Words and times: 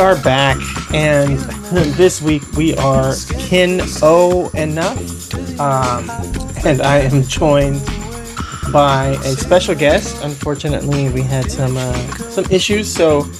are 0.00 0.20
back, 0.22 0.56
and 0.94 1.38
this 1.96 2.22
week 2.22 2.42
we 2.52 2.74
are 2.76 3.14
Kin 3.38 3.82
O 4.02 4.48
enough, 4.54 5.34
um, 5.60 6.08
and 6.64 6.80
I 6.80 7.00
am 7.00 7.22
joined 7.24 7.84
by 8.72 9.18
a 9.24 9.32
special 9.36 9.74
guest. 9.74 10.16
Unfortunately, 10.24 11.10
we 11.10 11.20
had 11.20 11.50
some 11.50 11.76
uh, 11.76 11.92
some 12.30 12.46
issues, 12.46 12.90
so 12.90 13.30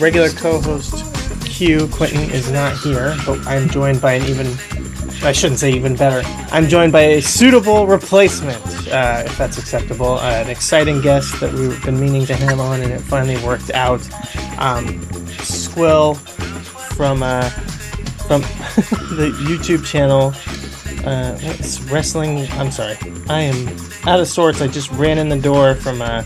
regular 0.00 0.30
co-host 0.30 1.04
Q 1.44 1.86
Quentin 1.88 2.30
is 2.30 2.50
not 2.50 2.74
here, 2.78 3.14
but 3.26 3.46
I 3.46 3.56
am 3.56 3.68
joined 3.68 4.00
by 4.00 4.14
an 4.14 4.24
even. 4.24 4.46
I 5.22 5.32
shouldn't 5.32 5.60
say 5.60 5.70
even 5.72 5.96
better. 5.96 6.26
I'm 6.50 6.66
joined 6.66 6.92
by 6.92 7.02
a 7.02 7.20
suitable 7.20 7.86
replacement, 7.86 8.64
uh, 8.88 9.24
if 9.26 9.36
that's 9.36 9.58
acceptable. 9.58 10.14
Uh, 10.14 10.42
an 10.42 10.48
exciting 10.48 11.02
guest 11.02 11.38
that 11.40 11.52
we've 11.52 11.82
been 11.84 12.00
meaning 12.00 12.24
to 12.24 12.34
have 12.34 12.58
on, 12.58 12.80
and 12.80 12.90
it 12.90 13.00
finally 13.00 13.36
worked 13.44 13.70
out. 13.72 14.00
Um, 14.58 15.00
Squill 15.76 16.16
from 16.96 17.22
uh, 17.22 17.50
from 17.50 18.40
the 19.16 19.30
YouTube 19.44 19.84
channel. 19.84 20.32
Uh, 21.06 21.38
wrestling? 21.92 22.50
I'm 22.52 22.70
sorry, 22.70 22.96
I 23.28 23.42
am 23.42 23.68
out 24.08 24.18
of 24.18 24.26
sorts. 24.26 24.62
I 24.62 24.68
just 24.68 24.90
ran 24.92 25.18
in 25.18 25.28
the 25.28 25.38
door 25.38 25.74
from 25.74 26.00
uh, 26.00 26.24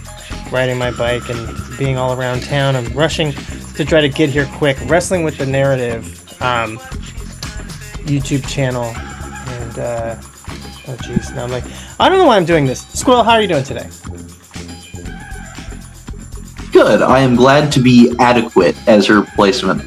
riding 0.53 0.79
my 0.79 0.93
bike 0.93 1.29
and 1.31 1.49
being 1.77 1.99
all 1.99 2.17
around 2.17 2.45
town. 2.45 2.77
I'm 2.77 2.93
rushing 2.93 3.33
to 3.75 3.85
try 3.85 4.01
to 4.01 4.09
get 4.09 4.31
here 4.31 4.49
quick. 4.55 4.79
Wrestling 4.85 5.25
with 5.25 5.37
the 5.37 5.47
narrative 5.47 6.05
um, 6.41 6.79
YouTube 8.07 8.49
channel, 8.49 8.85
and 8.85 9.79
uh, 9.81 10.17
oh 10.87 10.97
jeez, 11.03 11.35
now 11.35 11.43
I'm 11.43 11.51
like, 11.51 11.65
I 11.99 12.09
don't 12.09 12.19
know 12.19 12.27
why 12.27 12.37
I'm 12.37 12.45
doing 12.45 12.67
this. 12.67 12.85
Squill, 12.85 13.25
how 13.25 13.33
are 13.33 13.43
you 13.43 13.49
doing 13.49 13.65
today? 13.65 13.91
Good. 16.81 17.03
I 17.03 17.19
am 17.19 17.37
glad 17.37 17.71
to 17.73 17.81
be 17.81 18.11
adequate 18.19 18.75
as 18.89 19.07
her 19.09 19.21
replacement. 19.21 19.83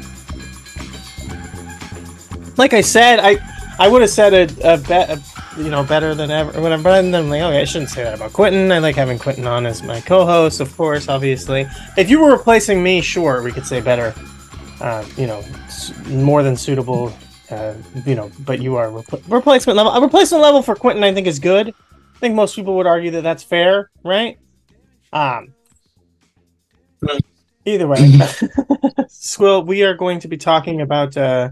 like 2.56 2.72
I 2.72 2.82
said, 2.82 3.18
I 3.20 3.36
I 3.80 3.88
would 3.88 4.00
have 4.02 4.12
said 4.12 4.32
a, 4.32 4.74
a 4.74 5.20
you 5.60 5.70
know, 5.70 5.82
better 5.82 6.14
than 6.14 6.30
ever. 6.30 6.60
When 6.60 6.72
I'm, 6.72 6.84
then 6.84 7.12
I'm 7.12 7.28
like, 7.28 7.42
okay, 7.42 7.60
I 7.60 7.64
shouldn't 7.64 7.90
say 7.90 8.04
that 8.04 8.14
about 8.14 8.32
Quentin. 8.32 8.70
I 8.70 8.78
like 8.78 8.94
having 8.94 9.18
Quentin 9.18 9.44
on 9.44 9.66
as 9.66 9.82
my 9.82 10.00
co-host, 10.02 10.60
of 10.60 10.76
course, 10.76 11.08
obviously. 11.08 11.66
If 11.96 12.10
you 12.10 12.20
were 12.20 12.30
replacing 12.30 12.80
me, 12.80 13.00
sure, 13.00 13.42
we 13.42 13.50
could 13.50 13.66
say 13.66 13.80
better. 13.80 14.14
Uh, 14.80 15.04
you 15.16 15.26
know, 15.26 15.42
more 16.06 16.44
than 16.44 16.56
suitable. 16.56 17.12
Uh, 17.50 17.74
you 18.06 18.14
know, 18.14 18.30
but 18.44 18.62
you 18.62 18.76
are 18.76 18.86
repl- 18.86 19.20
replacement 19.28 19.76
level. 19.76 19.90
A 19.90 20.00
replacement 20.00 20.44
level 20.44 20.62
for 20.62 20.76
Quentin, 20.76 21.02
I 21.02 21.12
think, 21.12 21.26
is 21.26 21.40
good. 21.40 21.70
I 21.70 22.18
think 22.20 22.36
most 22.36 22.54
people 22.54 22.76
would 22.76 22.86
argue 22.86 23.10
that 23.10 23.22
that's 23.22 23.42
fair, 23.42 23.90
right? 24.04 24.38
Um. 25.12 25.53
Either 27.66 27.86
way, 27.88 27.98
Squill, 29.08 29.66
we 29.66 29.82
are 29.84 29.94
going 29.94 30.20
to 30.20 30.28
be 30.28 30.36
talking 30.36 30.82
about 30.82 31.16
uh, 31.16 31.50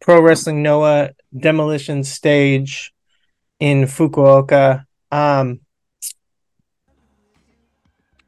Pro 0.00 0.20
Wrestling 0.20 0.62
Noah 0.62 1.10
demolition 1.36 2.02
stage 2.02 2.92
in 3.60 3.84
Fukuoka. 3.84 4.84
Um, 5.12 5.60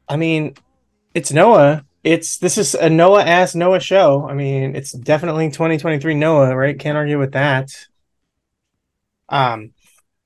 I 0.07 0.15
mean, 0.15 0.55
it's 1.13 1.31
Noah. 1.33 1.83
It's 2.03 2.37
this 2.37 2.57
is 2.57 2.75
a 2.75 2.89
Noah 2.89 3.23
ass 3.23 3.55
Noah 3.55 3.81
show. 3.81 4.27
I 4.27 4.33
mean, 4.33 4.75
it's 4.75 4.93
definitely 4.93 5.49
2023 5.49 6.13
Noah, 6.13 6.55
right? 6.55 6.79
Can't 6.79 6.97
argue 6.97 7.19
with 7.19 7.33
that. 7.33 7.69
Um, 9.27 9.73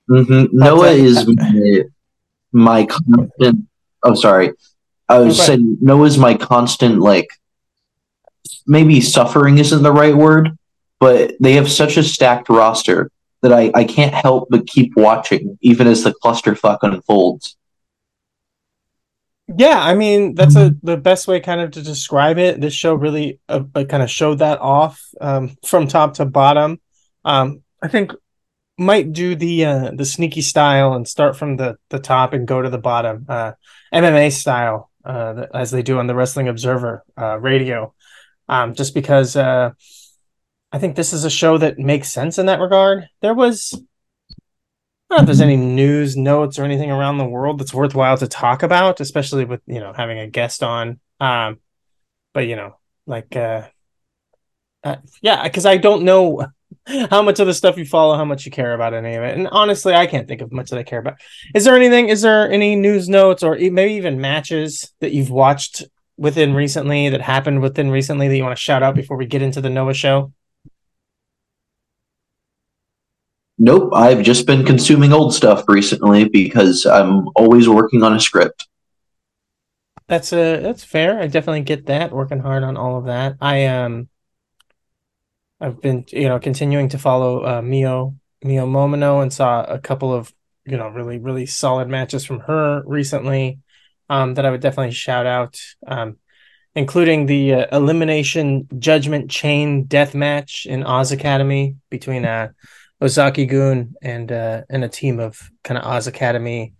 hmm 0.08 0.44
Noah 0.52 0.92
is 0.92 1.26
my, 1.26 1.82
my 2.52 2.86
constant. 2.86 3.66
Oh, 4.04 4.14
sorry. 4.14 4.52
I 5.12 5.20
was 5.20 5.38
Okay. 5.38 5.46
saying 5.46 5.78
Noah's 5.80 6.18
my 6.18 6.34
constant 6.34 7.00
like. 7.00 7.28
Maybe 8.66 9.00
suffering 9.00 9.58
isn't 9.58 9.82
the 9.82 9.92
right 9.92 10.16
word, 10.16 10.56
but 11.00 11.34
they 11.40 11.54
have 11.54 11.70
such 11.70 11.96
a 11.96 12.02
stacked 12.02 12.48
roster 12.48 13.10
that 13.42 13.52
I, 13.52 13.70
I 13.74 13.84
can't 13.84 14.14
help 14.14 14.48
but 14.50 14.66
keep 14.66 14.92
watching, 14.96 15.58
even 15.62 15.86
as 15.88 16.04
the 16.04 16.14
clusterfuck 16.24 16.78
unfolds. 16.82 17.56
Yeah, 19.54 19.78
I 19.80 19.94
mean 19.94 20.34
that's 20.34 20.56
a 20.56 20.74
the 20.82 20.96
best 20.96 21.28
way 21.28 21.40
kind 21.40 21.60
of 21.60 21.72
to 21.72 21.82
describe 21.82 22.38
it. 22.38 22.60
This 22.60 22.72
show 22.74 22.94
really 22.94 23.40
uh, 23.48 23.64
uh, 23.74 23.84
kind 23.84 24.02
of 24.02 24.10
showed 24.10 24.38
that 24.38 24.60
off 24.60 25.02
um, 25.20 25.56
from 25.66 25.88
top 25.88 26.14
to 26.14 26.24
bottom. 26.24 26.80
Um, 27.24 27.62
I 27.82 27.88
think 27.88 28.12
might 28.78 29.12
do 29.12 29.36
the 29.36 29.66
uh, 29.66 29.92
the 29.94 30.06
sneaky 30.06 30.42
style 30.42 30.94
and 30.94 31.08
start 31.08 31.36
from 31.36 31.56
the 31.58 31.78
the 31.90 32.00
top 32.00 32.34
and 32.34 32.48
go 32.48 32.62
to 32.62 32.70
the 32.70 32.78
bottom, 32.78 33.26
uh, 33.28 33.52
MMA 33.92 34.30
style, 34.30 34.91
uh, 35.04 35.46
as 35.54 35.70
they 35.70 35.82
do 35.82 35.98
on 35.98 36.06
the 36.06 36.14
Wrestling 36.14 36.48
Observer 36.48 37.04
uh, 37.18 37.38
radio. 37.38 37.94
Um, 38.48 38.74
just 38.74 38.94
because 38.94 39.36
uh, 39.36 39.70
I 40.72 40.78
think 40.78 40.96
this 40.96 41.12
is 41.12 41.24
a 41.24 41.30
show 41.30 41.58
that 41.58 41.78
makes 41.78 42.12
sense 42.12 42.38
in 42.38 42.46
that 42.46 42.60
regard. 42.60 43.08
There 43.20 43.34
was 43.34 43.74
I 45.12 45.16
don't 45.16 45.18
know 45.18 45.22
if 45.24 45.26
there's 45.26 45.40
any 45.42 45.56
news 45.56 46.16
notes 46.16 46.58
or 46.58 46.64
anything 46.64 46.90
around 46.90 47.18
the 47.18 47.26
world 47.26 47.60
that's 47.60 47.74
worthwhile 47.74 48.16
to 48.16 48.26
talk 48.26 48.62
about, 48.62 48.98
especially 48.98 49.44
with 49.44 49.60
you 49.66 49.78
know 49.78 49.92
having 49.92 50.18
a 50.18 50.26
guest 50.26 50.62
on. 50.62 51.00
Um, 51.20 51.60
but 52.32 52.46
you 52.46 52.56
know, 52.56 52.76
like, 53.06 53.36
uh, 53.36 53.68
uh 54.82 54.96
yeah, 55.20 55.42
because 55.42 55.66
I 55.66 55.76
don't 55.76 56.04
know 56.04 56.46
how 57.10 57.22
much 57.22 57.40
of 57.40 57.46
the 57.46 57.54
stuff 57.54 57.76
you 57.76 57.84
follow, 57.84 58.16
how 58.16 58.24
much 58.24 58.44
you 58.44 58.52
care 58.52 58.74
about 58.74 58.94
any 58.94 59.14
of 59.14 59.22
it, 59.22 59.36
and 59.36 59.48
honestly, 59.48 59.94
I 59.94 60.06
can't 60.06 60.28
think 60.28 60.40
of 60.40 60.52
much 60.52 60.70
that 60.70 60.78
I 60.78 60.82
care 60.82 60.98
about. 60.98 61.20
Is 61.54 61.64
there 61.64 61.76
anything? 61.76 62.08
Is 62.08 62.22
there 62.22 62.50
any 62.50 62.76
news 62.76 63.08
notes 63.08 63.42
or 63.42 63.56
maybe 63.56 63.94
even 63.94 64.20
matches 64.20 64.92
that 65.00 65.12
you've 65.12 65.30
watched 65.30 65.84
within 66.16 66.54
recently 66.54 67.08
that 67.08 67.20
happened 67.20 67.62
within 67.62 67.90
recently 67.90 68.28
that 68.28 68.36
you 68.36 68.42
want 68.42 68.56
to 68.56 68.62
shout 68.62 68.82
out 68.82 68.94
before 68.94 69.16
we 69.16 69.26
get 69.26 69.42
into 69.42 69.60
the 69.60 69.70
Noah 69.70 69.94
show? 69.94 70.32
Nope, 73.58 73.90
I've 73.94 74.22
just 74.22 74.46
been 74.46 74.64
consuming 74.64 75.12
old 75.12 75.34
stuff 75.34 75.64
recently 75.68 76.28
because 76.28 76.84
I'm 76.86 77.28
always 77.36 77.68
working 77.68 78.02
on 78.02 78.14
a 78.14 78.20
script. 78.20 78.66
That's 80.08 80.32
uh 80.32 80.58
that's 80.60 80.84
fair. 80.84 81.20
I 81.20 81.26
definitely 81.26 81.62
get 81.62 81.86
that. 81.86 82.12
Working 82.12 82.40
hard 82.40 82.64
on 82.64 82.76
all 82.76 82.98
of 82.98 83.06
that. 83.06 83.36
I 83.40 83.66
um 83.66 84.08
I've 85.62 85.80
been 85.80 86.04
you 86.08 86.28
know 86.28 86.40
continuing 86.40 86.88
to 86.90 86.98
follow 86.98 87.46
uh 87.46 87.62
Mio 87.62 88.16
Mio 88.42 88.66
Momono 88.66 89.22
and 89.22 89.32
saw 89.32 89.62
a 89.62 89.78
couple 89.78 90.12
of 90.12 90.32
you 90.66 90.76
know 90.76 90.88
really 90.88 91.18
really 91.18 91.46
solid 91.46 91.88
matches 91.88 92.24
from 92.24 92.40
her 92.40 92.82
recently 92.84 93.60
um 94.10 94.34
that 94.34 94.44
I 94.44 94.50
would 94.50 94.60
definitely 94.60 94.92
shout 94.92 95.24
out 95.24 95.60
um 95.86 96.16
including 96.74 97.26
the 97.26 97.54
uh, 97.54 97.76
elimination 97.76 98.66
judgment 98.78 99.30
chain 99.30 99.84
death 99.84 100.14
match 100.14 100.66
in 100.68 100.82
Oz 100.82 101.12
Academy 101.12 101.76
between 101.90 102.24
uh 102.24 102.48
Ozaki-gun 103.00 103.94
and 104.02 104.32
uh 104.32 104.62
and 104.68 104.82
a 104.82 104.88
team 104.88 105.20
of 105.20 105.48
kind 105.62 105.78
of 105.78 105.84
Oz 105.84 106.08
Academy 106.08 106.74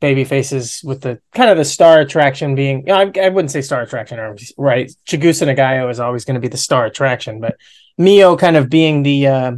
baby 0.00 0.24
faces 0.24 0.80
with 0.82 1.02
the 1.02 1.20
kind 1.34 1.50
of 1.50 1.58
the 1.58 1.64
star 1.64 2.00
attraction 2.00 2.54
being 2.54 2.78
you 2.78 2.86
know, 2.86 2.94
I, 2.94 3.12
I 3.20 3.28
wouldn't 3.28 3.50
say 3.50 3.60
star 3.60 3.82
attraction 3.82 4.18
right? 4.56 4.90
Chigusa 5.06 5.52
Nagayo 5.52 5.90
is 5.90 6.00
always 6.00 6.24
going 6.24 6.36
to 6.36 6.40
be 6.40 6.48
the 6.48 6.56
star 6.56 6.86
attraction 6.86 7.40
but 7.40 7.56
Mio 8.00 8.36
kind 8.36 8.56
of 8.56 8.68
being 8.68 9.02
the 9.04 9.26
uh, 9.26 9.52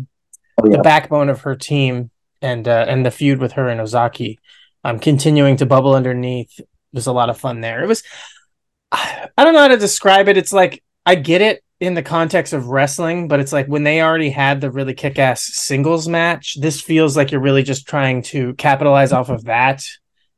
Oh, 0.62 0.68
the 0.70 0.82
backbone 0.82 1.30
of 1.30 1.40
her 1.42 1.56
team 1.56 2.10
and 2.42 2.68
uh, 2.68 2.84
and 2.86 3.06
the 3.06 3.10
feud 3.10 3.38
with 3.38 3.52
her 3.52 3.68
and 3.68 3.80
Ozaki 3.80 4.38
um 4.84 4.98
continuing 4.98 5.56
to 5.56 5.66
bubble 5.66 5.94
underneath 5.94 6.60
was 6.92 7.06
a 7.06 7.12
lot 7.12 7.30
of 7.30 7.38
fun 7.38 7.62
there. 7.62 7.82
It 7.82 7.86
was 7.86 8.02
I 8.92 9.28
don't 9.38 9.54
know 9.54 9.60
how 9.60 9.68
to 9.68 9.78
describe 9.78 10.28
it. 10.28 10.36
It's 10.36 10.52
like 10.52 10.82
I 11.06 11.14
get 11.14 11.40
it 11.40 11.64
in 11.80 11.94
the 11.94 12.02
context 12.02 12.52
of 12.52 12.66
wrestling 12.66 13.26
but 13.28 13.40
it's 13.40 13.52
like 13.52 13.66
when 13.66 13.82
they 13.82 14.00
already 14.02 14.30
had 14.30 14.60
the 14.60 14.70
really 14.70 14.94
kick-ass 14.94 15.40
singles 15.54 16.06
match 16.06 16.56
this 16.60 16.80
feels 16.80 17.16
like 17.16 17.32
you're 17.32 17.40
really 17.40 17.64
just 17.64 17.88
trying 17.88 18.22
to 18.22 18.54
capitalize 18.54 19.12
off 19.12 19.30
of 19.30 19.42
that 19.46 19.82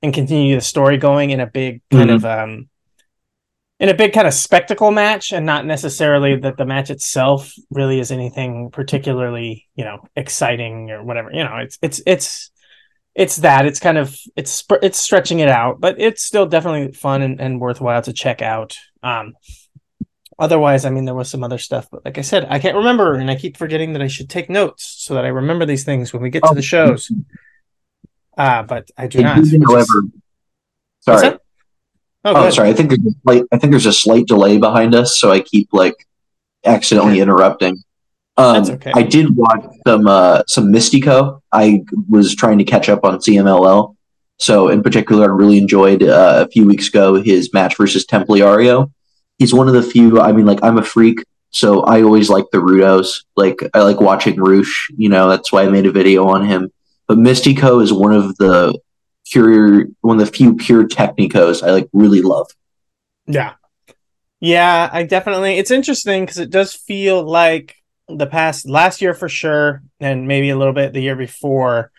and 0.03 0.15
continue 0.15 0.55
the 0.55 0.63
story 0.63 0.97
going 0.97 1.29
in 1.31 1.41
a 1.41 1.47
big 1.47 1.83
kind 1.91 2.09
Mhm. 2.09 2.15
of 2.15 2.25
um 2.25 2.69
in 3.85 3.91
a 3.91 3.95
big 3.95 4.15
kind 4.15 4.27
of 4.27 4.33
spectacle 4.33 4.91
match 4.91 5.31
and 5.31 5.45
not 5.45 5.67
necessarily 5.67 6.37
that 6.37 6.57
the 6.57 6.65
match 6.65 6.89
itself 6.89 7.53
really 7.71 8.01
is 8.01 8.11
anything 8.11 8.71
particularly 8.71 9.67
you 9.75 9.85
know 9.85 9.99
exciting 10.17 10.91
or 10.91 11.05
whatever 11.05 11.31
you 11.33 11.45
know 11.45 11.57
it's 11.59 11.77
it's 11.83 12.01
it's 12.07 12.51
it's 13.15 13.37
that 13.37 13.67
it's 13.67 13.79
kind 13.81 13.99
of 13.99 14.17
it's 14.37 14.65
it's 14.83 14.99
stretching 14.99 15.41
it 15.41 15.49
out, 15.49 15.81
but 15.81 16.01
it's 16.01 16.23
still 16.25 16.47
definitely 16.47 16.93
fun 16.93 17.21
and, 17.23 17.41
and 17.41 17.61
worthwhile 17.61 18.03
to 18.03 18.13
check 18.13 18.43
out. 18.43 18.77
Um, 19.05 19.35
otherwise, 20.37 20.85
I 20.85 20.91
mean, 20.91 21.05
there 21.05 21.15
was 21.15 21.31
some 21.31 21.45
other 21.45 21.59
stuff, 21.59 21.87
but 21.93 22.05
like 22.05 22.19
I 22.19 22.23
said, 22.23 22.45
I 22.51 22.59
can't 22.59 22.77
remember, 22.77 23.15
and 23.15 23.31
I 23.31 23.37
keep 23.37 23.57
forgetting 23.57 23.93
that 23.93 24.03
I 24.03 24.09
should 24.09 24.29
take 24.29 24.51
notes 24.51 24.97
so 24.99 25.15
that 25.15 25.25
I 25.25 25.29
remember 25.29 25.65
these 25.65 25.85
things 25.85 26.13
when 26.13 26.23
we 26.23 26.31
get 26.31 26.43
to 26.43 26.49
Oh. 26.51 26.55
the 26.55 26.63
shows. 26.63 27.13
Uh, 28.37 28.65
but 28.65 28.91
I 28.99 29.07
do 29.07 29.21
I 29.21 29.23
not. 29.23 29.35
do, 29.37 29.41
which 29.43 29.53
is- 29.53 29.65
however, 29.69 30.09
sorry. 31.29 31.39
Oh, 32.25 32.47
Oh, 32.47 32.51
sorry. 32.51 32.71
I 32.71 32.73
think 32.73 32.89
there's 32.89 33.05
a 33.07 33.19
slight. 33.23 33.43
I 33.53 33.59
think 33.59 33.71
there's 33.71 33.87
a 33.87 33.93
slight 33.93 34.27
delay 34.27 34.59
behind 34.59 34.95
us, 34.95 35.19
so 35.19 35.31
I 35.31 35.41
keep 35.41 35.69
like 35.73 35.95
accidentally 36.65 37.21
interrupting. 37.21 37.77
Um, 38.37 38.55
That's 38.55 38.71
okay. 38.71 38.93
I 38.95 39.03
did 39.03 39.37
watch 39.37 39.65
some 39.87 40.07
uh, 40.07 40.43
some 40.49 40.73
Mystico. 40.73 41.41
I 41.53 41.83
was 42.09 42.35
trying 42.35 42.59
to 42.59 42.65
catch 42.65 42.89
up 42.89 43.05
on 43.05 43.19
CMLL, 43.19 43.95
so 44.39 44.69
in 44.69 44.83
particular, 44.83 45.25
I 45.25 45.35
really 45.35 45.59
enjoyed 45.59 46.03
uh, 46.03 46.45
a 46.47 46.51
few 46.51 46.67
weeks 46.67 46.89
ago 46.89 47.15
his 47.23 47.53
match 47.53 47.77
versus 47.77 48.07
Templario. 48.07 48.91
He's 49.39 49.53
one 49.55 49.69
of 49.69 49.75
the 49.75 49.83
few. 49.83 50.21
I 50.21 50.33
mean, 50.33 50.47
like 50.47 50.61
I'm 50.63 50.79
a 50.79 50.83
freak, 50.83 51.19
so 51.51 51.83
I 51.83 52.03
always 52.03 52.31
like 52.31 52.47
the 52.53 52.59
Rudos. 52.59 53.23
Like 53.37 53.61
I 53.75 53.83
like 53.83 54.01
watching 54.01 54.41
Rush. 54.41 54.89
You 54.97 55.11
know, 55.11 55.29
that's 55.29 55.53
why 55.53 55.63
I 55.65 55.69
made 55.69 55.87
a 55.87 55.93
video 55.93 56.27
on 56.27 56.47
him. 56.47 56.71
But 57.07 57.19
Mystico 57.19 57.83
is 57.83 57.93
one 57.93 58.13
of 58.15 58.35
the 58.39 58.79
pure, 59.27 59.87
one 60.01 60.21
of 60.21 60.27
the 60.27 60.33
few 60.33 60.55
pure 60.57 60.87
technicos 60.87 61.63
I 61.63 61.71
like 61.71 61.89
really 61.93 62.23
love. 62.23 62.51
Yeah. 63.27 63.55
Yeah, 64.41 64.91
I 64.93 65.05
definitely 65.05 65.55
it's 65.59 65.71
interesting 65.71 66.25
because 66.25 66.39
it 66.39 66.51
does 66.51 66.75
feel 66.75 67.23
like 67.23 67.77
the 68.09 68.27
past 68.27 68.69
last 68.69 69.01
year 69.01 69.15
for 69.15 69.29
sure, 69.29 69.83
and 70.01 70.29
maybe 70.29 70.51
a 70.51 70.57
little 70.59 70.75
bit 70.75 70.93
the 70.93 71.01
year 71.01 71.17
before, 71.17 71.91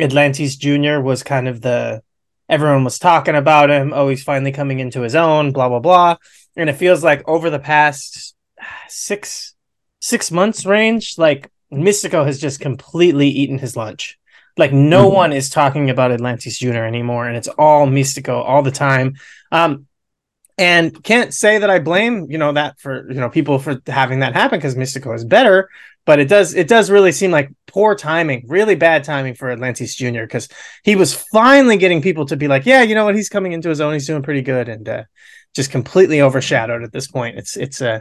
Atlantis 0.00 0.56
Jr. 0.56 1.00
was 1.00 1.22
kind 1.22 1.48
of 1.48 1.60
the 1.60 2.02
everyone 2.48 2.84
was 2.84 2.98
talking 2.98 3.34
about 3.34 3.70
him. 3.70 3.92
Oh, 3.94 4.08
he's 4.08 4.22
finally 4.22 4.52
coming 4.52 4.80
into 4.80 5.02
his 5.02 5.14
own, 5.14 5.52
blah 5.52 5.68
blah 5.68 5.80
blah. 5.80 6.16
And 6.56 6.70
it 6.70 6.74
feels 6.74 7.04
like 7.04 7.26
over 7.28 7.50
the 7.50 7.58
past 7.58 8.34
six 8.88 9.54
six 10.00 10.30
months 10.30 10.64
range, 10.64 11.18
like 11.18 11.50
Mystico 11.72 12.24
has 12.24 12.40
just 12.40 12.60
completely 12.60 13.28
eaten 13.28 13.58
his 13.58 13.76
lunch. 13.76 14.18
Like 14.56 14.72
no 14.72 15.08
Mhm. 15.10 15.14
one 15.14 15.32
is 15.32 15.48
talking 15.48 15.90
about 15.90 16.12
Atlantis 16.12 16.58
Jr. 16.58 16.84
anymore, 16.84 17.26
and 17.26 17.36
it's 17.36 17.48
all 17.48 17.86
Mystico 17.86 18.42
all 18.44 18.62
the 18.62 18.70
time. 18.70 19.14
Um, 19.50 19.86
and 20.58 21.02
can't 21.02 21.32
say 21.32 21.58
that 21.58 21.70
I 21.70 21.78
blame 21.78 22.26
you 22.30 22.36
know 22.38 22.52
that 22.52 22.78
for 22.78 23.10
you 23.10 23.18
know 23.18 23.30
people 23.30 23.58
for 23.58 23.80
having 23.86 24.20
that 24.20 24.34
happen 24.34 24.58
because 24.58 24.74
Mystico 24.74 25.14
is 25.14 25.24
better, 25.24 25.70
but 26.04 26.18
it 26.20 26.28
does 26.28 26.54
it 26.54 26.68
does 26.68 26.90
really 26.90 27.12
seem 27.12 27.30
like 27.30 27.50
poor 27.66 27.94
timing, 27.94 28.44
really 28.48 28.74
bad 28.74 29.02
timing 29.04 29.34
for 29.34 29.50
Atlantis 29.50 29.94
Jr. 29.96 30.22
because 30.22 30.48
he 30.84 30.94
was 30.96 31.14
finally 31.32 31.78
getting 31.78 32.02
people 32.02 32.26
to 32.26 32.36
be 32.36 32.48
like, 32.48 32.66
yeah, 32.66 32.82
you 32.82 32.94
know 32.94 33.06
what, 33.06 33.14
he's 33.14 33.30
coming 33.30 33.52
into 33.52 33.70
his 33.70 33.80
own, 33.80 33.94
he's 33.94 34.06
doing 34.06 34.22
pretty 34.22 34.42
good, 34.42 34.68
and 34.68 34.86
uh, 34.88 35.04
just 35.54 35.70
completely 35.70 36.20
overshadowed 36.20 36.82
at 36.82 36.92
this 36.92 37.08
point. 37.08 37.38
It's 37.38 37.56
it's 37.56 37.80
uh, 37.80 38.00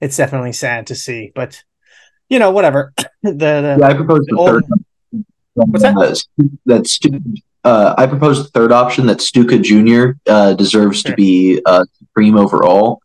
it's 0.00 0.16
definitely 0.16 0.52
sad 0.52 0.86
to 0.86 0.94
see, 0.94 1.32
but 1.34 1.64
you 2.28 2.38
know 2.38 2.52
whatever. 2.52 2.92
the, 3.24 3.32
the 3.32 3.76
Yeah, 3.80 3.86
I 3.88 3.94
propose 3.94 4.24
the 4.26 4.36
old- 4.36 4.50
third. 4.50 4.64
What's 5.66 5.82
that? 5.82 5.96
Uh, 5.96 6.44
that 6.66 6.86
Stu- 6.86 7.20
uh, 7.64 7.94
I 7.98 8.06
propose 8.06 8.42
the 8.42 8.48
third 8.50 8.72
option 8.72 9.06
that 9.06 9.20
Stuka 9.20 9.58
Jr. 9.58 10.12
Uh, 10.26 10.54
deserves 10.54 11.00
Sure. 11.00 11.10
to 11.10 11.16
be 11.16 11.60
uh, 11.66 11.84
supreme 11.98 12.36
overall. 12.36 13.00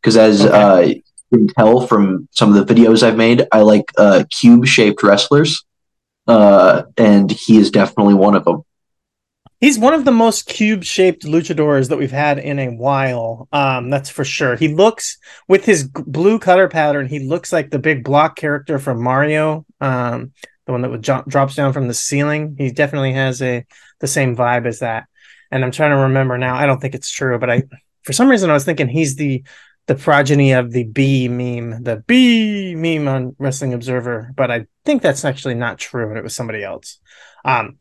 Because 0.00 0.16
as 0.16 0.44
Okay. 0.44 0.54
uh, 0.56 0.78
you 0.80 1.02
can 1.32 1.48
tell 1.48 1.86
from 1.86 2.28
some 2.30 2.54
of 2.54 2.66
the 2.66 2.74
videos 2.74 3.02
I've 3.02 3.16
made, 3.16 3.46
I 3.52 3.62
like 3.62 3.90
uh, 3.98 4.24
cube 4.30 4.66
shaped 4.66 5.02
wrestlers. 5.02 5.64
Uh, 6.28 6.82
and 6.96 7.30
he 7.30 7.56
is 7.58 7.70
definitely 7.70 8.14
one 8.14 8.34
of 8.34 8.44
them. 8.44 8.62
He's 9.60 9.78
one 9.78 9.94
of 9.94 10.04
the 10.04 10.12
most 10.12 10.46
cube-shaped 10.46 11.22
luchadors 11.24 11.88
that 11.88 11.96
we've 11.96 12.10
had 12.10 12.38
in 12.38 12.58
a 12.58 12.68
while. 12.68 13.48
Um, 13.52 13.88
that's 13.88 14.10
for 14.10 14.22
sure. 14.24 14.54
He 14.56 14.68
looks 14.68 15.16
with 15.48 15.64
his 15.64 15.84
blue 15.84 16.38
color 16.38 16.68
pattern. 16.68 17.06
He 17.06 17.20
looks 17.20 17.52
like 17.54 17.70
the 17.70 17.78
big 17.78 18.04
block 18.04 18.36
character 18.36 18.78
from 18.78 19.02
Mario, 19.02 19.64
um, 19.80 20.32
the 20.66 20.72
one 20.72 20.82
that 20.82 20.90
would 20.90 21.02
jo- 21.02 21.24
drops 21.26 21.54
down 21.54 21.72
from 21.72 21.88
the 21.88 21.94
ceiling. 21.94 22.56
He 22.58 22.70
definitely 22.70 23.12
has 23.12 23.40
a 23.42 23.64
the 24.00 24.06
same 24.06 24.36
vibe 24.36 24.66
as 24.66 24.80
that. 24.80 25.06
And 25.50 25.64
I'm 25.64 25.70
trying 25.70 25.90
to 25.90 25.96
remember 25.96 26.36
now. 26.38 26.56
I 26.56 26.66
don't 26.66 26.80
think 26.80 26.94
it's 26.94 27.10
true, 27.10 27.38
but 27.38 27.50
I 27.50 27.62
for 28.02 28.12
some 28.12 28.28
reason 28.28 28.50
I 28.50 28.54
was 28.54 28.64
thinking 28.64 28.88
he's 28.88 29.16
the 29.16 29.44
the 29.86 29.94
progeny 29.94 30.52
of 30.52 30.72
the 30.72 30.82
B 30.82 31.28
meme, 31.28 31.82
the 31.84 32.02
B 32.06 32.74
meme 32.74 33.06
on 33.06 33.36
Wrestling 33.38 33.72
Observer, 33.72 34.32
but 34.34 34.50
I 34.50 34.66
think 34.84 35.00
that's 35.00 35.24
actually 35.24 35.54
not 35.54 35.78
true, 35.78 36.08
and 36.08 36.18
it 36.18 36.24
was 36.24 36.34
somebody 36.34 36.64
else. 36.64 36.98
Um, 37.44 37.78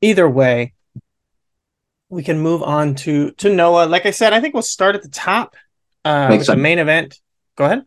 either 0.00 0.30
way, 0.30 0.74
we 2.08 2.22
can 2.22 2.38
move 2.38 2.62
on 2.62 2.94
to 2.96 3.32
to 3.32 3.52
Noah. 3.52 3.86
Like 3.86 4.06
I 4.06 4.12
said, 4.12 4.32
I 4.32 4.40
think 4.40 4.54
we'll 4.54 4.62
start 4.62 4.94
at 4.94 5.02
the 5.02 5.08
top 5.08 5.56
uh, 6.04 6.28
Makes 6.28 6.42
with 6.42 6.46
the 6.46 6.52
sense. 6.52 6.62
main 6.62 6.78
event. 6.78 7.20
Go 7.56 7.64
ahead. 7.64 7.82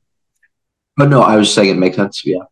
But 0.98 1.10
no, 1.10 1.22
I 1.22 1.38
was 1.38 1.52
saying 1.54 1.70
it 1.70 1.78
makes 1.78 1.96
sense. 1.96 2.26
Yeah. 2.26 2.44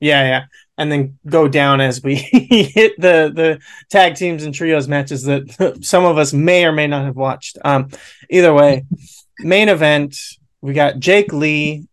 Yeah, 0.00 0.22
yeah, 0.22 0.44
and 0.78 0.90
then 0.90 1.18
go 1.26 1.48
down 1.48 1.80
as 1.80 2.02
we 2.02 2.14
hit 2.32 2.98
the 2.98 3.30
the 3.34 3.58
tag 3.90 4.14
teams 4.14 4.44
and 4.44 4.54
trios 4.54 4.88
matches 4.88 5.24
that 5.24 5.78
some 5.82 6.04
of 6.04 6.16
us 6.16 6.32
may 6.32 6.64
or 6.64 6.72
may 6.72 6.86
not 6.86 7.04
have 7.04 7.16
watched. 7.16 7.58
Um, 7.64 7.90
either 8.30 8.54
way, 8.54 8.84
main 9.40 9.68
event 9.68 10.16
we 10.60 10.72
got 10.72 10.98
Jake 10.98 11.32
Lee 11.32 11.86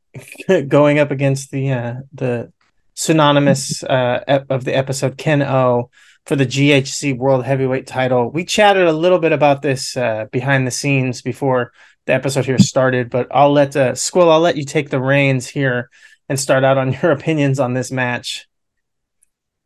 going 0.68 1.00
up 1.00 1.12
against 1.12 1.52
the 1.52 1.72
uh, 1.72 1.96
the 2.14 2.54
synonymous 2.94 3.84
uh, 3.84 4.24
ep- 4.28 4.50
of 4.50 4.64
the 4.64 4.76
episode 4.76 5.18
Kenoh 5.18 5.90
for 6.26 6.36
the 6.36 6.46
GHC 6.46 7.18
World 7.18 7.46
Heavyweight 7.46 7.86
Title. 7.86 8.32
We 8.32 8.46
chatted 8.46 8.88
a 8.88 8.94
little 8.94 9.20
bit 9.20 9.32
about 9.32 9.62
this 9.62 9.98
uh, 9.98 10.26
behind 10.32 10.66
the 10.66 10.72
scenes 10.72 11.22
before 11.22 11.72
the 12.06 12.14
episode 12.14 12.46
here 12.46 12.58
started, 12.58 13.10
but 13.10 13.28
I'll 13.32 13.52
let 13.52 13.76
uh, 13.76 13.92
Squill. 13.94 14.32
I'll 14.32 14.40
let 14.40 14.58
you 14.58 14.64
take 14.64 14.90
the 14.90 15.02
reins 15.02 15.48
here 15.48 15.90
and 16.30 16.40
start 16.40 16.64
out 16.64 16.78
on 16.78 16.94
your 16.94 17.12
opinions 17.12 17.60
on 17.60 17.74
this 17.74 17.92
match. 17.92 18.48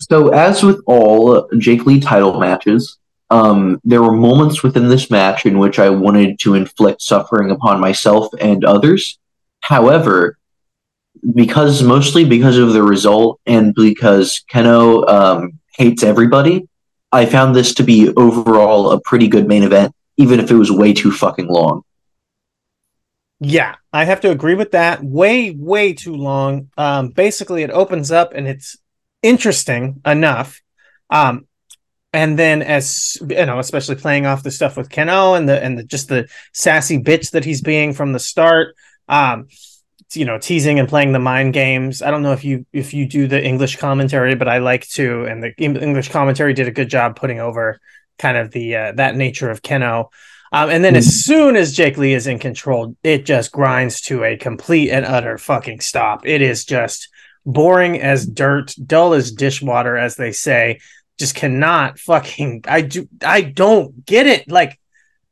So, 0.01 0.29
as 0.29 0.63
with 0.63 0.81
all 0.85 1.47
Jake 1.57 1.85
Lee 1.85 1.99
title 1.99 2.39
matches, 2.39 2.97
um, 3.29 3.79
there 3.83 4.01
were 4.01 4.13
moments 4.13 4.63
within 4.63 4.87
this 4.87 5.11
match 5.11 5.45
in 5.45 5.59
which 5.59 5.77
I 5.77 5.89
wanted 5.89 6.39
to 6.39 6.55
inflict 6.55 7.01
suffering 7.01 7.51
upon 7.51 7.79
myself 7.79 8.27
and 8.39 8.65
others. 8.65 9.19
However, 9.61 10.37
because 11.35 11.83
mostly 11.83 12.25
because 12.25 12.57
of 12.57 12.73
the 12.73 12.83
result 12.83 13.39
and 13.45 13.75
because 13.75 14.43
Kenoh 14.51 15.07
um, 15.07 15.59
hates 15.75 16.03
everybody, 16.03 16.67
I 17.11 17.25
found 17.25 17.55
this 17.55 17.73
to 17.75 17.83
be 17.83 18.13
overall 18.15 18.91
a 18.91 19.01
pretty 19.01 19.27
good 19.27 19.47
main 19.47 19.63
event, 19.63 19.93
even 20.17 20.39
if 20.39 20.49
it 20.49 20.55
was 20.55 20.71
way 20.71 20.93
too 20.93 21.11
fucking 21.11 21.47
long. 21.47 21.83
Yeah, 23.41 23.75
I 23.93 24.03
have 24.03 24.21
to 24.21 24.31
agree 24.31 24.55
with 24.55 24.71
that. 24.71 25.03
Way, 25.03 25.51
way 25.51 25.93
too 25.93 26.15
long. 26.15 26.69
Um, 26.77 27.09
basically, 27.09 27.63
it 27.63 27.71
opens 27.71 28.11
up 28.11 28.33
and 28.33 28.47
it's 28.47 28.77
interesting 29.21 30.01
enough. 30.05 30.61
Um, 31.09 31.45
and 32.11 32.39
then 32.39 32.61
as 32.61 33.17
you 33.21 33.45
know, 33.45 33.59
especially 33.59 33.95
playing 33.95 34.25
off 34.25 34.43
the 34.43 34.51
stuff 34.51 34.75
with 34.77 34.89
Kenoh 34.89 35.37
and 35.37 35.47
the 35.47 35.63
and 35.63 35.77
the 35.77 35.83
just 35.83 36.09
the 36.09 36.27
sassy 36.53 36.97
bitch 36.97 37.31
that 37.31 37.45
he's 37.45 37.61
being 37.61 37.93
from 37.93 38.13
the 38.13 38.19
start. 38.19 38.75
Um, 39.07 39.47
you 40.13 40.25
know, 40.25 40.39
teasing 40.39 40.79
and 40.79 40.89
playing 40.89 41.11
the 41.11 41.19
mind 41.19 41.53
games. 41.53 42.01
I 42.01 42.09
don't 42.09 42.23
know 42.23 42.31
if 42.31 42.43
you 42.43 42.65
if 42.73 42.93
you 42.93 43.07
do 43.07 43.27
the 43.27 43.43
English 43.43 43.75
commentary, 43.75 44.35
but 44.35 44.47
I 44.47 44.57
like 44.57 44.87
to, 44.89 45.25
and 45.25 45.43
the 45.43 45.53
English 45.57 46.09
commentary 46.09 46.53
did 46.53 46.67
a 46.67 46.71
good 46.71 46.89
job 46.89 47.15
putting 47.15 47.39
over 47.39 47.79
kind 48.17 48.37
of 48.37 48.51
the 48.51 48.75
uh, 48.75 48.91
that 48.93 49.15
nature 49.15 49.49
of 49.49 49.61
Kenoh. 49.61 50.09
Um, 50.51 50.71
and 50.71 50.83
then 50.83 50.95
as 50.95 51.23
soon 51.23 51.55
as 51.55 51.75
Jake 51.75 51.97
Lee 51.97 52.13
is 52.13 52.25
in 52.25 52.39
control, 52.39 52.95
it 53.03 53.23
just 53.23 53.51
grinds 53.51 54.01
to 54.01 54.23
a 54.23 54.35
complete 54.35 54.89
and 54.89 55.05
utter 55.05 55.37
fucking 55.37 55.79
stop. 55.79 56.25
It 56.25 56.41
is 56.41 56.65
just 56.65 57.07
boring 57.53 58.01
as 58.01 58.25
dirt, 58.25 58.73
dull 58.85 59.13
as 59.13 59.31
dishwater, 59.31 59.97
as 59.97 60.15
they 60.15 60.31
say. 60.31 60.79
Just 61.17 61.35
cannot 61.35 61.99
fucking. 61.99 62.63
I 62.67 62.81
do. 62.81 63.07
I 63.23 63.41
don't 63.41 64.05
get 64.05 64.27
it. 64.27 64.49
Like, 64.49 64.79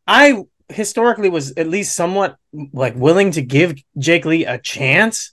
I 0.06 0.44
historically 0.70 1.30
was 1.30 1.54
at 1.56 1.70
least 1.70 1.96
somewhat 1.96 2.36
like 2.74 2.96
willing 2.96 3.32
to 3.32 3.42
give 3.42 3.76
Jake 3.98 4.26
Lee 4.26 4.46
a 4.46 4.58
chance. 4.58 5.32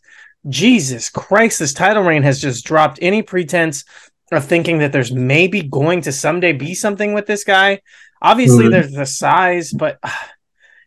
Jesus 0.48 1.10
Christ, 1.10 1.58
this 1.58 1.72
title 1.72 2.02
reign 2.02 2.22
has 2.22 2.40
just 2.40 2.64
dropped 2.64 2.98
any 3.02 3.22
pretense 3.22 3.84
of 4.30 4.44
thinking 4.44 4.78
that 4.78 4.92
there's 4.92 5.12
maybe 5.12 5.62
going 5.62 6.02
to 6.02 6.12
someday 6.12 6.52
be 6.52 6.74
something 6.74 7.14
with 7.14 7.26
this 7.26 7.44
guy. 7.44 7.80
Obviously, 8.22 8.66
Mhm. 8.66 8.70
there's 8.70 8.92
the 8.92 9.06
size, 9.06 9.72
but 9.72 9.98
uh, 10.02 10.10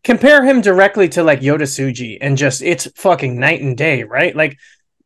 compare 0.04 0.44
him 0.46 0.62
directly 0.62 1.10
to 1.10 1.24
like 1.24 1.42
Yota 1.42 1.63
Tsuji 1.63 2.18
and 2.22 2.38
just 2.38 2.62
it's 2.62 2.88
fucking 2.96 3.38
night 3.39 3.62
and 3.62 3.75
day, 3.75 4.04
right? 4.04 4.36
Like, 4.36 4.58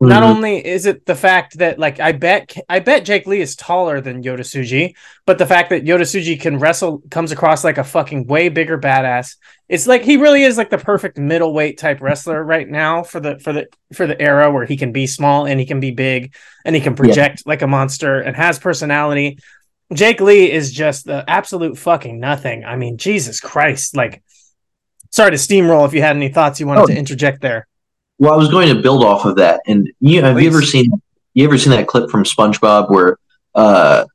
not 0.09 0.23
Mhm. 0.23 0.29
only 0.35 0.65
is 0.65 0.85
it 0.87 1.05
the 1.05 1.15
fact 1.15 1.59
that 1.59 1.77
like 1.77 1.99
I 1.99 2.11
bet 2.11 2.55
I 2.67 2.79
bet 2.79 3.05
Jake 3.05 3.27
Lee 3.27 3.39
is 3.41 3.55
taller 3.55 4.01
than 4.01 4.23
Yota 4.23 4.39
Tsuji, 4.41 4.93
but 5.27 5.37
the 5.37 5.45
fact 5.45 5.69
that 5.69 5.83
Yota 5.85 6.01
Tsuji 6.01 6.39
can 6.41 6.57
wrestle 6.59 7.01
comes 7.11 7.31
across 7.31 7.63
like 7.63 7.77
a 7.77 7.83
fucking 7.83 8.25
way 8.27 8.49
bigger 8.49 8.79
badass. 8.79 9.35
It's 9.69 9.87
like 9.87 10.03
he 10.03 10.17
really 10.17 10.43
is 10.43 10.57
like 10.57 10.69
the 10.69 10.77
perfect 10.77 11.17
middleweight 11.17 11.77
type 11.77 12.01
wrestler 12.01 12.43
right 12.43 12.67
now 12.67 13.03
for 13.03 13.19
the 13.19 13.37
for 13.39 13.53
the 13.53 13.67
for 13.93 14.07
the 14.07 14.19
era 14.21 14.51
where 14.51 14.65
he 14.65 14.75
can 14.75 14.91
be 14.91 15.05
small 15.07 15.45
and 15.45 15.59
he 15.59 15.65
can 15.65 15.79
be 15.79 15.91
big 15.91 16.33
and 16.65 16.75
he 16.75 16.81
can 16.81 16.95
project 16.95 17.43
like 17.45 17.61
a 17.61 17.67
monster 17.67 18.19
and 18.19 18.35
has 18.35 18.59
personality. 18.59 19.37
Jake 19.93 20.21
Lee 20.21 20.49
is 20.51 20.71
just 20.71 21.05
the 21.05 21.23
absolute 21.27 21.77
fucking 21.77 22.19
nothing. 22.19 22.63
I 22.65 22.75
mean, 22.77 22.97
Jesus 22.97 23.39
Christ! 23.41 23.95
Like, 23.95 24.23
sorry 25.11 25.31
to 25.31 25.37
steamroll. 25.37 25.85
If 25.85 25.93
you 25.93 26.01
had 26.01 26.15
any 26.15 26.29
thoughts 26.29 26.59
you 26.59 26.65
wanted 26.67 26.81
Oh. 26.83 26.87
to 26.87 26.97
interject 26.97 27.41
there. 27.41 27.67
Well, 28.21 28.33
I 28.33 28.37
was 28.37 28.49
going 28.49 28.67
to 28.67 28.79
build 28.79 29.03
off 29.03 29.25
of 29.25 29.37
that, 29.37 29.61
and 29.65 29.91
you 29.99 30.21
have 30.21 30.39
you 30.39 30.47
ever 30.47 30.61
seen 30.61 30.91
you 31.33 31.43
ever 31.43 31.57
seen 31.57 31.71
that 31.71 31.87
clip 31.87 32.11
from 32.11 32.23
SpongeBob 32.23 32.91
where 32.91 33.17
uh, 33.55 34.05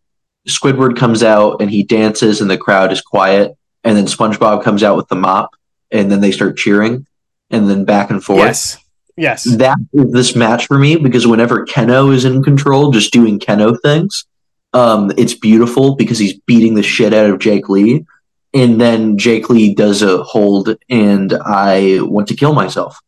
Squidward 0.47 0.97
comes 0.97 1.25
out 1.25 1.61
and 1.61 1.69
he 1.69 1.83
dances 1.83 2.41
and 2.41 2.49
the 2.49 2.57
crowd 2.57 2.93
is 2.93 3.01
quiet, 3.01 3.57
and 3.83 3.97
then 3.97 4.05
SpongeBob 4.05 4.63
comes 4.63 4.85
out 4.85 4.97
with 4.97 5.09
the 5.09 5.17
mop, 5.17 5.57
and 5.91 6.09
then 6.09 6.21
they 6.21 6.31
start 6.31 6.57
cheering, 6.57 7.05
and 7.51 7.69
then 7.69 7.85
back 7.85 8.11
and 8.11 8.23
forth. 8.23 8.39
Yes, 8.39 8.79
yes, 9.17 9.43
That 9.43 9.77
is 9.93 10.13
this 10.13 10.37
match 10.37 10.69
for 10.69 10.79
me 10.79 10.95
because 10.95 11.27
whenever 11.27 11.67
Kenoh 11.67 12.15
is 12.15 12.25
in 12.25 12.45
control, 12.45 12.93
just 12.93 13.13
doing 13.13 13.41
Kenoh 13.41 13.77
things, 13.83 14.25
um, 14.73 15.11
it's 15.19 15.35
beautiful 15.35 15.97
because 15.97 16.21
he's 16.21 16.39
beating 16.47 16.75
the 16.75 16.83
shit 16.85 17.13
out 17.13 17.29
of 17.29 17.41
Jake 17.41 17.69
Lee, 17.69 18.07
and 18.55 18.81
then 18.81 19.19
Jake 19.19 19.51
Lee 19.51 19.75
does 19.75 20.03
a 20.03 20.23
hold, 20.23 20.77
and 20.89 21.33
I 21.45 21.99
want 22.03 22.29
to 22.29 22.37
kill 22.37 22.55
myself. 22.55 23.01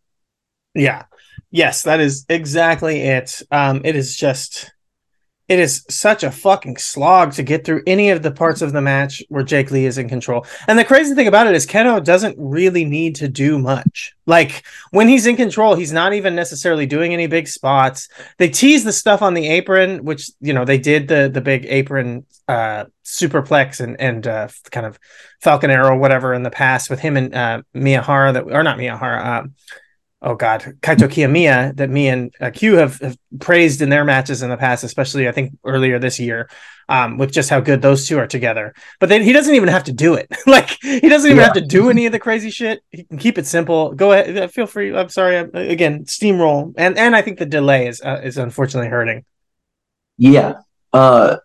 Yeah, 0.79 1.05
yes. 1.51 1.83
That 1.83 2.01
is 2.01 2.25
exactly 2.29 3.01
it. 3.01 3.43
Um, 3.51 3.81
it 3.85 3.97
is 3.97 4.17
just, 4.17 4.71
it 5.49 5.59
is 5.59 5.85
such 5.89 6.23
a 6.23 6.31
fucking 6.31 6.77
slog 6.77 7.33
to 7.33 7.43
get 7.43 7.65
through 7.65 7.83
any 7.87 8.11
of 8.11 8.23
the 8.23 8.31
parts 8.31 8.63
of 8.63 8.73
the 8.73 8.83
match 8.83 9.23
where 9.29 9.43
Jake 9.43 9.71
Lee 9.71 9.87
is 9.87 9.99
in 9.99 10.09
control. 10.09 10.47
And 10.69 10.79
the 10.79 10.85
crazy 10.85 11.15
thing 11.15 11.27
about 11.27 11.47
it 11.47 11.55
is 11.55 11.67
Kenoh 11.67 12.05
doesn't 12.05 12.37
really 12.39 12.85
need 12.85 13.17
to 13.17 13.29
do 13.29 13.59
much. 13.59 14.15
Like 14.27 14.63
when 14.91 15.09
he's 15.09 15.27
in 15.27 15.37
control, 15.37 15.75
he's 15.75 15.93
not 15.93 16.13
even 16.13 16.37
necessarily 16.37 16.87
doing 16.87 17.13
any 17.13 17.27
big 17.27 17.49
spots. 17.49 18.09
They 18.37 18.51
tease 18.51 18.85
the 18.85 18.93
stuff 18.93 19.23
on 19.23 19.35
the 19.35 19.49
apron, 19.49 20.05
which 20.05 20.31
you 20.41 20.53
know 20.53 20.65
they 20.65 20.79
did 20.79 21.09
the 21.09 21.31
the 21.33 21.41
big 21.41 21.65
apron 21.67 22.27
uh 22.47 22.85
superplex 23.05 23.81
and 23.81 23.99
and 24.01 24.27
uh 24.27 24.49
kind 24.71 24.87
of 24.87 24.99
Falcon 25.41 25.71
Arrow 25.71 25.99
whatever 25.99 26.35
in 26.35 26.43
the 26.43 26.51
past 26.51 26.91
with 26.91 27.01
him 27.01 27.17
and 27.17 27.35
uh 27.35 27.63
Miyahara 27.75 28.35
that 28.35 28.45
or 28.45 28.63
not 28.63 28.79
Miyahara 28.79 29.25
um 29.25 29.55
oh 30.23 30.35
god 30.35 30.63
Kaito 30.81 31.09
Kiyomiya 31.09 31.77
that 31.77 31.91
me 31.91 32.09
and 32.09 32.35
uh, 32.41 32.51
Q 32.51 32.75
have, 32.75 32.99
have 33.01 33.17
praised 33.39 33.83
in 33.83 33.89
their 33.89 34.05
matches 34.05 34.43
in 34.43 34.51
the 34.51 34.57
past 34.57 34.83
especially 34.85 35.29
I 35.29 35.33
think 35.33 35.57
earlier 35.65 35.99
this 35.99 36.19
year 36.19 36.49
um 36.89 37.19
with 37.19 37.31
just 37.33 37.51
how 37.51 37.61
good 37.61 37.83
those 37.83 38.09
two 38.09 38.19
are 38.19 38.27
together 38.27 38.75
but 38.99 39.09
then 39.09 39.23
he 39.23 39.33
doesn't 39.33 39.55
even 39.55 39.69
have 39.69 39.85
to 39.85 39.93
do 39.93 40.15
it 40.15 40.27
like 40.47 40.71
he 40.83 41.09
doesn't 41.09 41.31
even 41.31 41.39
Yeah. 41.39 41.45
have 41.45 41.53
to 41.55 41.61
do 41.61 41.89
any 41.91 42.07
of 42.07 42.13
the 42.13 42.19
crazy 42.19 42.51
shit 42.51 42.83
he 42.91 43.05
can 43.05 43.19
keep 43.19 43.39
it 43.39 43.47
simple 43.47 43.93
go 43.93 44.13
ahead 44.13 44.37
uh, 44.37 44.49
feel 44.49 44.67
free 44.67 44.95
I'm 44.95 45.09
sorry 45.09 45.37
uh, 45.39 45.47
again 45.55 46.05
steamroll 46.05 46.75
and 46.77 46.99
and 46.99 47.15
I 47.15 47.23
think 47.23 47.39
the 47.39 47.47
delay 47.47 47.87
is 47.87 48.01
uh, 48.01 48.21
is 48.25 48.39
unfortunately 48.39 48.91
hurting 48.91 49.25
Yeah. 50.19 50.55
Uh, 50.93 51.37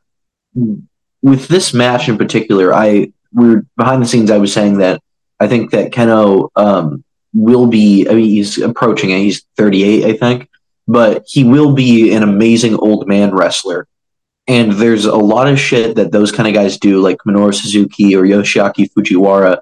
with 1.21 1.47
this 1.47 1.73
match 1.73 2.09
in 2.09 2.17
particular, 2.17 2.73
I 2.73 3.11
we 3.33 3.49
were 3.49 3.65
behind 3.77 4.01
the 4.01 4.07
scenes. 4.07 4.29
I 4.31 4.37
was 4.37 4.53
saying 4.53 4.77
that 4.79 5.01
I 5.39 5.47
think 5.47 5.71
that 5.71 5.91
Kenoh 5.91 6.49
um, 6.55 7.03
will 7.33 7.67
be. 7.67 8.07
I 8.07 8.13
mean, 8.13 8.29
he's 8.29 8.59
approaching 8.59 9.09
it. 9.09 9.19
He's 9.19 9.45
38, 9.57 10.05
I 10.05 10.17
think, 10.17 10.49
but 10.87 11.23
he 11.27 11.43
will 11.43 11.73
be 11.73 12.13
an 12.13 12.23
amazing 12.23 12.75
old 12.75 13.07
man 13.07 13.33
wrestler. 13.33 13.87
And 14.47 14.73
there's 14.73 15.05
a 15.05 15.15
lot 15.15 15.47
of 15.47 15.59
shit 15.59 15.95
that 15.95 16.11
those 16.11 16.31
kind 16.31 16.47
of 16.47 16.53
guys 16.53 16.77
do, 16.77 16.99
like 17.01 17.17
Minoru 17.25 17.53
Suzuki 17.53 18.15
or 18.15 18.23
Yoshiaki 18.23 18.91
Fujiwara, 18.91 19.59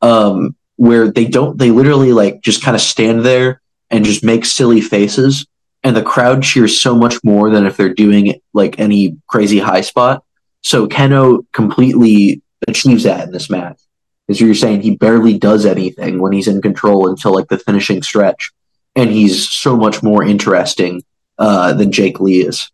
um, 0.00 0.56
where 0.76 1.10
they 1.10 1.26
don't. 1.26 1.58
They 1.58 1.70
literally 1.70 2.12
like 2.12 2.40
just 2.40 2.62
kind 2.62 2.74
of 2.74 2.80
stand 2.80 3.24
there 3.24 3.60
and 3.90 4.04
just 4.04 4.24
make 4.24 4.46
silly 4.46 4.80
faces 4.80 5.46
and 5.82 5.96
the 5.96 6.02
crowd 6.02 6.42
cheers 6.42 6.80
so 6.80 6.94
much 6.94 7.22
more 7.24 7.50
than 7.50 7.66
if 7.66 7.76
they're 7.76 7.94
doing 7.94 8.40
like 8.52 8.78
any 8.78 9.16
crazy 9.26 9.58
high 9.58 9.80
spot. 9.80 10.24
So 10.62 10.86
Kenoh 10.86 11.44
completely 11.52 12.42
achieves 12.68 13.02
that 13.04 13.26
in 13.26 13.32
this 13.32 13.50
match. 13.50 13.80
As 14.28 14.40
you're 14.40 14.54
saying, 14.54 14.82
he 14.82 14.96
barely 14.96 15.38
does 15.38 15.66
anything 15.66 16.20
when 16.20 16.32
he's 16.32 16.48
in 16.48 16.62
control 16.62 17.08
until 17.08 17.34
like 17.34 17.48
the 17.48 17.58
finishing 17.58 18.02
stretch, 18.02 18.50
and 18.94 19.10
he's 19.10 19.48
so 19.48 19.76
much 19.76 20.02
more 20.02 20.22
interesting 20.22 21.02
uh, 21.38 21.72
than 21.72 21.92
Jake 21.92 22.20
Lee 22.20 22.46
is. 22.46 22.70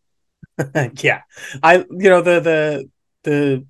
yeah. 1.01 1.23
I 1.63 1.79
you 1.91 2.11
know 2.11 2.21
the 2.21 2.41
the 2.41 2.91
the 3.25 3.65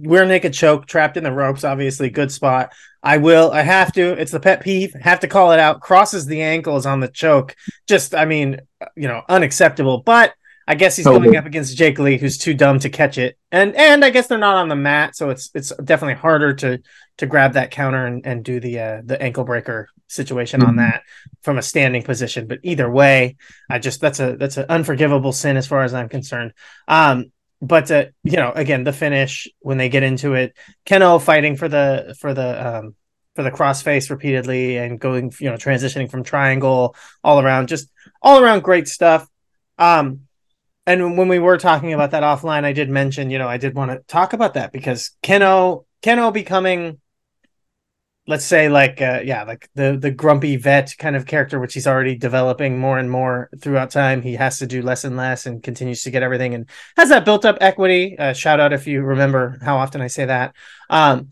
rear 0.00 0.24
naked 0.24 0.54
choke 0.54 0.86
trapped 0.86 1.18
in 1.18 1.24
the 1.24 1.32
ropes 1.32 1.64
obviously 1.64 2.10
good 2.10 2.32
spot. 2.32 2.72
I 3.02 3.18
will 3.18 3.50
i 3.50 3.62
have 3.62 3.92
to 3.92 4.12
it's 4.12 4.32
the 4.32 4.40
pet 4.40 4.60
peeve 4.60 4.94
have 4.94 5.20
to 5.20 5.28
call 5.28 5.52
it 5.52 5.58
out 5.58 5.80
crosses 5.80 6.26
the 6.26 6.40
ankles 6.40 6.86
on 6.86 7.00
the 7.00 7.08
choke. 7.08 7.54
Just 7.86 8.14
i 8.14 8.24
mean 8.24 8.60
you 8.96 9.08
know 9.08 9.22
unacceptable. 9.28 9.98
But 9.98 10.34
i 10.72 10.74
guess 10.74 10.96
he's 10.96 11.04
Totally. 11.04 11.26
going 11.26 11.36
up 11.36 11.46
against 11.46 11.76
jake 11.76 11.98
lee 11.98 12.18
who's 12.18 12.38
too 12.38 12.54
dumb 12.54 12.78
to 12.80 12.88
catch 13.00 13.16
it 13.18 13.32
and 13.58 13.74
and 13.76 14.04
i 14.06 14.10
guess 14.10 14.26
they're 14.26 14.38
not 14.48 14.56
on 14.56 14.68
the 14.68 14.76
mat 14.76 15.14
so 15.18 15.30
it's 15.30 15.50
it's 15.54 15.70
definitely 15.90 16.14
harder 16.26 16.50
to 16.62 16.70
to 17.18 17.26
grab 17.26 17.52
that 17.52 17.70
counter 17.70 18.06
and, 18.06 18.26
and 18.26 18.44
do 18.50 18.58
the 18.66 18.74
uh 18.86 18.98
the 19.04 19.20
ankle 19.20 19.44
breaker 19.44 19.88
situation 20.08 20.62
on 20.62 20.74
Mhm. 20.74 20.78
that 20.78 21.02
from 21.42 21.56
a 21.58 21.62
standing 21.62 22.02
position 22.02 22.46
but 22.46 22.58
either 22.62 22.88
way 22.90 23.36
I 23.70 23.78
just 23.78 24.00
that's 24.00 24.20
a 24.20 24.36
that's 24.36 24.56
an 24.58 24.66
unforgivable 24.68 25.32
sin 25.32 25.56
as 25.56 25.66
far 25.66 25.82
as 25.84 25.94
I'm 25.94 26.08
concerned. 26.10 26.52
Um, 26.86 27.32
but 27.62 27.90
uh, 27.90 28.06
you 28.24 28.36
know, 28.40 28.52
again, 28.64 28.84
the 28.84 28.92
finish 28.92 29.48
when 29.60 29.78
they 29.78 29.88
get 29.88 30.02
into 30.02 30.34
it, 30.34 30.54
Kenoh 30.84 31.22
fighting 31.22 31.56
for 31.56 31.68
the 31.68 32.14
for 32.20 32.34
the 32.34 32.48
um 32.68 32.94
for 33.36 33.42
the 33.42 33.50
crossface 33.58 34.10
repeatedly 34.10 34.76
and 34.76 35.00
going, 35.00 35.32
you 35.40 35.48
know, 35.48 35.56
transitioning 35.56 36.10
from 36.10 36.22
triangle 36.24 36.94
all 37.24 37.40
around, 37.40 37.68
just 37.68 37.88
all 38.20 38.42
around 38.42 38.60
great 38.62 38.88
stuff. 38.88 39.26
Um, 39.78 40.26
and 40.86 41.16
when 41.16 41.28
we 41.28 41.38
were 41.38 41.58
talking 41.58 41.92
about 41.92 42.10
that 42.10 42.22
offline, 42.22 42.64
I 42.64 42.72
did 42.72 42.90
mention, 42.90 43.30
you 43.30 43.38
know, 43.38 43.48
I 43.48 43.56
did 43.56 43.74
want 43.74 43.92
to 43.92 43.98
talk 44.08 44.32
about 44.32 44.54
that 44.54 44.72
because 44.72 45.12
Kenoh 45.22 45.84
Kenoh 46.02 46.32
becoming 46.32 46.98
let's 48.26 48.44
say 48.44 48.68
like 48.68 49.02
uh, 49.02 49.20
yeah 49.24 49.42
like 49.42 49.68
the 49.74 49.96
the 50.00 50.10
grumpy 50.10 50.56
vet 50.56 50.94
kind 50.96 51.16
of 51.16 51.26
character 51.26 51.58
which 51.58 51.74
he's 51.74 51.88
already 51.88 52.16
developing 52.16 52.78
more 52.78 52.98
and 52.98 53.10
more 53.10 53.48
throughout 53.60 53.90
time. 53.90 54.22
He 54.22 54.34
has 54.34 54.58
to 54.58 54.66
do 54.66 54.82
less 54.82 55.04
and 55.04 55.16
less 55.16 55.46
and 55.46 55.62
continues 55.62 56.02
to 56.04 56.10
get 56.10 56.22
everything 56.22 56.54
and 56.54 56.68
has 56.96 57.08
that 57.08 57.24
built 57.24 57.44
up 57.44 57.58
equity. 57.60 58.16
Uh, 58.18 58.32
shout 58.32 58.60
out 58.60 58.72
if 58.72 58.86
you 58.86 59.02
remember 59.02 59.58
how 59.62 59.76
often 59.76 60.00
i 60.00 60.06
say 60.06 60.24
that. 60.26 60.54
Um 60.90 61.30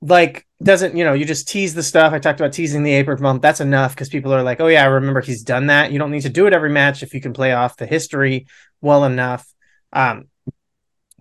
like 0.00 0.45
doesn't 0.62 0.96
you 0.96 1.04
know 1.04 1.12
you 1.12 1.24
just 1.24 1.48
tease 1.48 1.74
the 1.74 1.82
stuff. 1.82 2.12
I 2.12 2.18
talked 2.18 2.40
about 2.40 2.52
teasing 2.52 2.82
the 2.82 2.94
apron 2.94 3.20
bump 3.20 3.42
that's 3.42 3.60
enough 3.60 3.94
because 3.94 4.08
people 4.08 4.32
are 4.32 4.42
like 4.42 4.60
oh 4.60 4.68
yeah 4.68 4.82
i 4.82 4.86
remember 4.86 5.20
he's 5.20 5.42
done 5.42 5.66
that. 5.66 5.92
You 5.92 5.98
don't 5.98 6.10
need 6.10 6.22
to 6.22 6.30
do 6.30 6.46
it 6.46 6.52
every 6.52 6.70
match 6.70 7.02
if 7.02 7.12
you 7.12 7.20
can 7.20 7.32
play 7.32 7.52
off 7.52 7.76
the 7.76 7.86
history 7.86 8.46
well 8.80 9.04
enough. 9.04 9.46
Um 9.92 10.28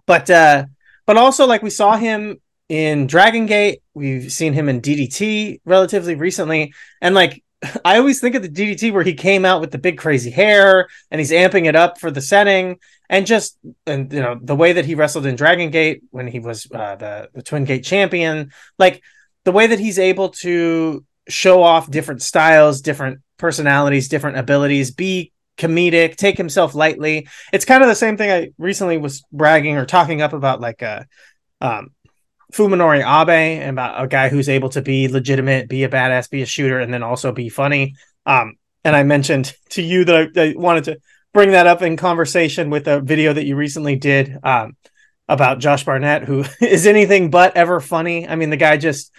but 0.06 0.30
uh 0.30 0.66
but 1.06 1.18
also 1.18 1.46
like 1.46 1.62
we 1.62 1.70
saw 1.70 1.98
him 1.98 2.40
in 2.70 3.08
Dragon 3.08 3.46
Gate. 3.46 3.82
We've 3.94 4.32
seen 4.32 4.54
him 4.54 4.70
in 4.70 4.82
DDT 4.82 5.62
relatively 5.66 6.16
recently. 6.16 6.74
And 7.02 7.14
like 7.14 7.44
I 7.86 7.98
always 7.98 8.20
think 8.20 8.36
of 8.36 8.42
the 8.42 8.50
DDT 8.50 8.94
where 8.94 9.04
he 9.04 9.14
came 9.14 9.44
out 9.44 9.62
with 9.62 9.72
the 9.72 9.78
big 9.78 9.98
crazy 9.98 10.32
hair 10.32 10.88
and 11.12 11.20
he's 11.20 11.32
amping 11.32 11.66
it 11.66 11.76
up 11.76 12.00
for 12.00 12.10
the 12.10 12.22
setting. 12.22 12.80
And 13.10 13.28
just 13.28 13.58
and 13.86 14.12
you 14.12 14.22
know 14.22 14.40
the 14.42 14.56
way 14.56 14.74
that 14.74 14.86
he 14.86 14.96
wrestled 14.96 15.26
in 15.26 15.36
Dragon 15.36 15.70
Gate 15.70 16.04
when 16.10 16.28
he 16.28 16.40
was 16.40 16.68
uh, 16.74 16.96
the 16.96 17.30
the 17.36 17.44
Twin 17.44 17.64
Gate 17.64 17.84
champion, 17.84 18.52
like 18.80 19.04
the 19.46 19.52
way 19.52 19.68
that 19.68 19.80
he's 19.80 20.00
able 20.00 20.30
to 20.30 21.06
show 21.28 21.64
off 21.64 21.90
different 21.90 22.22
styles, 22.22 22.82
different 22.82 23.22
personalities, 23.38 24.10
different 24.10 24.38
abilities, 24.38 24.92
be 24.92 25.32
comedic, 25.58 26.18
take 26.18 26.38
himself 26.38 26.76
lightly. 26.76 27.28
It's 27.54 27.66
kind 27.66 27.82
of 27.82 27.90
the 27.90 27.96
same 27.96 28.18
thing 28.18 28.32
I 28.32 28.52
recently 28.58 28.98
was 28.98 29.24
bragging 29.32 29.78
or 29.78 29.86
talking 29.86 30.22
up 30.22 30.34
about 30.34 30.62
like 30.62 30.82
a 30.82 31.08
um 31.62 31.92
Fuminori 32.54 33.00
Abe 33.00 33.62
and 33.62 33.72
about 33.72 34.04
a 34.04 34.08
guy 34.08 34.30
who's 34.30 34.50
able 34.50 34.70
to 34.70 34.82
be 34.82 35.08
legitimate, 35.08 35.68
be 35.68 35.84
a 35.84 35.90
badass, 35.90 36.30
be 36.30 36.42
a 36.42 36.46
shooter, 36.46 36.80
and 36.80 36.94
then 36.94 37.04
also 37.04 37.32
be 37.32 37.50
funny. 37.50 37.96
Um, 38.26 38.54
and 38.84 38.96
I 38.96 39.04
mentioned 39.04 39.54
to 39.72 39.82
you 39.82 40.06
that 40.06 40.32
I, 40.38 40.42
I 40.42 40.54
wanted 40.56 40.86
to 40.86 40.98
bring 41.34 41.52
that 41.52 41.68
up 41.68 41.82
in 41.82 41.98
conversation 41.98 42.70
with 42.70 42.88
a 42.88 43.02
video 43.02 43.34
that 43.34 43.46
you 43.46 43.56
recently 43.56 43.96
did 43.96 44.38
um, 44.44 44.78
about 45.28 45.60
Josh 45.60 45.84
Barnett, 45.84 46.24
who 46.24 46.46
is 46.62 46.88
anything 46.88 47.30
but 47.30 47.58
ever 47.58 47.80
funny. 47.80 48.28
I 48.28 48.36
mean, 48.36 48.52
the 48.52 48.58
guy 48.58 48.78
just 48.78 49.12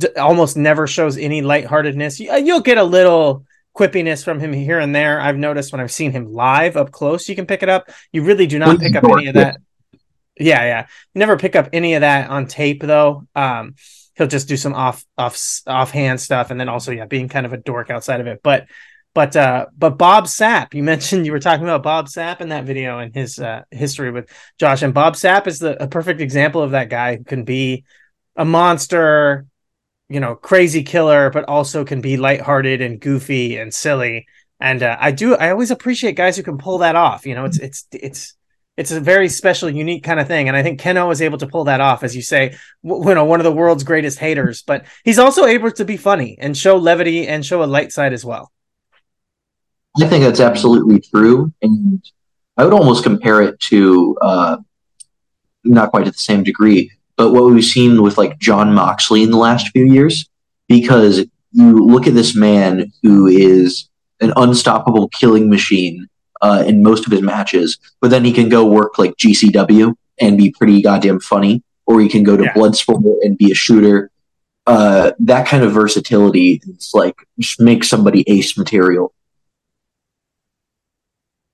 d- 0.00 0.08
almost 0.16 0.56
never 0.56 0.86
shows 0.86 1.16
any 1.16 1.42
lightheartedness. 1.42 2.20
You, 2.20 2.34
you'll 2.36 2.60
get 2.60 2.78
a 2.78 2.84
little 2.84 3.44
quippiness 3.76 4.24
from 4.24 4.40
him 4.40 4.52
here 4.52 4.78
and 4.78 4.94
there. 4.94 5.20
I've 5.20 5.36
noticed 5.36 5.72
when 5.72 5.80
I've 5.80 5.92
seen 5.92 6.12
him 6.12 6.32
live 6.32 6.76
up 6.76 6.90
close, 6.90 7.28
you 7.28 7.36
can 7.36 7.46
pick 7.46 7.62
it 7.62 7.68
up. 7.68 7.90
You 8.12 8.24
really 8.24 8.46
do 8.46 8.58
not 8.58 8.80
pick 8.80 8.96
up 8.96 9.04
any 9.04 9.28
of 9.28 9.34
that. 9.34 9.58
Yeah, 10.38 10.64
yeah. 10.64 10.86
You 11.14 11.18
never 11.18 11.36
pick 11.36 11.54
up 11.54 11.68
any 11.72 11.94
of 11.94 12.00
that 12.00 12.30
on 12.30 12.46
tape 12.46 12.82
though. 12.82 13.26
Um, 13.34 13.74
he'll 14.16 14.26
just 14.26 14.48
do 14.48 14.56
some 14.56 14.74
off 14.74 15.04
off 15.18 15.38
offhand 15.66 16.20
stuff, 16.20 16.50
and 16.50 16.58
then 16.58 16.68
also 16.68 16.92
yeah, 16.92 17.06
being 17.06 17.28
kind 17.28 17.46
of 17.46 17.52
a 17.52 17.58
dork 17.58 17.90
outside 17.90 18.20
of 18.20 18.26
it. 18.26 18.40
But 18.42 18.66
but 19.14 19.36
uh, 19.36 19.66
but 19.76 19.98
Bob 19.98 20.24
Sapp, 20.24 20.72
you 20.74 20.82
mentioned 20.92 21.26
you 21.26 21.32
were 21.32 21.40
talking 21.40 21.64
about 21.64 21.82
Bob 21.82 22.06
Sapp 22.06 22.40
in 22.40 22.48
that 22.50 22.64
video 22.64 22.98
and 22.98 23.14
his 23.14 23.38
uh, 23.38 23.62
history 23.70 24.10
with 24.10 24.30
Josh, 24.58 24.82
and 24.82 24.94
Bob 24.94 25.14
Sapp 25.14 25.46
is 25.46 25.58
the 25.58 25.82
a 25.82 25.88
perfect 25.88 26.20
example 26.20 26.62
of 26.62 26.70
that 26.72 26.88
guy 26.88 27.16
who 27.16 27.24
can 27.24 27.44
be 27.44 27.84
a 28.36 28.44
monster, 28.44 29.46
you 30.10 30.18
know, 30.18 30.34
crazy 30.34 30.82
killer, 30.82 31.30
but 31.30 31.44
also 31.48 31.84
can 31.84 32.00
be 32.00 32.16
lighthearted 32.16 32.80
and 32.80 33.00
goofy 33.00 33.56
and 33.56 33.72
silly. 33.72 34.26
And 34.60 34.82
uh, 34.82 34.96
I 35.00 35.12
do, 35.12 35.36
I 35.36 35.50
always 35.50 35.70
appreciate 35.70 36.16
guys 36.16 36.36
who 36.36 36.42
can 36.42 36.58
pull 36.58 36.78
that 36.78 36.96
off. 36.96 37.24
You 37.24 37.34
know, 37.36 37.44
it's 37.44 37.58
it's 37.58 37.86
it's 37.92 38.34
it's 38.76 38.90
a 38.90 39.00
very 39.00 39.28
special, 39.28 39.70
unique 39.70 40.02
kind 40.02 40.18
of 40.18 40.26
thing. 40.26 40.48
And 40.48 40.56
I 40.56 40.62
think 40.62 40.80
Kenoh 40.80 41.06
was 41.06 41.22
able 41.22 41.38
to 41.38 41.46
pull 41.46 41.64
that 41.64 41.80
off, 41.80 42.02
as 42.02 42.16
you 42.16 42.22
say, 42.22 42.56
w- 42.82 43.08
you 43.08 43.14
know, 43.14 43.24
one 43.24 43.40
of 43.40 43.44
the 43.44 43.52
world's 43.52 43.84
greatest 43.84 44.18
haters. 44.18 44.62
But 44.62 44.84
he's 45.04 45.18
also 45.18 45.46
able 45.46 45.70
to 45.70 45.84
be 45.84 45.96
funny 45.96 46.36
and 46.40 46.56
show 46.56 46.76
levity 46.76 47.28
and 47.28 47.46
show 47.46 47.62
a 47.62 47.64
light 47.64 47.92
side 47.92 48.12
as 48.12 48.24
well. 48.24 48.50
I 50.00 50.06
think 50.06 50.24
that's 50.24 50.40
absolutely 50.40 51.00
true, 51.00 51.52
and 51.62 52.02
I 52.56 52.64
would 52.64 52.72
almost 52.72 53.02
compare 53.02 53.42
it 53.42 53.58
to 53.60 54.16
uh, 54.20 54.56
not 55.64 55.90
quite 55.90 56.04
to 56.04 56.10
the 56.10 56.18
same 56.18 56.42
degree, 56.42 56.90
but 57.16 57.32
what 57.32 57.44
we've 57.50 57.64
seen 57.64 58.02
with 58.02 58.18
like 58.18 58.38
John 58.38 58.72
Moxley 58.72 59.22
in 59.22 59.30
the 59.30 59.36
last 59.36 59.68
few 59.70 59.84
years, 59.84 60.28
because 60.68 61.26
you 61.52 61.78
look 61.78 62.06
at 62.06 62.14
this 62.14 62.34
man 62.34 62.92
who 63.02 63.26
is 63.26 63.88
an 64.20 64.32
unstoppable 64.36 65.08
killing 65.08 65.48
machine 65.48 66.06
uh, 66.40 66.64
in 66.66 66.82
most 66.82 67.06
of 67.06 67.12
his 67.12 67.22
matches, 67.22 67.78
but 68.00 68.10
then 68.10 68.24
he 68.24 68.32
can 68.32 68.48
go 68.48 68.66
work 68.66 68.98
like 68.98 69.16
GCW 69.16 69.94
and 70.20 70.38
be 70.38 70.52
pretty 70.52 70.82
goddamn 70.82 71.20
funny, 71.20 71.62
or 71.86 72.00
he 72.00 72.08
can 72.08 72.22
go 72.22 72.36
to 72.36 72.44
Yeah. 72.44 72.54
Bloodsport 72.54 73.02
and 73.22 73.36
be 73.36 73.50
a 73.50 73.54
shooter. 73.54 74.10
Uh, 74.66 75.12
that 75.18 75.46
kind 75.48 75.64
of 75.64 75.72
versatility 75.72 76.60
is 76.66 76.90
like 76.94 77.16
just 77.38 77.60
makes 77.60 77.88
somebody 77.88 78.22
ace 78.28 78.56
material. 78.56 79.12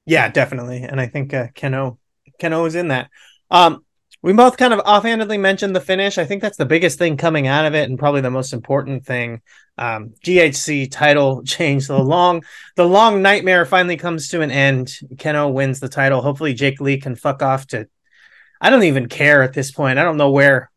Yeah, 0.05 0.29
definitely. 0.29 0.83
And 0.83 1.01
I 1.01 1.07
think 1.07 1.33
uh, 1.33 1.49
Kenoh 1.49 1.97
Kenoh 2.41 2.67
is 2.67 2.75
in 2.75 2.89
that. 2.89 3.09
Um, 3.51 3.86
we 4.27 4.33
both 4.33 4.57
kind 4.57 4.75
of 4.75 4.81
offhandedly 4.81 5.39
mentioned 5.39 5.77
the 5.77 5.81
finish. 5.81 6.19
I 6.19 6.25
think 6.25 6.43
that's 6.43 6.57
the 6.57 6.67
biggest 6.67 6.99
thing 6.99 7.17
coming 7.17 7.47
out 7.47 7.65
of 7.65 7.77
it, 7.77 7.89
and 7.89 7.97
probably 7.97 8.23
the 8.23 8.29
most 8.29 8.53
important 8.53 9.07
thing. 9.07 9.41
Um, 9.79 10.15
GHC 10.25 10.91
title 10.91 11.45
change. 11.45 11.87
The 11.87 11.97
long, 11.97 12.43
the 12.75 12.89
long 12.89 13.23
nightmare 13.23 13.65
finally 13.65 13.97
comes 13.97 14.31
to 14.31 14.41
an 14.41 14.51
end. 14.51 14.89
Kenoh 15.15 15.53
wins 15.53 15.79
the 15.79 15.89
title. 15.89 16.23
Hopefully, 16.23 16.55
Jake 16.55 16.81
Lee 16.81 16.99
can 16.99 17.15
fuck 17.15 17.41
off 17.41 17.69
to. 17.69 17.87
I 18.61 18.71
don't 18.71 18.83
even 18.83 19.09
care 19.09 19.45
at 19.45 19.53
this 19.53 19.71
point. 19.71 20.01
I 20.01 20.03
don't 20.03 20.17
know 20.17 20.33
where. 20.33 20.73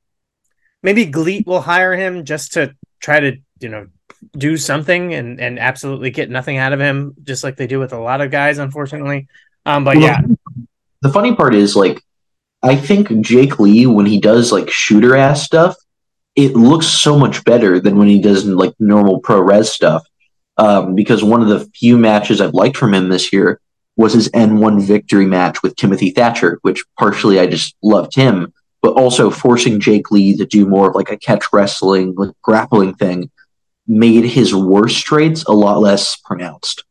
Maybe 0.83 1.07
GLEAT 1.07 1.47
will 1.47 1.61
hire 1.61 1.95
him 1.95 2.25
just 2.25 2.53
to 2.53 2.75
try 2.99 3.19
to, 3.19 3.37
you 3.59 3.69
know, 3.69 3.87
do 4.37 4.57
something 4.57 5.15
and 5.15 5.39
and 5.41 5.57
absolutely 5.57 6.11
get 6.11 6.29
nothing 6.29 6.57
out 6.57 6.71
of 6.71 6.79
him, 6.79 7.15
just 7.23 7.43
like 7.43 7.57
they 7.57 7.65
do 7.65 7.79
with 7.79 7.93
a 7.93 7.99
lot 7.99 8.21
of 8.21 8.29
guys, 8.29 8.59
unfortunately. 8.59 9.27
Um, 9.65 9.85
but 9.85 9.97
Well, 9.97 10.05
yeah, 10.05 10.21
The 11.01 11.09
funny 11.09 11.33
part 11.33 11.55
is 11.55 11.75
like 11.75 12.03
I 12.61 12.75
think 12.75 13.21
Jake 13.21 13.59
Lee 13.59 13.85
when 13.85 14.05
he 14.05 14.19
does 14.19 14.51
like 14.51 14.69
shooter 14.69 15.15
ass 15.15 15.43
stuff, 15.43 15.75
it 16.35 16.55
looks 16.55 16.87
so 16.87 17.17
much 17.17 17.43
better 17.43 17.79
than 17.79 17.97
when 17.97 18.07
he 18.07 18.21
does 18.21 18.45
like 18.45 18.73
normal 18.79 19.19
pro 19.19 19.39
res 19.39 19.71
stuff. 19.71 20.05
Um, 20.57 20.93
because 20.93 21.23
one 21.23 21.41
of 21.41 21.47
the 21.47 21.69
few 21.73 21.97
matches 21.97 22.41
I've 22.41 22.53
liked 22.53 22.75
from 22.75 22.93
him 22.93 23.07
this 23.07 23.31
year 23.31 23.61
was 23.95 24.13
his 24.13 24.29
N1 24.29 24.81
victory 24.81 25.25
match 25.25 25.63
with 25.63 25.75
Timothy 25.77 26.09
Thatcher, 26.09 26.59
which 26.63 26.83
partially 26.97 27.39
I 27.39 27.47
just 27.47 27.75
loved 27.81 28.13
him, 28.13 28.53
but 28.81 28.93
also 28.93 29.29
forcing 29.29 29.79
Jake 29.79 30.11
Lee 30.11 30.35
to 30.35 30.45
do 30.45 30.65
more 30.65 30.89
of 30.89 30.95
like 30.95 31.11
a 31.11 31.17
catch 31.17 31.45
wrestling, 31.53 32.13
like 32.15 32.31
grappling 32.41 32.93
thing 32.93 33.31
made 33.87 34.23
his 34.23 34.53
worst 34.53 35.03
traits 35.05 35.43
a 35.45 35.51
lot 35.51 35.79
less 35.79 36.15
pronounced. 36.15 36.83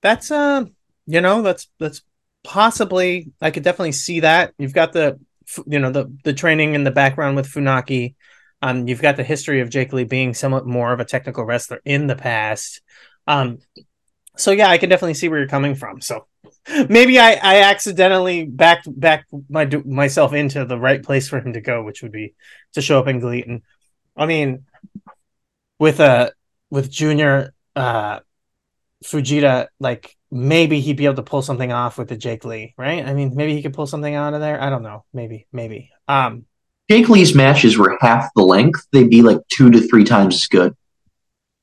that's 0.00 0.30
uh, 0.30 0.64
you 1.06 1.20
know, 1.20 1.42
that's 1.42 1.68
that's 1.78 2.02
possibly 2.44 3.32
I 3.40 3.50
could 3.50 3.64
definitely 3.64 3.92
see 3.92 4.20
that. 4.20 4.54
You've 4.58 4.74
got 4.74 4.92
the 4.92 5.18
you 5.66 5.78
know 5.80 5.90
the 5.90 6.12
the 6.22 6.32
training 6.32 6.74
in 6.74 6.84
the 6.84 6.90
background 6.90 7.34
with 7.36 7.48
Funaki. 7.48 8.14
Um, 8.62 8.86
you've 8.86 9.02
got 9.02 9.16
the 9.16 9.24
history 9.24 9.60
of 9.60 9.70
Jake 9.70 9.92
Lee 9.92 10.04
being 10.04 10.32
somewhat 10.32 10.66
more 10.66 10.92
of 10.92 11.00
a 11.00 11.04
technical 11.04 11.44
wrestler 11.44 11.80
in 11.84 12.06
the 12.06 12.16
past. 12.16 12.80
Um, 13.26 13.58
so 14.36 14.52
yeah, 14.52 14.68
I 14.68 14.78
can 14.78 14.88
definitely 14.88 15.14
see 15.14 15.28
where 15.28 15.38
you're 15.38 15.48
coming 15.48 15.74
from. 15.74 16.00
So 16.00 16.26
maybe 16.88 17.18
I, 17.18 17.32
I 17.32 17.62
accidentally 17.62 18.44
backed 18.46 18.88
back 18.88 19.26
my 19.48 19.68
myself 19.84 20.32
into 20.32 20.64
the 20.64 20.78
right 20.78 21.02
place 21.02 21.28
for 21.28 21.38
him 21.38 21.54
to 21.54 21.60
go, 21.60 21.82
which 21.82 22.02
would 22.02 22.12
be 22.12 22.34
to 22.74 22.80
show 22.80 22.98
up 22.98 23.08
in 23.08 23.20
Gleaton. 23.20 23.62
I 24.16 24.26
mean, 24.26 24.64
with 25.78 26.00
a 26.00 26.32
with 26.70 26.90
Junior 26.90 27.52
uh 27.74 28.20
Fujita, 29.04 29.68
like 29.78 30.16
maybe 30.34 30.80
he'd 30.80 30.96
be 30.96 31.04
able 31.04 31.14
to 31.14 31.22
pull 31.22 31.42
something 31.42 31.72
off 31.72 31.96
with 31.96 32.08
the 32.08 32.16
Jake 32.16 32.44
Lee, 32.44 32.74
right? 32.76 33.06
I 33.06 33.14
mean, 33.14 33.36
maybe 33.36 33.54
he 33.54 33.62
could 33.62 33.72
pull 33.72 33.86
something 33.86 34.14
out 34.14 34.34
of 34.34 34.40
there. 34.40 34.60
I 34.60 34.68
don't 34.68 34.82
know. 34.82 35.04
Maybe, 35.12 35.46
maybe. 35.52 35.92
Um, 36.08 36.44
Jake 36.90 37.08
Lee's 37.08 37.36
matches 37.36 37.78
were 37.78 37.96
half 38.00 38.28
the 38.34 38.42
length, 38.42 38.84
they'd 38.92 39.08
be 39.08 39.22
like 39.22 39.38
two 39.48 39.70
to 39.70 39.80
three 39.80 40.04
times 40.04 40.34
as 40.34 40.46
good. 40.48 40.74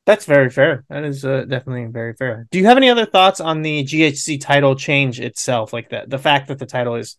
That's 0.05 0.25
very 0.25 0.49
fair. 0.49 0.85
That 0.89 1.03
is 1.03 1.23
uh, 1.23 1.41
definitely 1.41 1.85
very 1.91 2.13
fair. 2.13 2.47
Do 2.49 2.57
you 2.57 2.65
have 2.65 2.77
any 2.77 2.89
other 2.89 3.05
thoughts 3.05 3.39
on 3.39 3.61
the 3.61 3.83
GHC 3.83 4.41
title 4.41 4.75
change 4.75 5.19
itself, 5.19 5.73
like 5.73 5.89
the 5.89 6.05
the 6.07 6.17
fact 6.17 6.47
that 6.47 6.57
the 6.57 6.65
title 6.65 6.95
is 6.95 7.17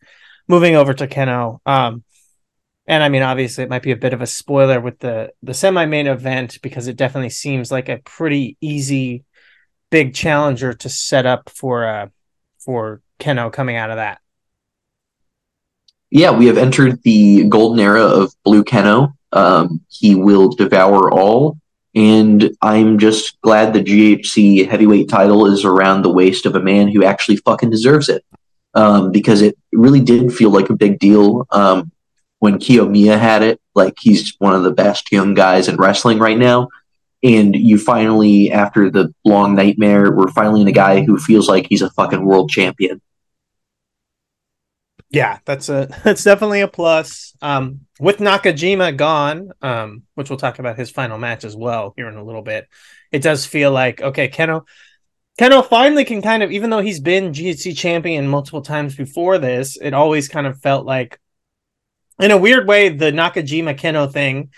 moving 0.49 0.75
over 0.75 0.93
to 0.93 1.07
Kenoh? 1.07 1.61
Um, 1.65 2.03
and 2.87 3.05
I 3.05 3.09
mean, 3.09 3.23
obviously, 3.23 3.63
it 3.63 3.71
might 3.71 3.85
be 3.85 3.93
a 3.93 3.97
bit 3.97 4.15
of 4.15 4.21
a 4.21 4.27
spoiler 4.27 4.81
with 4.81 4.99
the 4.99 5.33
the 5.45 5.55
semi 5.55 5.87
main 5.87 6.09
event 6.09 6.59
because 6.61 6.89
it 6.89 6.97
definitely 6.97 7.31
seems 7.31 7.71
like 7.71 7.89
a 7.89 7.99
pretty 7.99 8.57
easy 8.61 9.25
big 9.93 10.15
challenger 10.15 10.73
to 10.73 10.89
set 10.89 11.27
up 11.27 11.51
for 11.51 11.87
uh 11.87 12.09
for 12.59 13.03
Kenoh 13.21 13.53
coming 13.53 13.77
out 13.77 13.91
of 13.91 13.97
that. 13.97 14.21
Yeah, 16.11 16.33
we 16.33 16.47
have 16.47 16.59
entered 16.59 17.03
the 17.03 17.45
golden 17.45 17.79
era 17.79 18.03
of 18.03 18.35
Blue 18.43 18.65
Kenoh. 18.65 19.15
Um, 19.33 19.81
he 19.89 20.15
will 20.15 20.49
devour 20.49 21.13
all, 21.13 21.59
and 21.95 22.55
I'm 22.61 22.99
just 22.99 23.41
glad 23.41 23.73
the 23.73 23.83
GHC 23.83 24.69
heavyweight 24.69 25.09
title 25.09 25.47
is 25.47 25.65
around 25.65 26.03
the 26.03 26.13
waist 26.13 26.47
of 26.47 26.55
a 26.55 26.61
man 26.61 26.89
who 26.89 27.05
actually 27.05 27.37
fucking 27.37 27.71
deserves 27.71 28.09
it. 28.09 28.25
Um, 28.75 29.13
because 29.13 29.43
it 29.43 29.57
really 29.73 30.01
did 30.01 30.33
feel 30.33 30.51
like 30.51 30.71
a 30.71 30.77
big 30.77 30.99
deal 30.99 31.47
um, 31.51 31.93
when 32.39 32.59
Kiyomiya 32.59 33.19
had 33.19 33.43
it. 33.43 33.61
Like 33.75 33.95
he's 34.01 34.35
one 34.39 34.55
of 34.55 34.63
the 34.63 34.71
best 34.71 35.13
young 35.13 35.35
guys 35.35 35.69
in 35.69 35.77
wrestling 35.77 36.19
right 36.19 36.39
now. 36.39 36.69
And 37.23 37.55
you 37.55 37.79
finally, 37.79 38.51
after 38.51 38.91
the 38.91 39.15
long 39.25 39.55
nightmare, 39.55 40.11
we're 40.11 40.33
finally 40.33 40.63
in 40.63 40.69
a 40.69 40.73
guy 40.73 41.05
who 41.05 41.19
feels 41.19 41.49
like 41.49 41.67
he's 41.69 41.83
a 41.83 41.91
fucking 41.91 42.25
world 42.25 42.51
champion. 42.51 43.01
Yeah, 45.11 45.39
that's 45.45 45.69
a 45.69 45.89
that's 46.05 46.25
definitely 46.25 46.63
a 46.63 46.69
plus. 46.69 47.37
Um, 47.41 47.83
with 48.01 48.19
Nakajima 48.19 48.97
gone, 48.97 49.53
um, 49.63 50.03
which 50.15 50.31
we'll 50.31 50.39
talk 50.39 50.59
about 50.59 50.79
his 50.79 50.91
final 50.91 51.19
match 51.19 51.45
as 51.45 51.55
well 51.55 51.93
here 51.97 52.09
in 52.09 52.17
a 52.17 52.25
little 52.25 52.43
bit. 52.43 52.67
It 53.13 53.23
does 53.23 53.47
feel 53.47 53.71
like 53.71 54.01
okay, 54.01 54.29
Kenoh, 54.29 54.65
Kenoh 55.39 55.67
finally 55.67 56.05
can 56.05 56.23
kind 56.23 56.43
of, 56.43 56.51
even 56.51 56.71
though 56.71 56.81
he's 56.81 57.01
been 57.01 57.33
GHC 57.33 57.77
champion 57.77 58.29
multiple 58.29 58.63
times 58.63 58.97
before 58.97 59.39
this, 59.39 59.77
it 59.77 59.95
always 59.95 60.29
kind 60.29 60.47
of 60.47 60.61
felt 60.61 60.85
like, 60.85 61.19
in 62.19 62.31
a 62.31 62.39
weird 62.39 62.69
way, 62.69 62.91
the 62.91 63.13
Nakajima 63.13 63.79
Kenoh 63.79 64.13
thing 64.13 64.51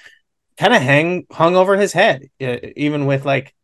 kind 0.58 0.74
of 0.74 0.82
hang 0.82 1.26
hung 1.30 1.56
over 1.56 1.76
his 1.76 1.92
head, 1.92 2.28
even 2.40 3.06
with 3.06 3.24
like 3.24 3.54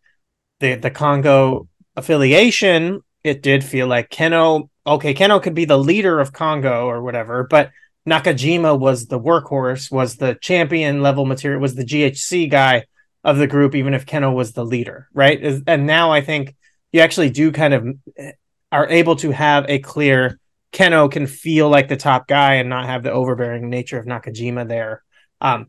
the 0.60 0.74
the 0.74 0.90
Congo 0.90 1.68
affiliation. 1.96 3.02
It 3.22 3.42
did 3.42 3.62
feel 3.62 3.86
like 3.86 4.10
Kenoh 4.10 4.70
okay, 4.86 5.14
Kenoh 5.14 5.42
could 5.42 5.54
be 5.54 5.64
the 5.64 5.78
leader 5.78 6.20
of 6.20 6.32
Congo 6.32 6.86
or 6.86 7.02
whatever, 7.02 7.46
but 7.48 7.70
Nakajima 8.08 8.78
was 8.78 9.06
the 9.06 9.20
workhorse, 9.20 9.90
was 9.90 10.16
the 10.16 10.36
champion 10.40 11.02
level 11.02 11.26
material, 11.26 11.60
was 11.60 11.74
the 11.74 11.84
GHC 11.84 12.50
guy 12.50 12.84
of 13.22 13.36
the 13.36 13.46
group, 13.46 13.74
even 13.74 13.94
if 13.94 14.06
Kenoh 14.06 14.34
was 14.34 14.52
the 14.52 14.64
leader, 14.64 15.08
right? 15.12 15.62
And 15.66 15.86
now 15.86 16.10
I 16.10 16.22
think 16.22 16.56
you 16.92 17.00
actually 17.00 17.30
do 17.30 17.52
kind 17.52 17.74
of 17.74 17.86
eh, 18.16 18.32
are 18.72 18.88
able 18.88 19.16
to 19.16 19.30
have 19.30 19.66
a 19.68 19.78
clear 19.78 20.38
Kenoh 20.72 21.10
can 21.10 21.26
feel 21.26 21.68
like 21.68 21.88
the 21.88 21.96
top 21.96 22.26
guy 22.26 22.54
and 22.54 22.68
not 22.68 22.86
have 22.86 23.02
the 23.02 23.12
overbearing 23.12 23.68
nature 23.68 23.98
of 23.98 24.06
Nakajima 24.06 24.66
there. 24.66 25.02
Um, 25.40 25.66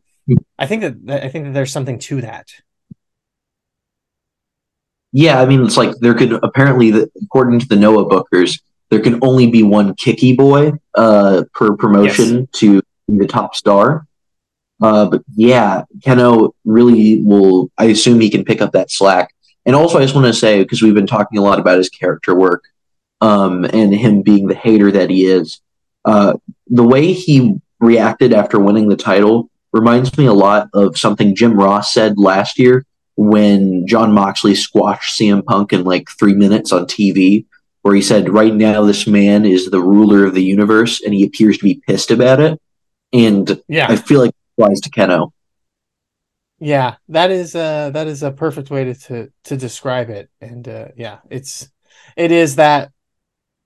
I 0.57 0.67
think 0.67 0.81
that 0.81 1.23
I 1.23 1.29
think 1.29 1.45
that 1.45 1.53
there's 1.53 1.71
something 1.71 1.99
to 1.99 2.21
that. 2.21 2.47
Yeah, 5.13 5.41
I 5.41 5.45
mean, 5.45 5.63
it's 5.65 5.77
like 5.77 5.95
there 5.97 6.13
could 6.13 6.34
apparently, 6.43 7.07
according 7.21 7.60
to 7.60 7.67
the 7.67 7.75
Noah 7.75 8.07
bookers, 8.07 8.62
there 8.89 9.01
can 9.01 9.19
only 9.21 9.47
be 9.47 9.63
one 9.63 9.93
kicky 9.95 10.36
boy 10.36 10.73
uh, 10.95 11.43
per 11.53 11.75
promotion 11.75 12.47
to 12.53 12.81
be 13.07 13.17
the 13.17 13.27
top 13.27 13.55
star. 13.55 14.05
Uh, 14.81 15.10
but 15.10 15.21
yeah, 15.36 15.84
Kenoh 15.99 16.53
really 16.65 17.21
will. 17.21 17.71
I 17.77 17.86
assume 17.86 18.19
he 18.19 18.29
can 18.29 18.45
pick 18.45 18.62
up 18.62 18.71
that 18.71 18.89
slack. 18.89 19.34
And 19.65 19.75
also, 19.75 19.99
I 19.99 20.01
just 20.01 20.15
want 20.15 20.27
to 20.27 20.34
say 20.34 20.63
because 20.63 20.81
we've 20.81 20.95
been 20.95 21.07
talking 21.07 21.38
a 21.38 21.41
lot 21.41 21.60
about 21.60 21.77
his 21.77 21.89
character 21.89 22.34
work 22.34 22.63
um, 23.19 23.63
and 23.65 23.93
him 23.93 24.23
being 24.23 24.47
the 24.47 24.55
hater 24.55 24.91
that 24.91 25.10
he 25.10 25.25
is. 25.25 25.62
Uh, 26.03 26.34
the 26.67 26.84
way 26.84 27.13
he 27.13 27.55
reacted 27.79 28.34
after 28.34 28.60
winning 28.60 28.89
the 28.89 28.95
title 28.95 29.50
reminds 29.73 30.17
me 30.17 30.25
a 30.25 30.34
lot 30.34 30.69
of 30.73 30.97
something 30.97 31.36
Jim 31.36 31.53
Ross 31.53 31.93
said 31.93 32.17
last 32.17 32.60
year 32.60 32.86
when 33.15 33.86
John 33.88 34.12
Moxley 34.13 34.55
squashed 34.55 35.19
CM 35.19 35.45
Punk 35.45 35.73
in 35.73 35.84
like 35.84 36.10
three 36.10 36.34
minutes 36.34 36.71
on 36.71 36.86
TV, 36.86 37.45
where 37.81 37.95
he 37.95 38.01
said, 38.01 38.29
Right 38.29 38.53
now, 38.53 38.84
this 38.84 39.07
man 39.07 39.45
is 39.45 39.69
the 39.69 39.81
ruler 39.81 40.25
of 40.25 40.34
the 40.34 40.43
universe, 40.43 41.01
and 41.01 41.13
he 41.13 41.23
appears 41.23 41.57
to 41.57 41.63
be 41.63 41.81
pissed 41.88 42.12
about 42.12 42.39
it. 42.39 42.60
And 43.13 43.62
Yeah, 43.67 43.88
I 43.89 43.95
feel 43.95 44.21
like 44.21 44.29
it 44.29 44.62
applies 44.62 44.81
to 44.81 44.89
Kenoh. 44.89 45.31
Yeah, 46.60 46.95
that 47.10 47.31
is 47.31 47.55
uh 47.55 47.89
that 47.89 48.07
is 48.07 48.23
a 48.23 48.31
perfect 48.31 48.69
way 48.69 48.86
to 48.86 48.93
to, 48.93 49.31
to 49.45 49.57
describe 49.57 50.10
it. 50.10 50.29
And 50.39 50.67
uh 50.67 50.89
yeah, 50.95 51.19
it's 51.29 51.69
it 52.15 52.31
is 52.31 52.55
that 52.57 52.91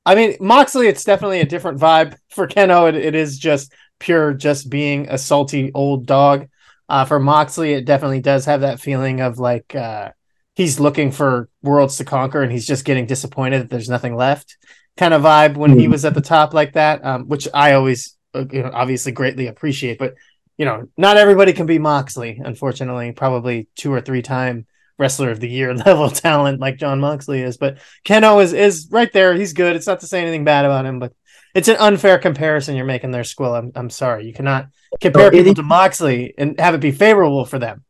I 0.06 0.16
mean, 0.16 0.36
Moxley, 0.40 0.88
it's 0.88 1.04
definitely 1.04 1.42
a 1.42 1.46
different 1.46 1.80
vibe 1.80 2.16
for 2.30 2.48
Kenoh. 2.48 2.90
It, 2.90 2.96
it 2.96 3.16
is 3.16 3.38
just 3.38 3.74
pure, 4.00 4.34
just 4.34 4.70
being 4.70 5.08
a 5.10 5.18
salty 5.18 5.72
old 5.74 6.06
dog. 6.06 6.48
Uh, 6.88 7.06
for 7.06 7.20
Moxley, 7.20 7.74
it 7.74 7.86
definitely 7.86 8.22
does 8.22 8.46
have 8.46 8.62
that 8.62 8.80
feeling 8.80 9.20
of 9.20 9.40
like 9.40 9.74
uh, 9.74 10.12
he's 10.54 10.80
looking 10.80 11.12
for 11.12 11.50
worlds 11.64 11.98
to 11.98 12.06
conquer 12.06 12.42
and 12.42 12.52
he's 12.52 12.68
just 12.68 12.86
getting 12.86 13.08
disappointed 13.08 13.64
that 13.64 13.70
there's 13.70 13.90
nothing 13.90 14.16
left 14.16 14.58
kind 14.98 15.14
of 15.14 15.24
vibe 15.24 15.58
when 15.58 15.78
he 15.78 15.88
was 15.88 16.06
at 16.06 16.14
the 16.14 16.22
top 16.22 16.54
like 16.54 16.74
that, 16.74 17.04
um, 17.04 17.28
which 17.28 17.48
I 17.54 17.74
always, 17.74 18.16
uh, 18.34 18.46
you 18.52 18.64
know, 18.64 18.72
obviously 18.74 19.12
greatly 19.12 19.48
appreciate. 19.48 19.98
But 20.00 20.16
you 20.58 20.66
know, 20.66 20.88
not 20.98 21.18
everybody 21.18 21.52
can 21.52 21.66
be 21.66 21.80
Moxley, 21.80 22.40
unfortunately. 22.44 23.12
Probably 23.12 23.68
two 23.76 23.92
or 23.92 24.00
three 24.00 24.22
time 24.22 24.66
wrestler 24.98 25.32
of 25.32 25.42
the 25.42 25.50
year 25.50 25.74
level 25.86 26.10
talent 26.10 26.62
like 26.62 26.78
John 26.78 27.00
Moxley 27.00 27.42
is. 27.42 27.58
But 27.58 27.80
Kenoh 28.06 28.42
is 28.44 28.54
is 28.54 28.88
right 28.90 29.12
there. 29.12 29.34
He's 29.34 29.54
good. 29.54 29.76
It's 29.76 29.88
not 29.88 30.00
to 30.02 30.08
say 30.08 30.22
anything 30.22 30.46
bad 30.46 30.66
about 30.66 30.86
him, 30.86 31.00
but 31.00 31.14
it's 31.56 31.68
an 31.70 31.78
unfair 31.78 32.20
comparison 32.20 32.76
you're 32.76 32.86
making 32.86 33.12
there, 33.12 33.24
Squill. 33.24 33.58
I'm 33.58 33.72
I'm 33.76 33.90
sorry. 33.90 34.28
You 34.28 34.34
cannot 34.34 34.68
compare 35.02 35.32
people 35.32 35.56
to 35.56 35.64
Moxley 35.64 36.34
and 36.38 36.60
have 36.60 36.76
it 36.76 36.82
be 36.82 36.92
favorable 36.92 37.46
for 37.46 37.58
them. 37.58 37.84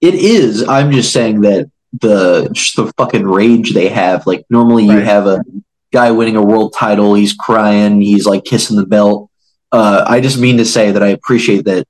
It 0.00 0.14
is. 0.14 0.66
I'm 0.66 0.92
just 0.92 1.12
saying 1.12 1.42
that 1.42 1.70
the 2.00 2.48
the 2.76 2.92
fucking 2.96 3.24
rage 3.26 3.74
they 3.74 3.88
have. 3.88 4.26
Like 4.26 4.46
normally 4.48 4.84
you 4.84 4.98
have 5.00 5.26
a 5.26 5.44
guy 5.92 6.10
winning 6.12 6.36
a 6.36 6.42
world 6.42 6.74
title, 6.78 7.14
he's 7.14 7.34
crying, 7.34 8.00
he's 8.00 8.24
like 8.24 8.44
kissing 8.44 8.76
the 8.76 8.86
belt. 8.86 9.28
Uh, 9.72 10.04
I 10.06 10.20
just 10.20 10.38
mean 10.38 10.56
to 10.58 10.64
say 10.64 10.92
that 10.92 11.02
I 11.02 11.08
appreciate 11.08 11.64
that 11.64 11.86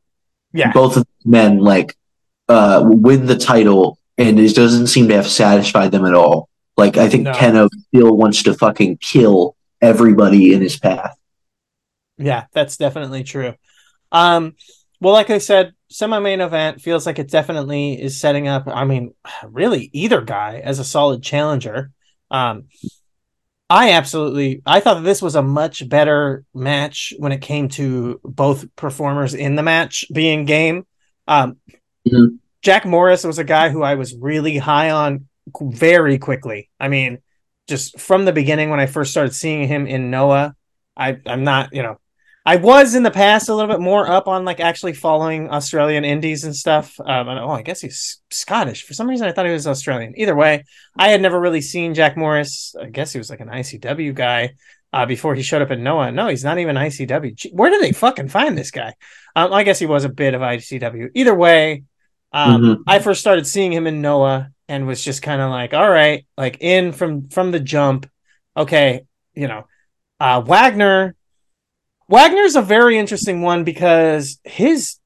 Yeah. 0.53 0.73
both 0.73 0.97
of 0.97 1.05
these 1.07 1.31
men 1.31 1.59
like 1.59 1.95
uh, 2.49 2.83
win 2.85 3.27
the 3.27 3.37
title, 3.39 3.99
and 4.19 4.41
it 4.41 4.55
doesn't 4.57 4.89
seem 4.89 5.09
to 5.09 5.15
have 5.15 5.27
satisfied 5.29 5.93
them 5.93 6.05
at 6.07 6.15
all. 6.15 6.49
Like 6.77 6.97
I 6.97 7.09
think 7.09 7.25
No. 7.25 7.33
Kenoh 7.33 7.69
still 7.89 8.17
wants 8.17 8.43
to 8.45 8.55
fucking 8.55 8.97
kill 8.99 9.55
everybody 9.81 10.53
in 10.53 10.63
his 10.63 10.79
path. 10.79 11.17
Yeah, 12.19 12.45
that's 12.53 12.77
definitely 12.77 13.25
true. 13.25 13.55
Um, 14.13 14.55
well, 15.01 15.15
like 15.15 15.31
I 15.31 15.39
said, 15.39 15.73
semi-main 15.89 16.41
event 16.41 16.81
feels 16.81 17.07
like 17.07 17.19
it 17.19 17.31
definitely 17.31 18.01
is 18.01 18.21
setting 18.21 18.49
up. 18.49 18.65
I 18.67 18.85
mean, 18.85 19.15
really, 19.45 19.89
either 19.93 20.21
guy 20.21 20.61
as 20.63 20.79
a 20.79 20.85
solid 20.85 21.23
challenger. 21.23 21.91
Um, 22.31 22.65
I 23.71 23.93
absolutely, 23.93 24.63
I 24.67 24.81
thought 24.81 25.05
this 25.05 25.23
was 25.23 25.37
a 25.37 25.43
much 25.43 25.89
better 25.89 26.45
match 26.53 27.15
when 27.19 27.33
it 27.33 27.41
came 27.41 27.69
to 27.71 28.21
both 28.25 28.75
performers 28.77 29.33
in 29.33 29.55
the 29.55 29.63
match 29.63 30.05
being 30.13 30.45
game. 30.45 30.87
Um, 31.27 31.57
Mhm. 32.07 32.39
Jack 32.63 32.85
Morris 32.85 33.25
was 33.25 33.39
a 33.39 33.45
guy 33.45 33.71
who 33.71 33.83
I 33.83 33.95
was 33.95 34.15
really 34.17 34.59
high 34.59 34.91
on 34.91 35.29
very 35.61 36.19
quickly. 36.19 36.69
I 36.79 36.89
mean, 36.89 37.19
just 37.71 37.99
from 37.99 38.27
the 38.27 38.33
beginning 38.33 38.69
when 38.69 38.81
I 38.81 38.87
first 38.87 39.11
started 39.11 39.35
seeing 39.35 39.67
him 39.67 39.87
in 39.87 40.11
Noah, 40.11 40.55
I 40.97 41.19
I'm 41.25 41.45
not, 41.45 41.73
you 41.73 41.83
know, 41.83 41.97
I 42.45 42.57
was 42.57 42.95
in 42.95 43.03
the 43.03 43.11
past 43.11 43.49
a 43.49 43.55
little 43.55 43.73
bit 43.73 43.81
more 43.81 44.11
up 44.11 44.27
on 44.27 44.45
like 44.45 44.61
actually 44.61 44.95
following 44.95 45.51
Australian 45.51 46.05
indies 46.05 46.45
and 46.45 46.57
stuff. 46.57 46.99
Um, 46.99 47.29
and, 47.29 47.39
oh, 47.39 47.51
I 47.51 47.63
guess 47.63 47.81
he's 47.81 48.21
Scottish. 48.31 48.85
For 48.85 48.95
some 48.95 49.09
reason, 49.09 49.29
I 49.29 49.33
thought 49.33 49.47
he 49.47 49.53
was 49.53 49.67
Australian. 49.67 50.15
Either 50.19 50.35
way, 50.35 50.65
I 50.97 51.09
had 51.09 51.23
never 51.23 51.39
really 51.39 51.61
seen 51.61 51.95
Jack 51.95 52.17
Morris. 52.17 52.75
I 52.81 52.87
guess 52.87 53.13
he 53.13 53.19
was 53.19 53.31
like 53.31 53.41
an 53.41 53.49
ICW 53.49 54.15
guy 54.15 54.55
uh, 54.93 55.07
before 55.07 55.35
he 55.35 55.43
showed 55.43 55.63
up 55.63 55.71
in 55.71 55.83
Noah. 55.83 56.13
No, 56.13 56.29
he's 56.29 56.45
not 56.45 56.59
even 56.59 56.77
ICW. 56.77 57.35
Gee, 57.35 57.51
Where 57.51 57.71
did 57.71 57.83
they 57.83 57.93
fucking 57.93 58.29
find 58.29 58.57
this 58.57 58.71
guy? 58.71 58.95
Um, 59.37 59.53
I 59.53 59.63
guess 59.63 59.79
he 59.79 59.87
was 59.87 60.05
a 60.05 60.09
bit 60.09 60.35
of 60.35 60.41
ICW. 60.41 61.11
Either 61.15 61.35
way, 61.35 61.85
um, 62.33 62.63
Mhm. 62.63 62.83
I 62.87 62.99
first 63.01 63.21
started 63.21 63.47
seeing 63.47 63.73
him 63.73 63.87
in 63.87 64.01
Noah 64.01 64.51
and 64.71 64.87
was 64.87 65.03
just 65.03 65.21
kind 65.21 65.43
of 65.43 65.51
like, 65.51 65.75
all 65.75 65.91
right, 65.91 66.25
like 66.39 66.59
in 66.61 66.93
from 66.93 67.29
from 67.29 67.51
the 67.51 67.59
jump. 67.61 68.09
Okay, 68.57 69.03
you 69.35 69.49
know, 69.49 69.67
uh, 70.21 70.41
Wagner. 70.47 71.17
Wagner's 72.09 72.57
a 72.57 72.63
very 72.63 72.99
interesting 72.99 73.43
one 73.43 73.63
because 73.63 74.39
his, 74.43 74.97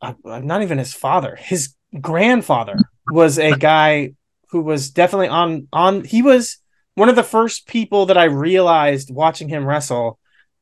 uh, 0.00 0.14
not 0.24 0.62
even 0.62 0.78
his 0.78 0.94
father, 0.94 1.36
his 1.36 1.74
grandfather 2.00 2.84
was 3.08 3.38
a 3.38 3.54
guy 3.56 4.12
who 4.50 4.60
was 4.60 4.90
definitely 4.90 5.28
on 5.28 5.68
on. 5.72 6.04
He 6.04 6.22
was 6.22 6.58
one 6.94 7.08
of 7.08 7.16
the 7.16 7.22
first 7.22 7.66
people 7.66 8.06
that 8.06 8.18
I 8.18 8.24
realized 8.24 9.14
watching 9.14 9.48
him 9.48 9.64
wrestle. 9.66 10.18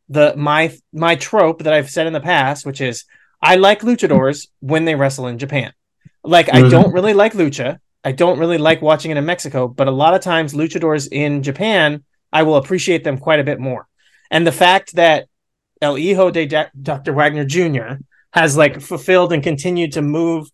The 0.09 0.35
my 0.37 0.77
my 0.93 1.17
trope 1.17 1.63
that 1.63 1.73
I've 1.73 1.91
said 1.91 2.07
in 2.07 2.13
the 2.13 2.21
past, 2.21 2.67
which 2.67 2.81
is 2.81 3.05
I 3.41 3.57
like 3.57 3.81
luchadors 3.81 4.49
when 4.61 4.85
they 4.85 4.95
wrestle 4.95 5.27
in 5.29 5.39
Japan. 5.39 5.73
Like 6.23 6.49
I 6.53 6.63
Mhm. 6.63 6.71
don't 6.71 6.93
really 6.93 7.15
like 7.15 7.33
lucha. 7.35 7.79
I 8.05 8.13
don't 8.13 8.39
really 8.39 8.59
like 8.59 8.83
watching 8.83 9.11
it 9.11 9.17
in 9.17 9.25
Mexico, 9.25 9.67
but 9.67 9.89
a 9.89 9.93
lot 9.93 10.15
of 10.15 10.21
times 10.21 10.53
luchadors 10.53 11.09
in 11.11 11.43
Japan, 11.43 12.05
I 12.33 12.43
will 12.43 12.57
appreciate 12.57 13.03
them 13.03 13.19
quite 13.19 13.41
a 13.41 13.45
bit 13.45 13.59
more. 13.59 13.89
And 14.31 14.47
the 14.47 14.53
fact 14.53 14.95
that 14.97 15.29
El 15.81 15.97
Hijo 15.97 16.31
de 16.31 16.47
Dr. 16.81 17.13
Wagner 17.13 17.45
Jr. 17.45 18.03
has 18.33 18.57
like 18.57 18.81
fulfilled 18.81 19.33
and 19.33 19.43
continued 19.43 19.93
to 19.93 20.03
move 20.03 20.49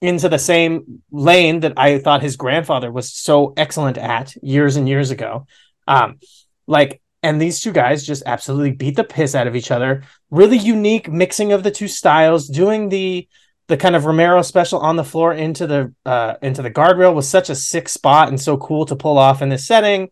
into 0.00 0.28
the 0.28 0.38
same 0.38 1.02
lane 1.10 1.60
that 1.60 1.74
I 1.76 1.98
thought 1.98 2.22
his 2.22 2.36
grandfather 2.36 2.90
was 2.90 3.12
so 3.12 3.54
excellent 3.56 3.98
at 3.98 4.34
years 4.42 4.76
and 4.76 4.88
years 4.88 5.10
ago. 5.10 5.46
Um, 5.86 6.18
like, 6.66 7.00
and 7.22 7.40
these 7.40 7.60
two 7.60 7.70
guys 7.70 8.04
just 8.04 8.24
absolutely 8.26 8.72
beat 8.72 8.96
the 8.96 9.04
piss 9.04 9.36
out 9.36 9.46
of 9.46 9.54
each 9.54 9.70
other. 9.70 10.02
Really 10.30 10.58
unique 10.58 11.08
mixing 11.08 11.52
of 11.52 11.62
the 11.62 11.70
two 11.70 11.86
styles, 11.86 12.48
doing 12.48 12.88
the 12.88 13.28
the 13.72 13.76
kind 13.78 13.96
of 13.96 14.04
Romero 14.04 14.42
special 14.42 14.80
on 14.80 14.96
the 14.96 15.04
floor 15.12 15.32
into 15.32 15.66
the 15.66 15.94
uh 16.04 16.34
into 16.42 16.60
the 16.60 16.70
guardrail 16.70 17.14
was 17.14 17.26
such 17.26 17.48
a 17.48 17.54
sick 17.54 17.88
spot 17.88 18.28
and 18.28 18.38
so 18.38 18.58
cool 18.58 18.84
to 18.84 18.94
pull 18.94 19.16
off 19.16 19.40
in 19.40 19.48
this 19.48 19.66
setting. 19.66 20.10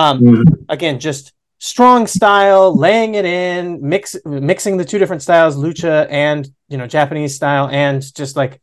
Um, 0.00 0.20
Mhm. 0.20 0.44
again, 0.70 0.98
just 0.98 1.34
strong 1.58 2.06
style, 2.06 2.74
laying 2.74 3.14
it 3.14 3.26
in, 3.26 3.86
mix 3.86 4.16
mixing 4.24 4.78
the 4.78 4.86
two 4.86 4.98
different 4.98 5.20
styles, 5.20 5.56
lucha 5.58 6.06
and 6.10 6.48
you 6.70 6.78
know 6.78 6.86
Japanese 6.86 7.34
style, 7.34 7.68
and 7.70 8.00
just 8.14 8.34
like 8.34 8.62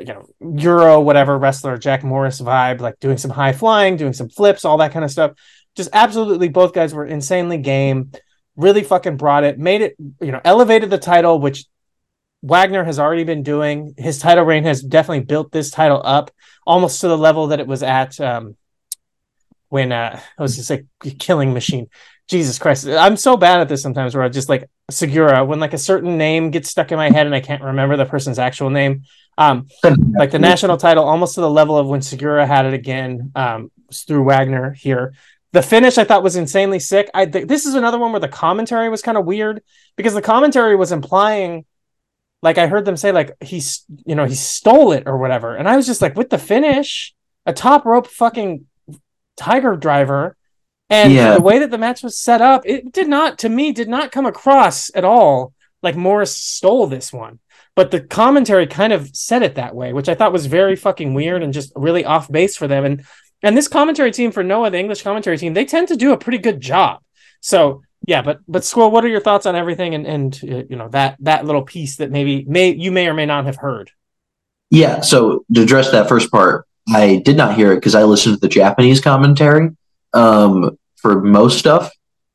you 0.00 0.06
know 0.06 0.26
Euro 0.66 0.98
whatever 1.00 1.38
wrestler 1.38 1.78
Jack 1.78 2.02
Morris 2.02 2.40
vibe, 2.40 2.80
like 2.80 2.98
doing 2.98 3.18
some 3.18 3.30
high 3.30 3.52
flying, 3.52 3.96
doing 3.96 4.14
some 4.14 4.28
flips, 4.28 4.64
all 4.64 4.78
that 4.78 4.92
kind 4.92 5.04
of 5.04 5.12
stuff. 5.12 5.30
Just 5.76 5.90
absolutely, 5.92 6.48
both 6.48 6.72
guys 6.72 6.92
were 6.92 7.06
insanely 7.06 7.58
game. 7.58 8.10
Really 8.56 8.82
fucking 8.82 9.16
brought 9.16 9.44
it, 9.44 9.60
made 9.60 9.82
it, 9.82 9.94
you 10.20 10.32
know, 10.32 10.40
elevated 10.44 10.90
the 10.90 10.98
title, 10.98 11.38
which 11.38 11.66
Wagner 12.46 12.84
has 12.84 13.00
already 13.00 13.24
been 13.24 13.42
doing. 13.42 13.94
His 13.96 14.20
title 14.20 14.44
reign 14.44 14.62
has 14.64 14.80
definitely 14.80 15.24
built 15.24 15.50
this 15.50 15.70
title 15.70 16.00
up 16.04 16.30
almost 16.64 17.00
to 17.00 17.08
the 17.08 17.18
level 17.18 17.48
that 17.48 17.58
it 17.58 17.66
was 17.66 17.82
at 17.82 18.20
um, 18.20 18.56
when 19.68 19.90
uh, 19.90 20.20
I 20.38 20.42
was 20.42 20.54
just 20.54 20.70
like 20.70 20.86
killing 21.18 21.52
machine. 21.52 21.88
Jesus 22.28 22.58
Christ, 22.58 22.86
I'm 22.86 23.16
so 23.16 23.36
bad 23.36 23.60
at 23.60 23.68
this 23.68 23.82
sometimes 23.82 24.14
where 24.14 24.22
I 24.22 24.28
just 24.28 24.48
like 24.48 24.70
Sugiura 24.92 25.44
when 25.44 25.58
like 25.58 25.74
a 25.74 25.78
certain 25.78 26.16
name 26.18 26.52
gets 26.52 26.70
stuck 26.70 26.92
in 26.92 26.98
my 26.98 27.10
head 27.10 27.26
and 27.26 27.34
I 27.34 27.40
can't 27.40 27.62
remember 27.62 27.96
the 27.96 28.04
person's 28.04 28.38
actual 28.38 28.70
name. 28.70 29.02
Um, 29.36 29.66
like 30.16 30.30
the 30.30 30.38
national 30.38 30.76
title 30.76 31.04
almost 31.04 31.34
to 31.34 31.40
the 31.40 31.50
level 31.50 31.76
of 31.76 31.88
when 31.88 32.00
Sugiura 32.00 32.46
had 32.46 32.64
it 32.66 32.74
again 32.74 33.32
um, 33.34 33.72
through 33.92 34.22
Wagner 34.22 34.72
here. 34.72 35.14
The 35.50 35.62
finish 35.62 35.98
I 35.98 36.04
thought 36.04 36.22
was 36.22 36.36
insanely 36.36 36.78
sick. 36.78 37.10
I 37.12 37.26
th- 37.26 37.48
this 37.48 37.66
is 37.66 37.74
another 37.74 37.98
one 37.98 38.12
where 38.12 38.20
the 38.20 38.28
commentary 38.28 38.88
was 38.88 39.02
kind 39.02 39.18
of 39.18 39.24
weird 39.24 39.62
because 39.96 40.14
the 40.14 40.22
commentary 40.22 40.76
was 40.76 40.92
implying 40.92 41.64
like 42.42 42.58
I 42.58 42.66
heard 42.66 42.84
them 42.84 42.96
say 42.96 43.12
like 43.12 43.32
he's 43.42 43.84
you 44.04 44.14
know 44.14 44.24
he 44.24 44.34
stole 44.34 44.92
it 44.92 45.04
or 45.06 45.18
whatever. 45.18 45.54
And 45.56 45.68
I 45.68 45.76
was 45.76 45.86
just 45.86 46.02
like 46.02 46.16
with 46.16 46.30
the 46.30 46.38
finish 46.38 47.14
a 47.44 47.52
top 47.52 47.84
rope 47.84 48.06
fucking 48.06 48.66
tiger 49.36 49.76
driver. 49.76 50.36
And 50.88 51.12
Yeah. 51.12 51.34
the 51.34 51.40
way 51.42 51.58
that 51.58 51.70
the 51.70 51.78
match 51.78 52.02
was 52.02 52.18
set 52.18 52.40
up 52.40 52.62
it 52.64 52.92
did 52.92 53.08
not 53.08 53.38
to 53.38 53.48
me 53.48 53.72
did 53.72 53.88
not 53.88 54.12
come 54.12 54.26
across 54.26 54.90
at 54.94 55.04
all 55.04 55.52
like 55.82 55.96
Morris 55.96 56.36
stole 56.36 56.86
this 56.86 57.12
one. 57.12 57.38
But 57.74 57.90
the 57.90 58.00
commentary 58.00 58.66
kind 58.66 58.92
of 58.92 59.10
said 59.14 59.42
it 59.42 59.56
that 59.56 59.74
way 59.74 59.92
which 59.92 60.08
I 60.08 60.14
thought 60.14 60.32
was 60.32 60.46
very 60.46 60.76
fucking 60.76 61.14
weird 61.14 61.42
and 61.42 61.52
just 61.52 61.72
really 61.74 62.04
off 62.04 62.30
base 62.30 62.56
for 62.56 62.68
them. 62.68 62.84
And 62.84 63.04
and 63.42 63.56
this 63.56 63.68
commentary 63.68 64.12
team 64.12 64.30
for 64.30 64.42
Noah 64.42 64.70
the 64.70 64.78
English 64.78 65.02
commentary 65.02 65.38
team 65.38 65.54
they 65.54 65.64
tend 65.64 65.88
to 65.88 65.96
do 65.96 66.12
a 66.12 66.18
pretty 66.18 66.38
good 66.38 66.60
job. 66.60 67.00
So 67.40 67.82
yeah, 68.06 68.22
but 68.22 68.40
but 68.46 68.64
Squirrel, 68.64 68.90
what 68.90 69.04
are 69.04 69.08
your 69.08 69.20
thoughts 69.20 69.46
on 69.46 69.56
everything 69.56 69.94
and 69.94 70.06
and 70.06 70.40
uh, 70.44 70.62
you 70.70 70.76
know 70.76 70.88
that 70.88 71.16
that 71.20 71.44
little 71.44 71.62
piece 71.62 71.96
that 71.96 72.10
maybe 72.10 72.44
may 72.44 72.72
you 72.72 72.92
may 72.92 73.08
or 73.08 73.14
may 73.14 73.26
not 73.26 73.46
have 73.46 73.56
heard? 73.56 73.90
Yeah, 74.70 75.00
so 75.00 75.44
to 75.54 75.62
address 75.62 75.90
that 75.90 76.08
first 76.08 76.30
part, 76.30 76.66
I 76.88 77.22
did 77.24 77.36
not 77.36 77.56
hear 77.56 77.72
it 77.72 77.76
because 77.76 77.94
I 77.94 78.04
listened 78.04 78.36
to 78.36 78.40
the 78.40 78.48
Japanese 78.48 79.00
commentary 79.00 79.70
um, 80.12 80.78
for 80.96 81.20
most 81.20 81.58
stuff, 81.58 81.90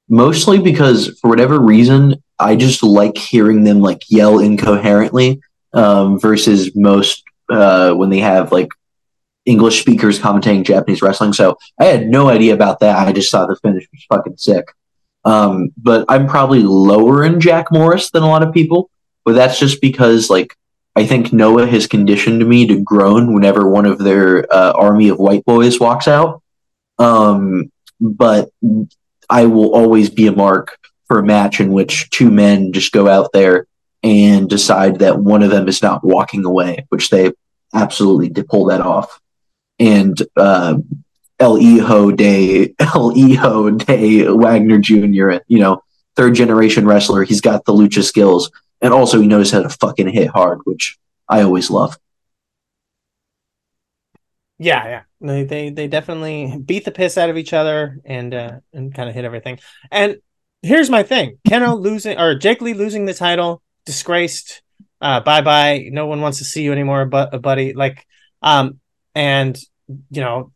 mostly 0.10 0.60
because 0.60 1.18
for 1.20 1.30
whatever 1.30 1.60
reason, 1.60 2.22
I 2.38 2.56
just 2.56 2.84
like 2.84 3.18
hearing 3.18 3.64
them 3.64 3.80
like 3.80 4.02
yell 4.10 4.40
incoherently 4.40 5.42
um, 5.74 6.20
versus 6.20 6.76
most 6.76 7.24
uh, 7.50 7.94
when 7.94 8.10
they 8.10 8.20
have 8.20 8.52
like 8.52 8.70
English 9.46 9.82
speakers 9.82 10.20
commentating 10.20 10.64
Japanese 10.64 11.02
wrestling. 11.02 11.34
So 11.34 11.58
I 11.80 11.86
had 11.86 12.08
no 12.08 12.30
idea 12.30 12.54
about 12.54 12.80
that. 12.82 13.08
I 13.08 13.12
just 13.14 13.32
thought 13.32 13.48
the 13.48 13.56
finish 13.56 13.88
was 13.92 14.06
fucking 14.10 14.38
sick. 14.38 14.66
Um, 15.24 15.70
but 15.78 16.06
I'm 16.10 16.28
probably 16.28 16.64
lower 16.64 17.24
in 17.24 17.40
Jack 17.40 17.72
Morris 17.72 18.10
than 18.12 18.24
a 18.24 18.28
lot 18.28 18.44
of 18.44 18.54
people, 18.54 18.90
but 19.24 19.34
that's 19.34 19.60
just 19.60 19.82
because 19.82 20.30
like 20.30 20.56
I 20.96 21.06
think 21.06 21.32
Noah 21.32 21.68
has 21.68 21.88
conditioned 21.88 22.48
me 22.48 22.68
to 22.68 22.82
groan 22.82 23.34
whenever 23.34 23.70
one 23.70 23.86
of 23.86 24.00
their 24.00 24.52
uh, 24.54 24.74
army 24.74 25.10
of 25.10 25.20
white 25.20 25.46
boys 25.46 25.80
walks 25.80 26.08
out. 26.08 26.42
Um, 27.00 27.72
but 28.00 28.50
I 29.30 29.46
will 29.46 29.74
always 29.74 30.10
be 30.10 30.28
a 30.28 30.32
mark 30.32 30.78
for 31.08 31.20
a 31.20 31.24
match 31.24 31.60
in 31.60 31.72
which 31.72 32.10
two 32.10 32.30
men 32.30 32.74
just 32.74 32.92
go 32.92 33.08
out 33.08 33.32
there 33.32 33.68
and 34.04 34.50
decide 34.50 35.00
that 35.00 35.20
one 35.20 35.44
of 35.44 35.52
them 35.52 35.68
is 35.68 35.82
not 35.82 36.04
walking 36.04 36.44
away, 36.44 36.86
which 36.90 37.10
they 37.10 37.32
absolutely 37.74 38.30
pull 38.44 38.66
that 38.66 38.82
off. 38.82 39.20
And 39.80 40.22
uh, 40.36 40.78
De 41.42 42.76
El 42.80 43.12
Hijo 43.16 43.72
de 43.72 44.28
Wagner 44.28 44.80
Jr., 44.80 45.44
you 45.48 45.60
know, 45.60 45.82
third 46.16 46.36
generation 46.36 46.86
wrestler. 46.86 47.24
He's 47.24 47.42
got 47.42 47.66
the 47.66 47.74
lucha 47.74 48.04
skills, 48.04 48.52
and 48.82 48.94
also 48.94 49.20
he 49.20 49.28
knows 49.28 49.52
how 49.52 49.64
to 49.64 49.70
fucking 49.70 50.10
hit 50.10 50.28
hard, 50.28 50.60
which 50.66 50.98
I 51.28 51.42
always 51.42 51.70
love. 51.70 51.98
Yeah, 54.60 54.86
yeah. 54.86 55.02
They 55.20 55.44
they, 55.44 55.70
they 55.72 55.88
definitely 55.88 56.58
beat 56.64 56.86
the 56.86 56.92
piss 56.92 57.18
out 57.18 57.30
of 57.32 57.38
each 57.38 57.54
other 57.54 58.00
and 58.06 58.34
uh, 58.34 58.60
and 58.74 58.94
kind 58.94 59.10
of 59.10 59.16
hit 59.16 59.26
everything. 59.26 59.60
And 59.90 60.18
here's 60.62 60.90
my 60.90 61.02
thing: 61.04 61.40
Kenoh 61.48 61.80
losing 61.80 62.20
or 62.20 62.36
Jake 62.36 62.62
Lee 62.62 62.74
losing 62.74 63.06
the 63.06 63.14
title, 63.14 63.64
disgraced. 63.86 64.62
Uh, 65.00 65.20
bye 65.20 65.42
bye. 65.42 65.90
No 65.92 66.06
one 66.06 66.22
wants 66.22 66.38
to 66.38 66.46
see 66.46 66.62
you 66.62 66.72
anymore, 66.72 67.06
but 67.06 67.42
buddy. 67.42 67.74
Like, 67.74 68.06
um, 68.44 68.80
and 69.16 69.58
you 70.12 70.22
know, 70.22 70.52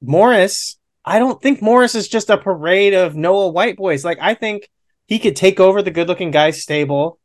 Morris. 0.00 0.78
I 1.04 1.18
don't 1.18 1.40
think 1.40 1.62
Morris 1.62 1.94
is 1.94 2.08
just 2.08 2.30
a 2.30 2.36
parade 2.36 2.94
of 2.94 3.14
Noah 3.14 3.48
white 3.48 3.76
boys. 3.76 4.04
Like, 4.04 4.18
I 4.20 4.34
think 4.34 4.68
he 5.06 5.18
could 5.18 5.36
take 5.36 5.60
over 5.60 5.82
the 5.82 5.90
good 5.90 6.08
looking 6.08 6.30
guy 6.30 6.50
stable 6.50 7.18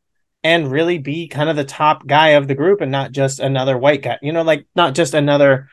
and 0.44 0.70
really 0.70 0.98
be 0.98 1.28
kind 1.28 1.48
of 1.48 1.56
the 1.56 1.64
top 1.64 2.06
guy 2.06 2.30
of 2.30 2.48
the 2.48 2.54
group 2.54 2.80
and 2.80 2.90
not 2.90 3.12
just 3.12 3.40
another 3.40 3.78
white 3.78 4.02
guy. 4.02 4.18
You 4.22 4.32
know, 4.32 4.42
like 4.42 4.66
not 4.74 4.94
just 4.94 5.14
another 5.14 5.68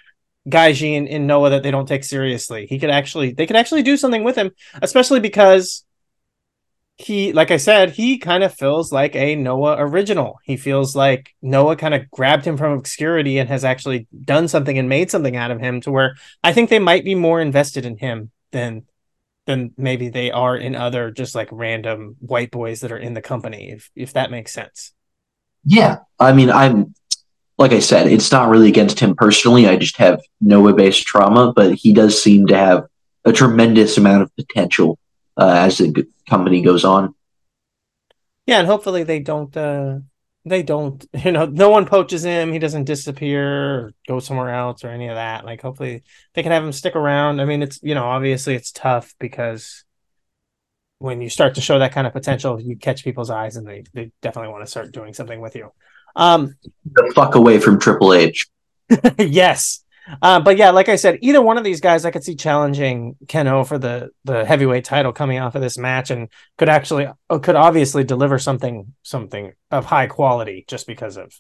Gaijin 0.48 0.96
in, 0.96 1.08
in 1.08 1.28
Noah 1.28 1.52
that 1.52 1.64
they 1.64 1.72
don't 1.72 1.88
take 1.88 2.04
seriously. 2.04 2.66
He 2.68 2.80
could 2.80 2.90
actually 2.90 3.34
they 3.34 3.46
could 3.46 3.56
actually 3.56 3.84
do 3.84 3.98
something 3.98 4.24
with 4.24 4.36
him, 4.36 4.52
especially 4.82 5.20
because 5.20 5.86
he 7.00 7.32
like 7.32 7.50
I 7.50 7.58
said, 7.58 7.92
he 7.92 8.18
kind 8.18 8.44
of 8.44 8.54
feels 8.54 8.92
like 8.92 9.16
a 9.16 9.34
Noah 9.34 9.78
original. 9.80 10.38
He 10.44 10.58
feels 10.58 10.98
like 10.98 11.34
Noah 11.42 11.78
kind 11.78 11.94
of 11.94 12.12
grabbed 12.12 12.44
him 12.44 12.58
from 12.58 12.74
obscurity 12.74 13.38
and 13.38 13.48
has 13.48 13.64
actually 13.64 14.06
done 14.26 14.50
something 14.50 14.78
and 14.78 14.90
made 14.90 15.10
something 15.10 15.38
out 15.38 15.50
of 15.50 15.62
him 15.62 15.80
to 15.82 15.92
where 15.92 16.18
I 16.44 16.52
think 16.52 16.70
they 16.70 16.78
might 16.78 17.06
be 17.06 17.16
more 17.16 17.40
invested 17.40 17.86
in 17.86 17.98
him 17.98 18.32
than 18.52 18.84
than 19.46 19.72
maybe 19.78 20.10
they 20.10 20.30
are 20.30 20.58
in 20.58 20.76
other 20.76 21.10
just 21.10 21.36
like 21.36 21.48
random 21.54 22.18
white 22.20 22.52
boys 22.52 22.82
that 22.82 22.92
are 22.92 22.98
in 22.98 23.14
the 23.14 23.22
company, 23.22 23.72
if 23.72 23.90
if 23.96 24.12
that 24.14 24.30
makes 24.30 24.52
sense. 24.52 24.92
Yeah. 25.64 26.00
I 26.20 26.34
mean, 26.34 26.50
I'm 26.50 26.94
like 27.58 27.72
I 27.72 27.80
said, 27.80 28.08
it's 28.08 28.32
not 28.34 28.50
really 28.50 28.68
against 28.68 29.00
him 29.00 29.16
personally. 29.16 29.70
I 29.70 29.78
just 29.78 29.96
have 29.98 30.20
Noah 30.42 30.74
based 30.74 31.08
trauma, 31.08 31.54
but 31.54 31.76
he 31.76 31.94
does 31.94 32.22
seem 32.22 32.46
to 32.48 32.58
have 32.58 32.88
a 33.24 33.32
tremendous 33.32 33.98
amount 33.98 34.24
of 34.24 34.36
potential 34.36 35.00
uh, 35.40 35.54
as 35.66 35.78
the 35.78 36.08
company 36.28 36.62
goes 36.62 36.84
on. 36.84 37.16
Yeah, 38.46 38.60
and 38.60 38.68
hopefully 38.68 39.04
they 39.04 39.20
don't. 39.20 39.56
Uh, 39.56 40.00
they 40.46 40.64
don't. 40.64 41.06
You 41.24 41.32
know, 41.32 41.46
no 41.46 41.70
one 41.70 41.86
poaches 41.86 42.24
him. 42.24 42.52
He 42.52 42.60
doesn't 42.60 42.86
disappear 42.86 43.76
or 43.76 43.94
go 44.08 44.20
somewhere 44.20 44.54
else 44.54 44.84
or 44.84 44.90
any 44.90 45.08
of 45.08 45.16
that. 45.16 45.46
Like, 45.46 45.62
hopefully 45.62 46.04
they 46.34 46.44
can 46.44 46.52
have 46.52 46.64
him 46.64 46.72
stick 46.72 46.96
around. 46.96 47.40
I 47.40 47.46
mean, 47.46 47.62
it's 47.62 47.80
you 47.84 47.96
know, 47.96 48.06
obviously 48.06 48.56
it's 48.56 48.72
tough 48.72 49.16
because 49.20 49.84
when 50.98 51.22
you 51.22 51.30
start 51.30 51.56
to 51.56 51.62
show 51.62 51.80
that 51.80 51.94
kind 51.94 52.06
of 52.06 52.14
potential, 52.14 52.60
you 52.60 52.76
catch 52.76 53.04
people's 53.04 53.30
eyes, 53.30 53.56
and 53.56 53.68
they 53.68 53.84
they 53.94 54.12
definitely 54.22 54.52
want 54.52 54.66
to 54.66 54.72
start 54.72 54.92
doing 54.92 55.14
something 55.14 55.40
with 55.40 55.56
you. 55.56 55.72
Um, 56.16 56.56
the 56.92 57.12
fuck 57.16 57.36
away 57.36 57.60
from 57.60 57.80
Triple 57.80 58.14
H. 58.14 58.48
yes. 59.18 59.84
Uh, 60.22 60.40
but 60.40 60.58
yeah, 60.58 60.72
like 60.72 60.90
I 60.90 60.96
said, 60.96 61.20
either 61.22 61.42
one 61.42 61.58
of 61.58 61.64
these 61.64 61.82
guys 61.82 62.06
I 62.06 62.12
could 62.12 62.24
see 62.24 62.36
challenging 62.36 63.16
Kenoh 63.26 63.68
for 63.68 63.78
the 63.78 64.10
the 64.24 64.46
heavyweight 64.46 64.86
title 64.86 65.14
coming 65.14 65.40
off 65.40 65.56
of 65.56 65.62
this 65.62 65.78
match, 65.78 66.12
and 66.12 66.30
could 66.58 66.70
actually 66.70 67.08
uh, 67.30 67.40
could 67.40 67.56
obviously 67.56 68.04
deliver 68.04 68.40
something 68.40 68.94
something 69.04 69.54
of 69.72 69.86
high 69.86 70.08
quality 70.08 70.66
just 70.68 70.88
because 70.88 71.18
of 71.18 71.34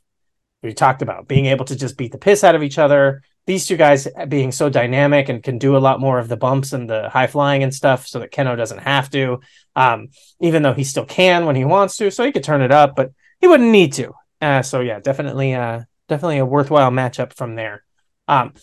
we 0.61 0.73
talked 0.73 1.01
about 1.01 1.27
being 1.27 1.45
able 1.45 1.65
to 1.65 1.75
just 1.75 1.97
beat 1.97 2.11
the 2.11 2.17
piss 2.17 2.43
out 2.43 2.55
of 2.55 2.63
each 2.63 2.77
other. 2.77 3.21
These 3.45 3.65
two 3.65 3.77
guys 3.77 4.07
being 4.27 4.51
so 4.51 4.69
dynamic 4.69 5.29
and 5.29 5.41
can 5.41 5.57
do 5.57 5.75
a 5.75 5.79
lot 5.79 5.99
more 5.99 6.19
of 6.19 6.27
the 6.27 6.37
bumps 6.37 6.73
and 6.73 6.89
the 6.89 7.09
high 7.09 7.27
flying 7.27 7.63
and 7.63 7.73
stuff, 7.73 8.05
so 8.07 8.19
that 8.19 8.31
Kenoh 8.31 8.57
doesn't 8.57 8.79
have 8.79 9.09
to. 9.11 9.39
Um, 9.75 10.09
even 10.39 10.61
though 10.61 10.73
he 10.73 10.83
still 10.83 11.05
can 11.05 11.45
when 11.45 11.55
he 11.55 11.65
wants 11.65 11.97
to, 11.97 12.11
so 12.11 12.23
he 12.23 12.31
could 12.31 12.43
turn 12.43 12.61
it 12.61 12.71
up, 12.71 12.95
but 12.95 13.11
he 13.39 13.47
wouldn't 13.47 13.71
need 13.71 13.93
to. 13.93 14.13
Uh, 14.41 14.61
so 14.61 14.81
yeah, 14.81 14.99
definitely, 14.99 15.53
uh, 15.55 15.81
definitely 16.07 16.37
a 16.37 16.45
worthwhile 16.45 16.91
matchup 16.91 17.33
from 17.33 17.55
there. 17.55 17.83
Um, 18.29 18.53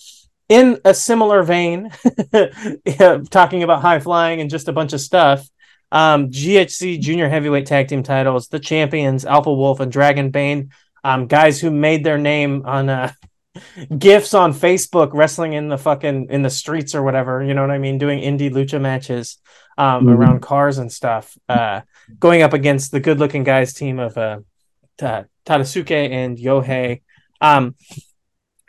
in 0.49 0.81
a 0.85 0.95
similar 0.95 1.43
vein, 1.43 1.91
talking 3.31 3.65
about 3.65 3.83
high 3.83 3.99
flying 3.99 4.41
and 4.41 4.49
just 4.49 4.69
a 4.69 4.73
bunch 4.73 4.93
of 4.93 5.01
stuff. 5.01 5.47
Um, 5.91 6.31
GHC 6.31 7.01
Junior 7.01 7.29
Heavyweight 7.29 7.67
Tag 7.67 7.89
Team 7.89 8.03
titles, 8.03 8.49
the 8.49 8.61
champions 8.61 9.25
Alpha 9.25 9.53
Wolf 9.53 9.81
and 9.81 9.91
Dragon 9.91 10.31
Bane, 10.31 10.71
um, 11.03 11.27
guys 11.27 11.61
who 11.61 11.71
made 11.71 12.05
their 12.05 12.19
name 12.19 12.63
on 12.65 12.89
uh, 12.89 13.13
gifs 13.99 14.35
on 14.35 14.53
Facebook, 14.53 15.11
wrestling 15.13 15.53
in 15.53 15.69
the 15.69 15.79
fucking 15.79 16.29
in 16.31 16.43
the 16.43 16.51
streets 16.51 16.95
or 16.95 17.03
whatever. 17.03 17.43
You 17.43 17.55
know 17.55 17.63
what 17.63 17.71
I 17.73 17.79
mean? 17.79 17.99
Doing 17.99 18.21
indie 18.21 18.51
lucha 18.51 18.81
matches 18.81 19.39
um, 19.77 20.07
mm-hmm. 20.07 20.11
around 20.11 20.43
cars 20.43 20.79
and 20.79 20.93
stuff. 20.93 21.37
Uh, 21.49 21.81
going 22.21 22.43
up 22.43 22.53
against 22.53 22.93
the 22.93 23.01
good 23.01 23.19
looking 23.19 23.43
guys 23.43 23.75
team 23.75 23.99
of 23.99 24.17
uh, 24.17 24.41
Tadasuke 24.99 26.11
and 26.11 26.39
Yohei. 26.39 27.03
Um, 27.41 27.75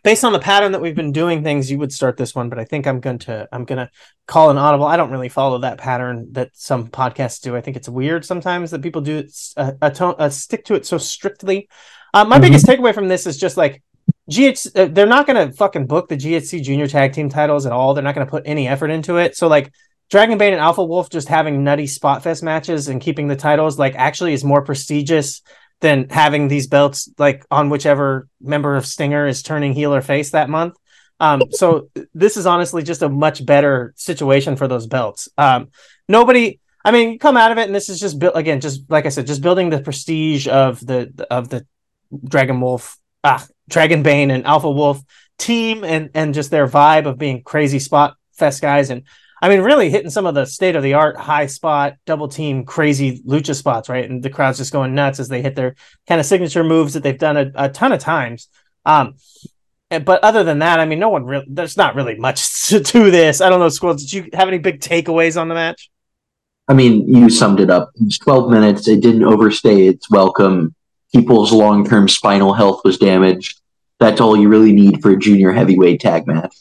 based 0.07 0.23
on 0.23 0.31
the 0.31 0.39
pattern 0.39 0.71
that 0.71 0.79
we've 0.79 0.95
been 0.95 1.11
doing 1.11 1.43
things, 1.43 1.69
you 1.69 1.77
would 1.77 1.91
start 1.91 2.15
this 2.15 2.33
one, 2.33 2.47
but 2.47 2.57
I 2.57 2.63
think 2.63 2.87
I'm 2.87 3.01
going 3.01 3.19
to 3.19 3.45
I'm 3.51 3.65
going 3.65 3.85
to 3.85 3.91
call 4.25 4.49
an 4.49 4.57
audible. 4.57 4.85
I 4.85 4.95
don't 4.95 5.11
really 5.11 5.27
follow 5.27 5.57
that 5.59 5.79
pattern 5.79 6.29
that 6.31 6.51
some 6.53 6.87
podcasts 6.87 7.41
do. 7.41 7.57
I 7.57 7.59
think 7.59 7.75
it's 7.75 7.89
weird 7.89 8.23
sometimes 8.23 8.71
that 8.71 8.81
people 8.81 9.01
do 9.01 9.27
a, 9.57 9.75
a, 9.81 9.91
tone, 9.91 10.15
a 10.17 10.31
stick 10.31 10.63
to 10.67 10.75
it 10.75 10.85
so 10.85 10.97
strictly. 10.97 11.67
Uh, 12.13 12.23
my 12.23 12.35
mm-hmm. 12.35 12.43
biggest 12.43 12.65
takeaway 12.65 12.93
from 12.93 13.09
this 13.09 13.27
is 13.27 13.37
just 13.37 13.57
like 13.57 13.83
GH, 14.31 14.67
uh, 14.77 14.85
they're 14.85 15.07
not 15.07 15.27
going 15.27 15.45
to 15.45 15.53
fucking 15.53 15.87
book 15.87 16.07
the 16.07 16.15
GHC 16.15 16.63
junior 16.63 16.87
tag 16.87 17.11
team 17.11 17.27
titles 17.27 17.65
at 17.65 17.73
all. 17.73 17.93
They're 17.93 18.01
not 18.01 18.15
going 18.15 18.25
to 18.25 18.31
put 18.31 18.43
any 18.45 18.65
effort 18.65 18.91
into 18.91 19.17
it. 19.17 19.35
So 19.35 19.49
like 19.49 19.73
Dragon 20.09 20.37
Bane 20.37 20.53
and 20.53 20.61
Alpha 20.61 20.85
Wolf 20.85 21.09
just 21.09 21.27
having 21.27 21.65
nutty 21.65 21.85
spot 21.85 22.23
fest 22.23 22.43
matches 22.43 22.87
and 22.87 23.01
keeping 23.01 23.27
the 23.27 23.35
titles 23.35 23.77
like 23.77 23.95
actually 23.95 24.31
is 24.31 24.45
more 24.45 24.63
prestigious 24.63 25.41
than 25.81 26.09
having 26.09 26.47
these 26.47 26.67
belts 26.67 27.09
like 27.17 27.45
on 27.51 27.69
whichever 27.69 28.27
member 28.41 28.75
of 28.75 28.85
Stinger 28.85 29.27
is 29.27 29.43
turning 29.43 29.73
heel 29.73 29.93
or 29.93 30.01
face 30.01 30.31
that 30.31 30.49
month. 30.49 30.75
Um, 31.19 31.43
so 31.51 31.89
this 32.13 32.37
is 32.37 32.45
honestly 32.45 32.83
just 32.83 33.01
a 33.01 33.09
much 33.09 33.45
better 33.45 33.93
situation 33.95 34.55
for 34.55 34.67
those 34.67 34.87
belts. 34.87 35.29
Um, 35.37 35.69
nobody, 36.07 36.59
I 36.85 36.91
mean, 36.91 37.13
you 37.13 37.19
come 37.19 37.37
out 37.37 37.51
of 37.51 37.57
it, 37.57 37.65
and 37.65 37.75
this 37.75 37.89
is 37.89 37.99
just 37.99 38.19
built 38.19 38.35
again, 38.35 38.61
just 38.61 38.89
like 38.89 39.05
I 39.05 39.09
said, 39.09 39.27
just 39.27 39.41
building 39.41 39.69
the 39.69 39.79
prestige 39.79 40.47
of 40.47 40.79
the 40.85 41.27
of 41.29 41.49
the 41.49 41.65
Dragon 42.23 42.61
Wolf, 42.61 42.97
ah, 43.23 43.45
Dragon 43.67 44.03
Bane, 44.03 44.31
and 44.31 44.45
Alpha 44.45 44.71
Wolf 44.71 45.01
team, 45.37 45.83
and 45.83 46.11
and 46.13 46.33
just 46.33 46.51
their 46.51 46.67
vibe 46.67 47.07
of 47.07 47.17
being 47.17 47.41
crazy 47.41 47.79
spot 47.79 48.15
fest 48.33 48.61
guys 48.61 48.91
and 48.91 49.03
I 49.41 49.50
mean, 49.50 49.62
really 49.62 49.89
hitting 49.89 50.10
some 50.10 50.26
of 50.26 50.34
the 50.34 50.45
state 50.45 50.76
of 50.76 50.84
the 50.84 50.95
art 50.95 51.17
high 51.17 51.45
spot, 51.45 51.95
double 52.06 52.28
team, 52.28 52.65
crazy 52.65 53.21
lucha 53.23 53.56
spots, 53.56 53.88
right? 53.88 54.10
And 54.10 54.23
the 54.23 54.32
crowd's 54.32 54.58
just 54.58 54.73
going 54.73 54.95
nuts 54.95 55.19
as 55.19 55.30
they 55.30 55.41
hit 55.41 55.56
their 55.56 55.76
kind 56.08 56.19
of 56.19 56.26
signature 56.26 56.63
moves 56.63 56.93
that 56.93 57.04
they've 57.04 57.17
done 57.17 57.38
a, 57.38 57.52
a 57.56 57.69
ton 57.69 57.91
of 57.91 58.00
times. 58.00 58.47
Um, 58.86 59.15
but 59.89 60.23
other 60.23 60.43
than 60.43 60.60
that, 60.60 60.80
I 60.80 60.86
mean, 60.86 61.00
no 61.00 61.10
one 61.10 61.26
really, 61.26 61.45
there's 61.47 61.78
not 61.78 61.95
really 61.95 62.15
much 62.15 62.67
to, 62.69 62.80
to 62.80 63.12
this. 63.12 63.39
I 63.41 63.50
don't 63.50 63.60
know, 63.60 63.69
Squirrel, 63.69 63.95
did 63.95 64.12
you 64.12 64.30
have 64.34 64.47
any 64.47 64.58
big 64.58 64.80
takeaways 64.80 65.39
on 65.39 65.50
the 65.50 65.56
match? 65.56 65.89
I 66.67 66.73
mean, 66.73 67.08
you 67.08 67.30
summed 67.30 67.60
it 67.60 67.69
up. 67.69 67.91
It 67.95 68.04
was 68.04 68.17
12 68.17 68.50
minutes. 68.50 68.88
It 68.88 69.02
didn't 69.02 69.23
overstay 69.23 69.88
its 69.88 70.10
welcome. 70.10 70.76
People's 71.13 71.54
long 71.54 71.88
term 71.88 72.10
spinal 72.10 72.54
health 72.54 72.82
was 72.84 72.97
damaged. 72.97 73.62
That's 74.00 74.19
all 74.19 74.36
you 74.36 74.50
really 74.50 74.73
need 74.73 75.02
for 75.02 75.12
a 75.12 75.17
junior 75.17 75.52
heavyweight 75.52 76.02
tag 76.02 76.28
match. 76.28 76.54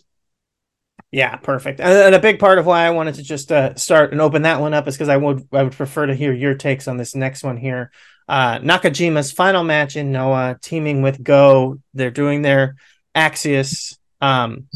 Yeah, 1.17 1.35
perfect. 1.37 1.81
And 1.81 2.15
a 2.15 2.19
big 2.19 2.39
part 2.39 2.59
of 2.59 2.67
why 2.67 2.85
I 2.85 2.91
wanted 2.91 3.15
to 3.15 3.23
just 3.23 3.51
uh, 3.51 3.75
start 3.77 4.13
and 4.13 4.21
open 4.21 4.43
that 4.43 4.61
one 4.61 4.75
up 4.75 4.87
is 4.87 4.97
because 4.97 5.09
I 5.09 5.17
would 5.17 5.49
I 5.51 5.63
would 5.63 5.73
prefer 5.73 6.05
to 6.05 6.15
hear 6.15 6.31
your 6.31 6.55
takes 6.55 6.89
on 6.89 6.99
this 6.99 7.15
next 7.15 7.43
one 7.43 7.57
here. 7.57 7.91
Uh, 8.29 8.59
Nakajima's 8.59 9.33
final 9.33 9.65
match 9.65 9.97
in 9.97 10.13
Noah, 10.13 10.59
teaming 10.61 11.01
with 11.01 11.25
Go. 11.25 11.81
They're 11.95 12.11
doing 12.11 12.43
their 12.43 12.77
Axius, 13.15 13.97
um, 14.21 14.69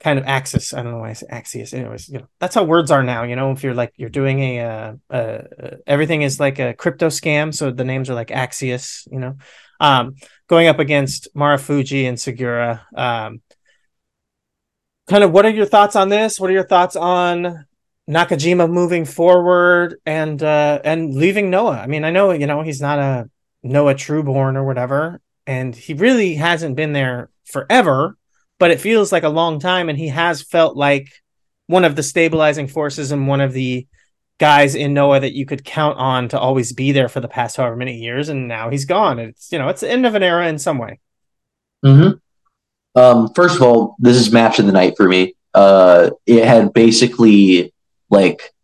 kind 0.00 0.18
of 0.18 0.24
AXIZ. 0.24 0.72
I 0.72 0.82
don't 0.82 0.92
know 0.92 1.00
why 1.00 1.10
I 1.10 1.12
say 1.12 1.26
Axius. 1.30 1.74
Anyways, 1.74 2.08
you 2.08 2.20
know 2.20 2.28
that's 2.40 2.54
how 2.54 2.64
words 2.64 2.90
are 2.90 3.02
now. 3.02 3.24
You 3.24 3.36
know, 3.36 3.52
if 3.52 3.62
you're 3.62 3.74
like 3.74 3.92
you're 3.98 4.08
doing 4.08 4.40
a, 4.40 4.60
uh, 4.60 4.92
uh, 5.10 5.42
everything 5.86 6.22
is 6.22 6.40
like 6.40 6.58
a 6.58 6.72
crypto 6.72 7.08
scam, 7.08 7.54
so 7.54 7.70
the 7.70 7.84
names 7.84 8.08
are 8.08 8.14
like 8.14 8.28
Axius. 8.28 9.06
You 9.12 9.18
know, 9.18 9.36
um, 9.80 10.14
going 10.48 10.66
up 10.66 10.78
against 10.78 11.28
Marufuji 11.34 12.08
and 12.08 12.16
Sugiura. 12.16 12.80
Um, 12.96 13.42
kind 15.08 15.24
of 15.24 15.32
what 15.32 15.46
are 15.46 15.50
your 15.50 15.66
thoughts 15.66 15.96
on 15.96 16.08
this? 16.08 16.40
What 16.40 16.50
are 16.50 16.54
your 16.54 16.66
thoughts 16.66 16.96
on 16.96 17.66
Nakajima 18.08 18.70
moving 18.70 19.04
forward 19.04 19.96
and 20.06 20.42
uh 20.42 20.80
and 20.84 21.14
leaving 21.14 21.50
Noah? 21.50 21.78
I 21.78 21.86
mean, 21.86 22.04
I 22.04 22.10
know 22.10 22.32
you 22.32 22.46
know 22.46 22.62
he's 22.62 22.80
not 22.80 22.98
a 22.98 23.30
Noah 23.62 23.94
Trueborn 23.94 24.56
or 24.56 24.64
whatever, 24.64 25.20
and 25.46 25.74
he 25.74 25.94
really 25.94 26.34
hasn't 26.34 26.76
been 26.76 26.92
there 26.92 27.30
forever, 27.44 28.16
but 28.58 28.70
it 28.70 28.80
feels 28.80 29.12
like 29.12 29.24
a 29.24 29.28
long 29.28 29.58
time, 29.60 29.88
and 29.88 29.98
he 29.98 30.08
has 30.08 30.42
felt 30.42 30.76
like 30.76 31.08
one 31.66 31.84
of 31.84 31.96
the 31.96 32.02
stabilizing 32.02 32.68
forces 32.68 33.10
and 33.10 33.26
one 33.26 33.40
of 33.40 33.52
the 33.52 33.86
guys 34.38 34.74
in 34.74 34.92
Noah 34.94 35.20
that 35.20 35.32
you 35.32 35.46
could 35.46 35.64
count 35.64 35.98
on 35.98 36.28
to 36.28 36.38
always 36.38 36.72
be 36.72 36.92
there 36.92 37.08
for 37.08 37.20
the 37.20 37.28
past 37.28 37.56
however 37.56 37.76
many 37.76 37.96
years, 37.96 38.28
and 38.28 38.48
now 38.48 38.70
he's 38.70 38.84
gone. 38.84 39.18
It's 39.18 39.50
you 39.52 39.58
know 39.58 39.68
it's 39.68 39.80
the 39.80 39.90
end 39.90 40.06
of 40.06 40.14
an 40.14 40.22
era 40.22 40.48
in 40.48 40.58
some 40.58 40.78
way. 40.78 41.00
hmm 41.82 42.10
Um, 42.96 43.30
first 43.34 43.56
of 43.56 43.62
all, 43.62 43.94
this 43.98 44.16
is 44.16 44.32
match 44.32 44.58
of 44.58 44.66
the 44.66 44.72
night 44.72 44.96
for 44.96 45.06
me. 45.06 45.34
Uh, 45.54 46.10
it 46.26 46.44
had 46.44 46.72
basically 46.72 47.72
like 48.10 48.54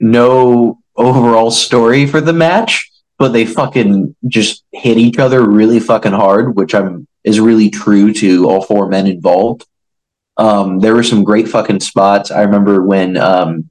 no 0.00 0.78
overall 0.96 1.50
story 1.50 2.06
for 2.06 2.20
the 2.20 2.32
match, 2.32 2.90
but 3.18 3.32
they 3.32 3.44
fucking 3.44 4.16
just 4.26 4.64
hit 4.72 4.98
each 4.98 5.18
other 5.18 5.42
really 5.42 5.80
fucking 5.80 6.12
hard, 6.12 6.56
which 6.56 6.74
I'm 6.74 7.06
is 7.24 7.40
really 7.40 7.70
true 7.70 8.12
to 8.12 8.48
all 8.48 8.62
four 8.62 8.88
men 8.88 9.06
involved. 9.06 9.66
Um, 10.36 10.80
there 10.80 10.94
were 10.94 11.02
some 11.02 11.24
great 11.24 11.48
fucking 11.48 11.80
spots. 11.80 12.30
I 12.30 12.42
remember 12.42 12.82
when 12.82 13.16
um, 13.16 13.70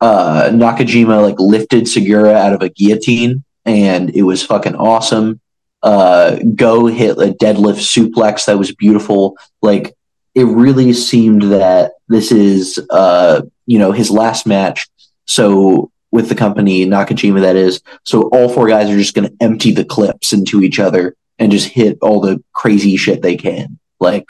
uh, 0.00 0.50
Nakajima 0.52 1.22
like 1.22 1.40
lifted 1.40 1.84
Sugiura 1.84 2.34
out 2.34 2.52
of 2.52 2.62
a 2.62 2.68
guillotine, 2.68 3.44
and 3.64 4.10
it 4.10 4.22
was 4.22 4.44
fucking 4.44 4.76
awesome. 4.76 5.40
Uh, 5.82 6.36
Go 6.54 6.86
hit 6.86 7.18
a 7.18 7.34
deadlift 7.34 7.80
suplex 7.80 8.46
that 8.46 8.58
was 8.58 8.74
beautiful. 8.74 9.36
Like 9.62 9.94
it 10.34 10.44
really 10.44 10.92
seemed 10.92 11.42
that 11.42 11.92
this 12.08 12.32
is 12.32 12.80
uh, 12.90 13.42
you 13.66 13.78
know 13.78 13.92
his 13.92 14.10
last 14.10 14.46
match. 14.46 14.88
So 15.26 15.90
with 16.10 16.28
the 16.28 16.34
company 16.34 16.86
Nakajima, 16.86 17.42
that 17.42 17.56
is. 17.56 17.82
So 18.04 18.22
all 18.28 18.48
four 18.48 18.68
guys 18.68 18.90
are 18.90 18.96
just 18.96 19.14
going 19.14 19.28
to 19.28 19.36
empty 19.40 19.72
the 19.72 19.84
clips 19.84 20.32
into 20.32 20.62
each 20.62 20.78
other 20.78 21.14
and 21.38 21.52
just 21.52 21.68
hit 21.68 21.98
all 22.00 22.20
the 22.20 22.42
crazy 22.52 22.96
shit 22.96 23.22
they 23.22 23.36
can. 23.36 23.78
Like 24.00 24.26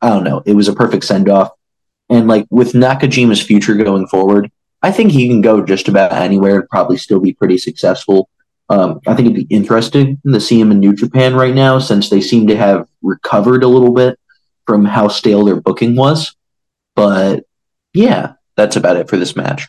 I 0.00 0.10
don't 0.10 0.24
know, 0.24 0.42
it 0.44 0.54
was 0.54 0.68
a 0.68 0.74
perfect 0.74 1.04
send 1.04 1.28
off. 1.28 1.50
And 2.10 2.28
like 2.28 2.46
with 2.50 2.72
Nakajima's 2.72 3.40
future 3.40 3.74
going 3.74 4.06
forward, 4.06 4.50
I 4.82 4.90
think 4.90 5.12
he 5.12 5.28
can 5.28 5.40
go 5.40 5.64
just 5.64 5.88
about 5.88 6.12
anywhere 6.12 6.60
and 6.60 6.68
probably 6.68 6.96
still 6.96 7.20
be 7.20 7.32
pretty 7.32 7.56
successful. 7.56 8.28
Um, 8.68 9.00
I 9.06 9.14
think 9.14 9.26
it'd 9.26 9.48
be 9.48 9.54
interesting 9.54 10.20
to 10.26 10.40
see 10.40 10.58
him 10.58 10.70
in 10.70 10.80
New 10.80 10.94
Japan 10.94 11.34
right 11.34 11.54
now 11.54 11.78
since 11.78 12.08
they 12.08 12.20
seem 12.20 12.46
to 12.46 12.56
have 12.56 12.88
recovered 13.02 13.64
a 13.64 13.68
little 13.68 13.92
bit 13.92 14.18
from 14.66 14.84
how 14.84 15.08
stale 15.08 15.44
their 15.44 15.60
booking 15.60 15.96
was. 15.96 16.34
But 16.94 17.44
yeah, 17.92 18.34
that's 18.56 18.76
about 18.76 18.96
it 18.96 19.08
for 19.08 19.16
this 19.16 19.36
match. 19.36 19.68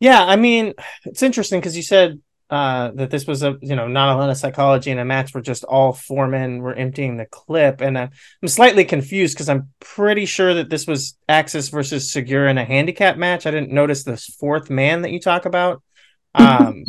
Yeah, 0.00 0.24
I 0.24 0.36
mean, 0.36 0.74
it's 1.04 1.22
interesting 1.22 1.60
because 1.60 1.76
you 1.76 1.82
said 1.82 2.20
uh, 2.50 2.90
that 2.94 3.10
this 3.10 3.26
was 3.26 3.42
a 3.42 3.56
you 3.62 3.74
know 3.74 3.88
not 3.88 4.14
a 4.14 4.18
lot 4.18 4.28
of 4.30 4.36
psychology 4.36 4.90
in 4.90 4.98
a 4.98 5.04
match 5.04 5.32
where 5.32 5.42
just 5.42 5.64
all 5.64 5.92
four 5.92 6.28
men 6.28 6.58
were 6.58 6.74
emptying 6.74 7.16
the 7.16 7.26
clip, 7.26 7.80
and 7.80 7.96
uh, 7.96 8.08
I'm 8.42 8.48
slightly 8.48 8.84
confused 8.84 9.34
because 9.34 9.48
I'm 9.48 9.70
pretty 9.80 10.26
sure 10.26 10.54
that 10.54 10.68
this 10.68 10.86
was 10.86 11.16
AXIZ 11.28 11.70
versus 11.70 12.12
Sugiura 12.12 12.50
in 12.50 12.58
a 12.58 12.64
handicap 12.64 13.16
match. 13.16 13.46
I 13.46 13.50
didn't 13.50 13.72
notice 13.72 14.04
this 14.04 14.26
fourth 14.26 14.68
man 14.68 15.02
that 15.02 15.10
you 15.10 15.20
talk 15.20 15.46
about. 15.46 15.82
Um, 16.36 16.84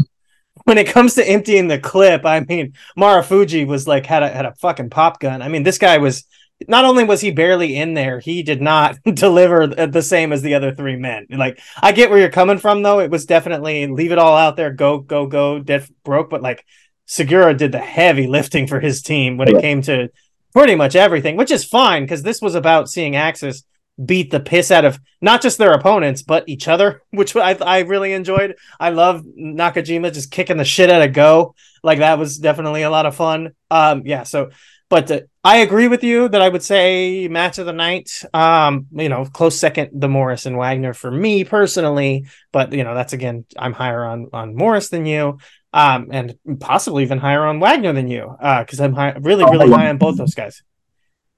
when 0.65 0.77
it 0.77 0.87
comes 0.87 1.13
to 1.13 1.27
emptying 1.27 1.67
the 1.67 1.79
clip, 1.79 2.25
I 2.25 2.41
mean, 2.41 2.73
Marufuji 2.97 3.65
was 3.65 3.87
like 3.87 4.05
had 4.05 4.23
a 4.23 4.29
had 4.29 4.45
a 4.45 4.55
fucking 4.55 4.89
pop 4.89 5.19
gun. 5.19 5.41
I 5.41 5.47
mean, 5.47 5.63
this 5.63 5.77
guy 5.77 5.99
was 5.99 6.25
not 6.67 6.85
only 6.85 7.03
was 7.03 7.21
he 7.21 7.31
barely 7.31 7.75
in 7.75 7.93
there, 7.93 8.19
he 8.19 8.43
did 8.43 8.61
not 8.61 8.97
deliver 9.13 9.67
the 9.67 10.01
same 10.01 10.33
as 10.33 10.41
the 10.41 10.55
other 10.55 10.73
three 10.73 10.95
men. 10.95 11.27
Like, 11.29 11.59
I 11.81 11.91
get 11.91 12.09
where 12.09 12.19
you're 12.19 12.29
coming 12.29 12.57
from, 12.57 12.81
though. 12.81 12.99
It 12.99 13.11
was 13.11 13.25
definitely 13.25 13.87
leave 13.87 14.11
it 14.11 14.17
all 14.17 14.35
out 14.35 14.55
there, 14.55 14.71
go, 14.71 14.99
go, 14.99 15.27
go, 15.27 15.59
dead 15.59 15.87
broke. 16.03 16.29
But 16.29 16.41
like, 16.41 16.65
Sugiura 17.07 17.55
did 17.55 17.71
the 17.71 17.79
heavy 17.79 18.25
lifting 18.25 18.67
for 18.67 18.79
his 18.79 19.01
team 19.01 19.37
when 19.37 19.47
it 19.47 19.61
came 19.61 19.81
to 19.83 20.09
pretty 20.53 20.75
much 20.75 20.95
everything, 20.95 21.37
which 21.37 21.51
is 21.51 21.63
fine 21.63 22.03
because 22.03 22.23
this 22.23 22.41
was 22.41 22.55
about 22.55 22.89
seeing 22.89 23.13
AXIZ 23.13 23.63
beat 24.03 24.31
the 24.31 24.39
piss 24.39 24.71
out 24.71 24.85
of 24.85 24.99
not 25.21 25.41
just 25.41 25.57
their 25.57 25.71
opponents 25.71 26.21
but 26.21 26.47
each 26.47 26.67
other, 26.67 27.01
which 27.11 27.35
I 27.35 27.53
I 27.53 27.79
really 27.79 28.13
enjoyed. 28.13 28.55
I 28.79 28.89
love 28.89 29.23
Nakajima 29.23 30.13
just 30.13 30.31
kicking 30.31 30.57
the 30.57 30.65
shit 30.65 30.89
out 30.89 31.01
of 31.01 31.13
Go. 31.13 31.55
Like 31.83 31.99
that 31.99 32.19
was 32.19 32.37
definitely 32.37 32.83
a 32.83 32.89
lot 32.89 33.05
of 33.05 33.15
fun. 33.15 33.53
Um, 33.69 34.03
yeah, 34.05 34.23
so 34.23 34.49
but 34.89 35.09
uh, 35.09 35.21
I 35.43 35.57
agree 35.57 35.87
with 35.87 36.03
you 36.03 36.29
that 36.29 36.41
I 36.41 36.49
would 36.49 36.63
say 36.63 37.27
match 37.27 37.57
of 37.57 37.65
the 37.65 37.73
night. 37.73 38.21
Um, 38.33 38.87
you 38.91 39.09
know, 39.09 39.25
close 39.25 39.59
second 39.59 39.89
the 39.93 40.07
Morris 40.07 40.45
and 40.45 40.57
Wagner 40.57 40.93
for 40.93 41.09
me 41.11 41.43
personally, 41.43 42.27
but 42.51 42.73
you 42.73 42.83
know 42.83 42.93
that's 42.93 43.13
again 43.13 43.45
I'm 43.57 43.73
higher 43.73 44.05
on 44.05 44.27
on 44.33 44.55
Morris 44.55 44.89
than 44.89 45.05
you, 45.05 45.39
um, 45.73 46.09
and 46.11 46.37
possibly 46.59 47.03
even 47.03 47.17
higher 47.17 47.45
on 47.45 47.59
Wagner 47.59 47.93
than 47.93 48.07
you, 48.07 48.35
uh, 48.39 48.63
because 48.63 48.79
I'm 48.79 48.93
high, 48.93 49.15
really 49.19 49.43
really 49.43 49.69
high 49.69 49.89
on 49.89 49.97
both 49.97 50.17
those 50.17 50.35
guys. 50.35 50.61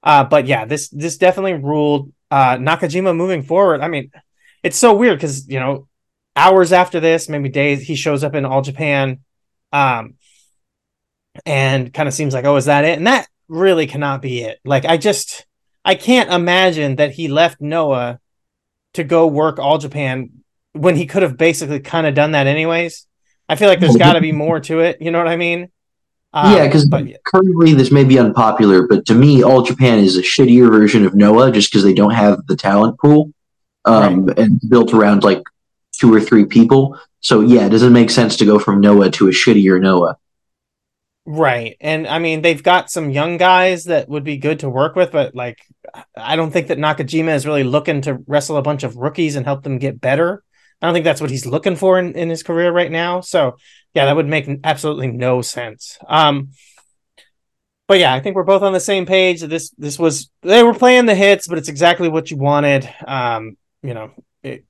Uh, 0.02 0.24
but 0.24 0.46
yeah, 0.46 0.64
this 0.64 0.88
this 0.88 1.16
definitely 1.16 1.54
ruled 1.54 2.12
uh 2.30 2.56
Nakajima 2.56 3.14
moving 3.16 3.42
forward. 3.42 3.80
I 3.80 3.88
mean, 3.88 4.10
it's 4.62 4.76
so 4.76 4.94
weird 4.94 5.18
because 5.18 5.48
you 5.48 5.60
know 5.60 5.88
hours 6.36 6.72
after 6.72 7.00
this, 7.00 7.28
maybe 7.28 7.48
days, 7.48 7.82
he 7.82 7.96
shows 7.96 8.22
up 8.22 8.34
in 8.34 8.44
All 8.44 8.62
Japan, 8.62 9.20
um, 9.72 10.14
and 11.44 11.92
kind 11.92 12.08
of 12.08 12.14
seems 12.14 12.34
like, 12.34 12.44
oh, 12.44 12.56
is 12.56 12.66
that 12.66 12.84
it? 12.84 12.98
And 12.98 13.06
that 13.06 13.28
really 13.48 13.86
cannot 13.86 14.22
be 14.22 14.42
it. 14.42 14.60
Like 14.64 14.84
I 14.84 14.96
just 14.96 15.46
I 15.84 15.94
can't 15.94 16.30
imagine 16.30 16.96
that 16.96 17.12
he 17.12 17.28
left 17.28 17.60
Noah 17.60 18.20
to 18.94 19.04
go 19.04 19.26
work 19.26 19.58
all 19.58 19.78
Japan 19.78 20.30
when 20.72 20.96
he 20.96 21.06
could 21.06 21.22
have 21.22 21.36
basically 21.36 21.80
kind 21.80 22.06
of 22.06 22.14
done 22.14 22.32
that 22.32 22.46
anyways. 22.46 23.06
I 23.48 23.56
feel 23.56 23.68
like 23.68 23.80
there's 23.80 23.96
got 23.96 24.12
to 24.12 24.20
be 24.20 24.32
more 24.32 24.60
to 24.60 24.80
it. 24.80 25.00
You 25.00 25.10
know 25.10 25.18
what 25.18 25.28
I 25.28 25.36
mean? 25.36 25.70
Um, 26.32 26.54
yeah, 26.54 26.66
because 26.66 26.86
currently 27.24 27.72
this 27.72 27.90
may 27.90 28.04
be 28.04 28.18
unpopular, 28.18 28.86
but 28.86 29.06
to 29.06 29.14
me, 29.14 29.42
All 29.42 29.62
Japan 29.62 29.98
is 29.98 30.16
a 30.16 30.22
shittier 30.22 30.70
version 30.70 31.06
of 31.06 31.14
Noah 31.14 31.50
just 31.50 31.70
because 31.72 31.84
they 31.84 31.94
don't 31.94 32.12
have 32.12 32.46
the 32.46 32.56
talent 32.56 32.98
pool 32.98 33.32
um, 33.86 34.26
right. 34.26 34.38
and 34.38 34.60
built 34.68 34.92
around 34.92 35.24
like 35.24 35.42
two 35.98 36.12
or 36.12 36.20
three 36.20 36.44
people. 36.44 36.98
So 37.20 37.40
yeah, 37.40 37.66
it 37.66 37.70
doesn't 37.70 37.92
make 37.92 38.10
sense 38.10 38.36
to 38.36 38.44
go 38.44 38.58
from 38.58 38.80
Noah 38.80 39.10
to 39.12 39.28
a 39.28 39.30
shittier 39.30 39.80
Noah. 39.80 40.18
Right. 41.24 41.76
And 41.80 42.06
I 42.06 42.18
mean, 42.20 42.40
they've 42.40 42.62
got 42.62 42.90
some 42.90 43.10
young 43.10 43.36
guys 43.36 43.84
that 43.84 44.08
would 44.08 44.24
be 44.24 44.38
good 44.38 44.60
to 44.60 44.70
work 44.70 44.96
with, 44.96 45.12
but 45.12 45.34
like, 45.34 45.58
I 46.16 46.36
don't 46.36 46.50
think 46.50 46.68
that 46.68 46.78
Nakajima 46.78 47.34
is 47.34 47.46
really 47.46 47.64
looking 47.64 48.00
to 48.02 48.22
wrestle 48.26 48.56
a 48.56 48.62
bunch 48.62 48.82
of 48.82 48.96
rookies 48.96 49.36
and 49.36 49.44
help 49.44 49.62
them 49.62 49.78
get 49.78 50.00
better. 50.00 50.42
I 50.80 50.86
don't 50.86 50.94
think 50.94 51.04
that's 51.04 51.20
what 51.20 51.30
he's 51.30 51.46
looking 51.46 51.76
for 51.76 51.98
in, 51.98 52.14
in 52.14 52.30
his 52.30 52.42
career 52.42 52.70
right 52.70 52.90
now. 52.90 53.20
So, 53.20 53.56
yeah, 53.94 54.06
that 54.06 54.16
would 54.16 54.28
make 54.28 54.48
absolutely 54.62 55.08
no 55.08 55.42
sense. 55.42 55.98
Um, 56.06 56.50
but 57.88 57.98
yeah, 57.98 58.14
I 58.14 58.20
think 58.20 58.36
we're 58.36 58.44
both 58.44 58.62
on 58.62 58.72
the 58.72 58.80
same 58.80 59.06
page. 59.06 59.40
This 59.40 59.70
this 59.78 59.98
was 59.98 60.30
they 60.42 60.62
were 60.62 60.74
playing 60.74 61.06
the 61.06 61.14
hits, 61.14 61.48
but 61.48 61.58
it's 61.58 61.70
exactly 61.70 62.08
what 62.08 62.30
you 62.30 62.36
wanted. 62.36 62.88
Um, 63.06 63.56
you 63.82 63.94
know, 63.94 64.12
it, 64.42 64.66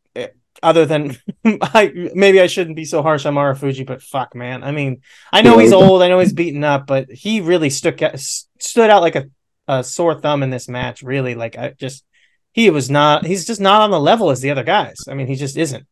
other 0.63 0.87
than 0.87 1.17
I 1.45 2.11
maybe 2.15 2.41
I 2.41 2.47
shouldn't 2.47 2.77
be 2.77 2.85
so 2.85 3.03
harsh 3.03 3.27
on 3.27 3.35
Marufuji, 3.35 3.87
but 3.87 4.03
fuck, 4.03 4.35
man. 4.35 4.63
I 4.65 4.73
mean, 4.73 5.03
I 5.33 5.43
know 5.43 5.59
he's 5.59 5.73
old, 5.73 6.03
I 6.03 6.09
know 6.09 6.19
he's 6.19 6.33
beaten 6.33 6.65
up, 6.65 6.87
but 6.87 7.11
he 7.11 7.41
really 7.41 7.71
stuck 7.71 8.01
stood 8.17 8.91
out 8.91 9.03
like 9.03 9.17
a, 9.17 9.27
a 9.67 9.85
sore 9.85 10.21
thumb 10.21 10.43
in 10.43 10.51
this 10.51 10.69
match. 10.69 11.03
Really, 11.03 11.35
like 11.35 11.57
I 11.57 11.71
just 11.71 12.05
he 12.53 12.71
was 12.71 12.91
not. 12.91 13.27
He's 13.27 13.47
just 13.47 13.61
not 13.61 13.83
on 13.83 13.91
the 13.91 14.01
level 14.01 14.31
as 14.31 14.41
the 14.41 14.51
other 14.51 14.65
guys. 14.65 14.97
I 15.09 15.15
mean, 15.15 15.27
he 15.27 15.37
just 15.37 15.57
isn't. 15.57 15.87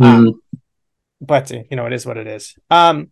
Mm. 0.00 0.06
Um, 0.06 0.40
but 1.20 1.50
you 1.50 1.76
know, 1.76 1.86
it 1.86 1.92
is 1.92 2.06
what 2.06 2.16
it 2.16 2.26
is. 2.26 2.54
Um, 2.70 3.10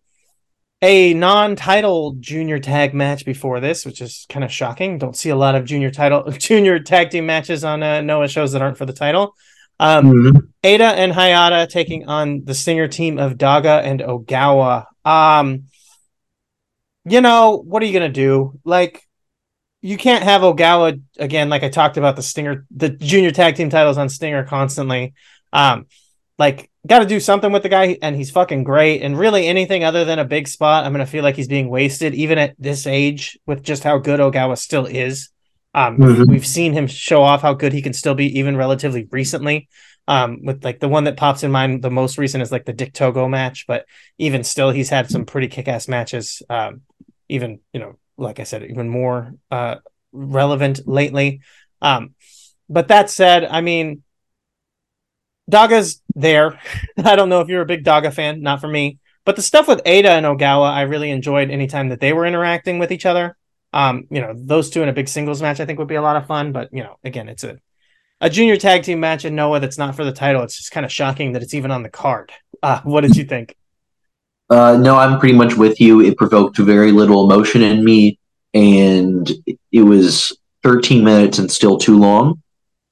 a 0.81 1.13
non-title 1.13 2.15
junior 2.19 2.59
tag 2.59 2.93
match 2.93 3.25
before 3.25 3.59
this, 3.59 3.85
which 3.85 4.01
is 4.01 4.25
kind 4.29 4.43
of 4.43 4.51
shocking. 4.51 4.97
Don't 4.97 5.15
see 5.15 5.29
a 5.29 5.35
lot 5.35 5.55
of 5.55 5.65
junior 5.65 5.89
title 5.89 6.29
junior 6.31 6.79
tag 6.79 7.09
team 7.09 7.25
matches 7.25 7.63
on 7.63 7.81
uh, 7.81 8.01
Noah 8.01 8.27
shows 8.27 8.51
that 8.51 8.61
aren't 8.61 8.77
for 8.77 8.85
the 8.85 8.93
title. 8.93 9.35
Um, 9.79 10.05
mm-hmm. 10.05 10.37
Eita 10.63 10.93
and 10.93 11.11
Hayata 11.11 11.67
taking 11.69 12.07
on 12.07 12.45
the 12.45 12.53
Stinger 12.53 12.87
team 12.87 13.17
of 13.17 13.33
Daga 13.33 13.83
and 13.83 13.99
Ogawa. 13.99 14.85
Um, 15.03 15.65
you 17.03 17.21
know, 17.21 17.57
what 17.57 17.83
are 17.83 17.85
you 17.85 17.93
gonna 17.93 18.09
do? 18.09 18.59
Like, 18.63 19.01
you 19.81 19.97
can't 19.97 20.23
have 20.23 20.41
Ogawa 20.41 21.01
again. 21.17 21.49
Like 21.49 21.63
I 21.63 21.69
talked 21.69 21.97
about 21.97 22.15
the 22.15 22.23
Stinger, 22.23 22.65
the 22.75 22.89
junior 22.89 23.31
tag 23.31 23.55
team 23.55 23.69
titles 23.69 23.97
on 23.97 24.09
Stinger 24.09 24.43
constantly. 24.43 25.13
Um, 25.53 25.87
like, 26.37 26.69
got 26.85 26.99
to 26.99 27.05
do 27.05 27.19
something 27.19 27.51
with 27.51 27.63
the 27.63 27.69
guy, 27.69 27.97
and 28.01 28.15
he's 28.15 28.31
fucking 28.31 28.63
great. 28.63 29.01
And 29.01 29.17
really, 29.17 29.47
anything 29.47 29.83
other 29.83 30.05
than 30.05 30.19
a 30.19 30.25
big 30.25 30.47
spot, 30.47 30.85
I'm 30.85 30.91
gonna 30.91 31.05
feel 31.05 31.23
like 31.23 31.35
he's 31.35 31.47
being 31.47 31.69
wasted, 31.69 32.13
even 32.13 32.37
at 32.37 32.55
this 32.59 32.85
age, 32.87 33.37
with 33.45 33.63
just 33.63 33.83
how 33.83 33.97
good 33.97 34.19
Ogawa 34.19 34.57
still 34.57 34.85
is. 34.85 35.29
Um, 35.73 35.97
mm-hmm. 35.97 36.29
We've 36.29 36.45
seen 36.45 36.73
him 36.73 36.87
show 36.87 37.23
off 37.23 37.41
how 37.41 37.53
good 37.53 37.73
he 37.73 37.81
can 37.81 37.93
still 37.93 38.15
be, 38.15 38.39
even 38.39 38.55
relatively 38.55 39.07
recently. 39.11 39.67
Um, 40.07 40.45
with 40.45 40.63
like 40.63 40.79
the 40.79 40.87
one 40.87 41.05
that 41.05 41.17
pops 41.17 41.43
in 41.43 41.51
mind, 41.51 41.81
the 41.81 41.89
most 41.89 42.17
recent 42.17 42.43
is 42.43 42.51
like 42.51 42.65
the 42.65 42.73
Dick 42.73 42.93
Togo 42.93 43.27
match, 43.27 43.65
but 43.67 43.85
even 44.17 44.43
still, 44.43 44.69
he's 44.69 44.89
had 44.89 45.09
some 45.09 45.25
pretty 45.25 45.47
kick-ass 45.47 45.87
matches. 45.87 46.43
Um, 46.49 46.81
even 47.27 47.59
you 47.73 47.79
know, 47.79 47.97
like 48.17 48.39
I 48.39 48.43
said, 48.43 48.63
even 48.63 48.87
more 48.87 49.33
uh, 49.49 49.77
relevant 50.11 50.87
lately. 50.87 51.41
Um, 51.81 52.13
but 52.69 52.87
that 52.89 53.09
said, 53.09 53.45
I 53.45 53.61
mean, 53.61 54.03
Daga's 55.51 56.01
there. 56.15 56.59
I 57.03 57.15
don't 57.15 57.29
know 57.29 57.41
if 57.41 57.47
you're 57.47 57.61
a 57.61 57.65
big 57.65 57.83
Daga 57.83 58.13
fan, 58.13 58.41
not 58.41 58.61
for 58.61 58.67
me. 58.67 58.99
But 59.25 59.35
the 59.35 59.41
stuff 59.41 59.67
with 59.67 59.83
Eita 59.83 60.05
and 60.05 60.25
Ogawa, 60.25 60.69
I 60.69 60.83
really 60.83 61.09
enjoyed 61.09 61.49
anytime 61.49 61.89
that 61.89 61.99
they 61.99 62.13
were 62.13 62.25
interacting 62.25 62.77
with 62.77 62.91
each 62.91 63.05
other. 63.05 63.35
Um, 63.73 64.07
you 64.09 64.21
know, 64.21 64.33
those 64.35 64.69
two 64.69 64.83
in 64.83 64.89
a 64.89 64.93
big 64.93 65.07
singles 65.07 65.41
match, 65.41 65.59
I 65.59 65.65
think 65.65 65.79
would 65.79 65.87
be 65.87 65.95
a 65.95 66.01
lot 66.01 66.15
of 66.15 66.27
fun. 66.27 66.51
But 66.51 66.69
you 66.71 66.83
know, 66.83 66.97
again, 67.03 67.27
it's 67.27 67.43
a 67.43 67.57
a 68.21 68.29
junior 68.29 68.55
tag 68.55 68.83
team 68.83 68.99
match 68.99 69.25
in 69.25 69.35
Noah 69.35 69.59
that's 69.59 69.77
not 69.77 69.95
for 69.95 70.03
the 70.03 70.11
title. 70.11 70.43
It's 70.43 70.57
just 70.57 70.71
kind 70.71 70.85
of 70.85 70.91
shocking 70.91 71.33
that 71.33 71.43
it's 71.43 71.53
even 71.53 71.71
on 71.71 71.83
the 71.83 71.89
card. 71.89 72.31
Uh, 72.63 72.79
what 72.83 73.01
did 73.01 73.15
you 73.15 73.25
think? 73.25 73.57
Uh, 74.49 74.77
no, 74.77 74.95
I'm 74.95 75.19
pretty 75.19 75.35
much 75.35 75.55
with 75.55 75.81
you. 75.81 76.01
It 76.01 76.17
provoked 76.17 76.57
very 76.57 76.91
little 76.91 77.29
emotion 77.29 77.61
in 77.61 77.83
me, 77.83 78.19
and 78.53 79.29
it 79.71 79.81
was 79.81 80.37
13 80.63 81.03
minutes 81.03 81.39
and 81.39 81.51
still 81.51 81.77
too 81.77 81.99
long. 81.99 82.41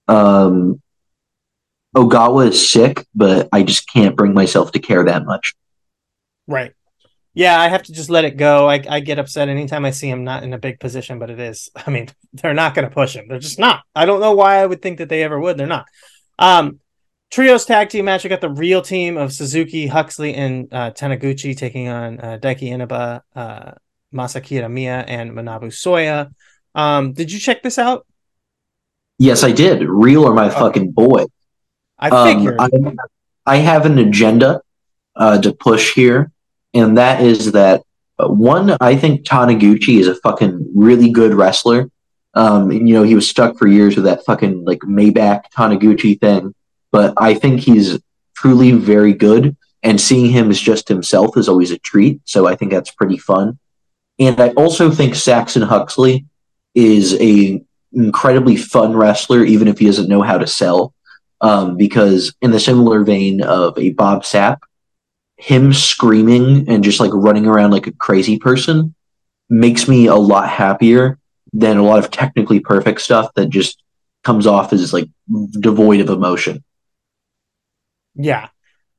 Um, 0.08 0.82
Ogawa 1.96 2.50
is 2.50 2.70
sick, 2.70 3.06
but 3.14 3.50
I 3.52 3.64
just 3.64 3.88
can't 3.88 4.16
bring 4.16 4.34
myself 4.34 4.72
to 4.72 4.80
care 4.80 5.04
that 5.06 5.26
much. 5.26 5.54
Right. 6.48 6.74
Yeah, 7.36 7.60
I 7.60 7.68
have 7.68 7.84
to 7.84 7.94
just 7.94 8.10
let 8.10 8.26
it 8.26 8.38
go. 8.38 8.70
I, 8.70 8.84
I 8.88 9.00
get 9.00 9.18
upset 9.18 9.50
anytime 9.50 9.86
I 9.86 9.92
see 9.92 10.08
him 10.08 10.24
not 10.24 10.44
in 10.44 10.54
a 10.54 10.60
big 10.60 10.80
position, 10.80 11.18
but 11.18 11.30
it 11.30 11.40
is. 11.40 11.70
I 11.88 11.90
mean, 11.90 12.10
they're 12.34 12.54
not 12.54 12.76
going 12.76 12.88
to 12.88 12.94
push 12.94 13.16
him. 13.16 13.28
They're 13.28 13.40
just 13.40 13.60
not. 13.60 13.84
I 13.96 14.06
don't 14.06 14.20
know 14.20 14.34
why 14.34 14.58
I 14.58 14.66
would 14.66 14.82
think 14.82 15.00
that 15.00 15.10
they 15.10 15.24
ever 15.24 15.40
would. 15.40 15.58
They're 15.58 15.68
not. 15.68 15.86
Um, 16.38 16.80
trios 17.32 17.66
tag 17.66 17.90
team 17.90 18.06
match. 18.06 18.26
I 18.26 18.30
got 18.30 18.42
the 18.42 18.50
real 18.50 18.82
team 18.82 19.18
of 19.18 19.34
Suzuki, 19.34 19.88
Huxley, 19.88 20.36
and 20.36 20.72
uh, 20.72 20.92
Taniguchi 20.92 21.58
taking 21.58 21.88
on 21.90 22.20
uh, 22.20 22.38
Daiki 22.40 22.72
Inaba, 22.72 23.24
uh, 23.36 23.72
Masaki 24.14 24.60
Kitamiya, 24.60 25.06
and 25.08 25.32
Manabu 25.32 25.66
Soya. 25.66 26.32
Um, 26.76 27.14
did 27.14 27.32
you 27.32 27.40
check 27.40 27.64
this 27.64 27.80
out? 27.80 28.06
Yes, 29.18 29.44
I 29.44 29.52
did. 29.52 29.84
Real 29.88 30.26
or 30.26 30.34
my 30.34 30.48
okay. 30.48 30.60
fucking 30.60 30.92
boy. 30.92 31.26
I 32.12 32.34
figured. 32.34 32.60
Um, 32.60 32.98
I, 33.46 33.54
I, 33.54 33.58
have 33.58 33.86
an 33.86 33.98
agenda 33.98 34.62
uh, 35.16 35.40
to 35.42 35.54
push 35.54 35.94
here, 35.94 36.32
and 36.74 36.98
that 36.98 37.22
is 37.22 37.54
that 37.54 37.84
uh, 38.20 38.28
one, 38.28 38.76
I 38.80 38.96
think 38.96 39.26
Taniguchi 39.26 40.00
is 40.00 40.08
a 40.08 40.16
fucking 40.16 40.72
really 40.76 41.10
good 41.10 41.34
wrestler. 41.34 41.90
Um, 42.36 42.72
and, 42.72 42.88
you 42.88 42.96
know, 42.96 43.04
he 43.04 43.16
was 43.16 43.30
stuck 43.30 43.58
for 43.58 43.68
years 43.68 43.96
with 43.96 44.06
that 44.06 44.26
fucking 44.26 44.66
like 44.66 44.80
Maybach 44.80 45.44
Taniguchi 45.56 46.20
thing, 46.20 46.56
but 46.92 47.14
I 47.18 47.34
think 47.36 47.62
he's 47.62 48.00
truly 48.36 48.72
very 48.72 49.14
good. 49.14 49.56
And 49.84 50.00
seeing 50.00 50.32
him 50.32 50.50
as 50.50 50.60
just 50.60 50.88
himself 50.88 51.36
is 51.36 51.50
always 51.50 51.72
a 51.72 51.78
treat. 51.78 52.22
So 52.24 52.48
I 52.48 52.56
think 52.56 52.72
that's 52.72 52.92
pretty 52.92 53.18
fun. 53.18 53.60
And 54.18 54.40
I 54.40 54.50
also 54.50 54.90
think 54.90 55.14
Saxon 55.14 55.62
Huxley 55.62 56.26
is 56.74 57.20
a 57.20 57.62
incredibly 57.92 58.56
fun 58.56 58.96
wrestler, 58.96 59.44
even 59.44 59.68
if 59.68 59.80
he 59.80 59.86
doesn't 59.86 60.08
know 60.08 60.22
how 60.22 60.38
to 60.38 60.48
sell. 60.48 60.94
Um, 61.44 61.76
because 61.76 62.34
in 62.42 62.52
the 62.52 62.60
similar 62.60 63.04
vein 63.04 63.44
of 63.44 63.78
a 63.78 63.92
Bob 63.92 64.24
Sapp, 64.24 64.60
him 65.36 65.74
screaming 65.74 66.70
and 66.70 66.84
just 66.84 67.02
like 67.02 67.12
running 67.14 67.46
around 67.46 67.72
like 67.72 67.86
a 67.86 67.92
crazy 67.92 68.40
person 68.40 68.96
makes 69.50 69.88
me 69.88 70.08
a 70.08 70.16
lot 70.16 70.48
happier 70.48 71.20
than 71.52 71.78
a 71.78 71.84
lot 71.84 72.00
of 72.00 72.10
technically 72.10 72.62
perfect 72.62 73.02
stuff 73.02 73.34
that 73.36 73.50
just 73.50 73.84
comes 74.24 74.48
off 74.48 74.72
as 74.72 74.94
like 74.94 75.10
devoid 75.60 76.00
of 76.00 76.10
emotion. 76.10 76.64
Yeah. 78.16 78.48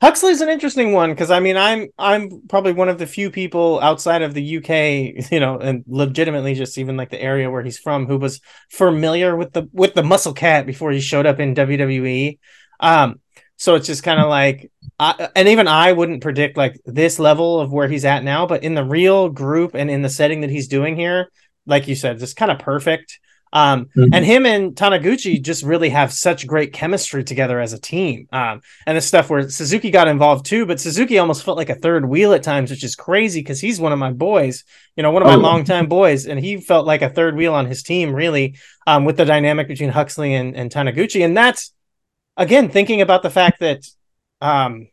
Huxley's 0.05 0.43
an 0.43 0.51
interesting 0.51 0.93
one 0.93 1.09
because 1.09 1.31
I 1.31 1.41
mean 1.41 1.57
I'm 1.57 1.89
I'm 1.99 2.43
probably 2.47 2.75
one 2.75 2.91
of 2.91 2.99
the 2.99 3.07
few 3.07 3.31
people 3.31 3.81
outside 3.81 4.21
of 4.21 4.35
the 4.35 4.59
UK, 4.59 5.31
you 5.33 5.41
know, 5.41 5.59
and 5.59 5.83
legitimately 5.89 6.55
just 6.55 6.77
even 6.77 6.99
like 6.99 7.09
the 7.09 7.23
area 7.23 7.51
where 7.51 7.63
he's 7.63 7.79
from 7.79 8.07
who 8.07 8.19
was 8.19 8.43
familiar 8.69 9.35
with 9.35 9.55
the 9.55 9.67
with 9.73 9.95
the 9.95 10.03
Muscle 10.03 10.35
Cat 10.35 10.67
before 10.67 10.91
he 10.91 11.01
showed 11.01 11.25
up 11.25 11.41
in 11.41 11.55
WWE. 11.55 12.39
Um, 12.81 13.19
so 13.57 13.77
it's 13.77 13.87
just 13.87 14.03
kind 14.03 14.21
of 14.21 14.29
like, 14.29 14.71
I, 14.99 15.31
and 15.35 15.49
even 15.49 15.69
I 15.69 15.93
wouldn't 15.93 16.23
predict 16.23 16.59
like 16.59 16.79
this 16.85 17.19
level 17.19 17.59
of 17.59 17.73
where 17.73 17.89
he's 17.89 18.05
at 18.05 18.25
now, 18.25 18.47
but 18.47 18.63
in 18.63 18.75
the 18.75 18.85
real 18.85 19.31
group 19.31 19.75
and 19.75 19.91
in 19.91 20.03
the 20.03 20.11
setting 20.11 20.43
that 20.43 20.51
he's 20.51 20.69
doing 20.69 20.97
here, 20.97 21.31
like 21.65 21.89
you 21.89 21.95
said, 21.95 22.19
just 22.19 22.37
kind 22.37 22.51
of 22.51 22.59
perfect. 22.59 23.21
Um, 23.55 23.87
mm-hmm. 23.97 24.13
and 24.13 24.25
him 24.25 24.47
and 24.47 24.75
Taniguchi 24.75 25.41
just 25.41 25.63
really 25.63 25.89
have 25.91 26.13
such 26.13 26.45
great 26.45 26.73
chemistry 26.73 27.23
together 27.23 27.61
as 27.61 27.73
a 27.73 27.79
team. 27.79 28.27
Um, 28.33 28.63
and 28.85 28.97
the 28.97 29.01
stuff 29.01 29.31
where 29.31 29.49
Suzuki 29.49 29.93
got 29.93 30.09
involved 30.09 30.45
too, 30.45 30.67
but 30.67 30.81
Suzuki 30.81 31.19
almost 31.19 31.45
felt 31.45 31.57
like 31.57 31.71
a 31.71 31.77
third 31.77 32.05
wheel 32.05 32.33
at 32.33 32.43
times, 32.43 32.73
which 32.73 32.83
is 32.83 32.97
crazy 32.97 33.41
because 33.41 33.61
he's 33.61 33.81
one 33.81 33.93
of 33.93 33.99
my 34.01 34.13
boys, 34.13 34.65
you 34.97 35.05
know, 35.05 35.13
one 35.13 35.23
of 35.23 35.29
my 35.29 35.37
oh. 35.37 35.39
longtime 35.39 35.87
boys, 35.87 36.27
and 36.27 36.41
he 36.41 36.57
felt 36.57 36.85
like 36.85 37.03
a 37.03 37.09
third 37.09 37.37
wheel 37.37 37.55
on 37.55 37.67
his 37.67 37.85
team, 37.85 38.13
really, 38.13 38.57
um, 38.89 39.05
with 39.05 39.17
the 39.17 39.25
dynamic 39.25 39.69
between 39.69 39.91
Huxley 39.91 40.35
and, 40.35 40.57
and 40.57 40.69
Taniguchi. 40.69 41.25
And 41.25 41.37
that's 41.37 41.73
again 42.37 42.69
thinking 42.69 43.01
about 43.01 43.23
the 43.23 43.31
fact 43.31 43.61
that 43.61 43.87
um 44.41 44.89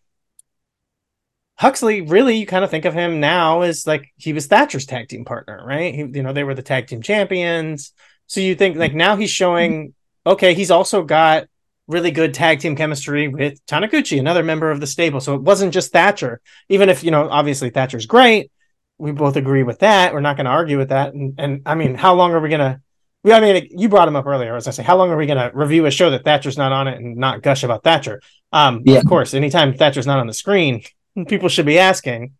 Huxley, 1.61 2.01
really, 2.01 2.37
you 2.37 2.47
kind 2.47 2.63
of 2.63 2.71
think 2.71 2.85
of 2.85 2.95
him 2.95 3.19
now 3.19 3.61
as 3.61 3.85
like 3.85 4.11
he 4.17 4.33
was 4.33 4.47
Thatcher's 4.47 4.87
tag 4.87 5.09
team 5.09 5.25
partner, 5.25 5.63
right? 5.63 5.93
He, 5.93 6.01
you 6.01 6.23
know, 6.23 6.33
they 6.33 6.43
were 6.43 6.55
the 6.55 6.63
tag 6.63 6.87
team 6.87 7.03
champions. 7.03 7.93
So 8.31 8.39
you 8.39 8.55
think 8.55 8.77
like 8.77 8.93
now 8.93 9.17
he's 9.17 9.29
showing, 9.29 9.93
okay, 10.25 10.53
he's 10.53 10.71
also 10.71 11.03
got 11.03 11.47
really 11.89 12.11
good 12.11 12.33
tag 12.33 12.61
team 12.61 12.77
chemistry 12.77 13.27
with 13.27 13.59
Taniguchi, 13.65 14.19
another 14.19 14.41
member 14.41 14.71
of 14.71 14.79
the 14.79 14.87
stable. 14.87 15.19
So 15.19 15.35
it 15.35 15.41
wasn't 15.41 15.73
just 15.73 15.91
Thatcher, 15.91 16.39
even 16.69 16.87
if, 16.87 17.03
you 17.03 17.11
know, 17.11 17.27
obviously 17.29 17.71
Thatcher's 17.71 18.05
great. 18.05 18.49
We 18.97 19.11
both 19.11 19.35
agree 19.35 19.63
with 19.63 19.79
that. 19.79 20.13
We're 20.13 20.21
not 20.21 20.37
going 20.37 20.45
to 20.45 20.51
argue 20.51 20.77
with 20.77 20.87
that. 20.89 21.13
And, 21.13 21.35
and 21.37 21.61
I 21.65 21.75
mean, 21.75 21.93
how 21.93 22.13
long 22.13 22.31
are 22.31 22.39
we 22.39 22.47
going 22.47 22.61
to 22.61 22.79
we, 23.25 23.33
I 23.33 23.41
mean, 23.41 23.67
you 23.69 23.89
brought 23.89 24.07
him 24.07 24.15
up 24.15 24.25
earlier. 24.25 24.55
As 24.55 24.65
I 24.65 24.71
say, 24.71 24.81
how 24.81 24.95
long 24.95 25.09
are 25.09 25.17
we 25.17 25.25
going 25.25 25.37
to 25.37 25.51
review 25.53 25.85
a 25.85 25.91
show 25.91 26.09
that 26.11 26.23
Thatcher's 26.23 26.57
not 26.57 26.71
on 26.71 26.87
it 26.87 26.99
and 27.01 27.17
not 27.17 27.41
gush 27.41 27.63
about 27.63 27.83
Thatcher? 27.83 28.21
Um, 28.53 28.83
yeah. 28.85 28.99
Of 28.99 29.07
course, 29.07 29.33
anytime 29.33 29.73
Thatcher's 29.73 30.07
not 30.07 30.19
on 30.19 30.27
the 30.27 30.33
screen, 30.33 30.83
people 31.27 31.49
should 31.49 31.65
be 31.65 31.79
asking. 31.79 32.31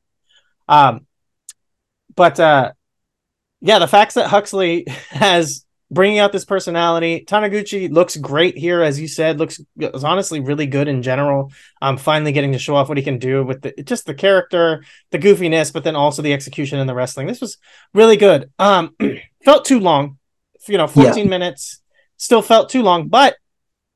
Um, 0.70 1.06
but 2.16 2.40
uh, 2.40 2.72
yeah, 3.60 3.80
the 3.80 3.90
facts 3.90 4.14
that 4.14 4.28
Huxley 4.30 4.86
has 5.10 5.66
bringing 5.92 6.20
out 6.20 6.32
this 6.32 6.46
personality. 6.46 7.26
Taniguchi 7.28 7.92
looks 7.92 8.16
great 8.18 8.58
here, 8.58 8.82
as 8.82 9.00
you 9.00 9.08
said. 9.08 9.38
Looks 9.38 9.60
is 9.78 10.04
honestly 10.04 10.40
really 10.40 10.66
good 10.66 10.88
in 10.88 11.04
general. 11.04 11.52
Um, 11.82 11.98
finally 11.98 12.32
getting 12.32 12.54
to 12.54 12.60
show 12.60 12.76
off 12.76 12.90
what 12.90 12.98
he 12.98 13.04
can 13.04 13.20
do 13.20 13.44
with 13.44 13.62
the, 13.62 13.74
just 13.84 14.06
the 14.06 14.14
character, 14.14 14.84
the 15.12 15.20
goofiness, 15.20 15.72
but 15.72 15.84
then 15.84 15.96
also 15.96 16.22
the 16.22 16.34
execution 16.34 16.80
and 16.80 16.90
the 16.90 16.96
wrestling. 16.96 17.28
This 17.28 17.42
was 17.42 17.58
really 17.94 18.18
good. 18.18 18.50
Um, 18.58 18.96
felt 19.44 19.66
too 19.66 19.80
long 19.80 20.18
you 20.68 20.78
know 20.78 20.88
14 20.88 21.24
yeah. 21.24 21.30
minutes 21.30 21.82
still 22.18 22.42
felt 22.42 22.70
too 22.70 22.84
long 22.84 23.08
but 23.08 23.36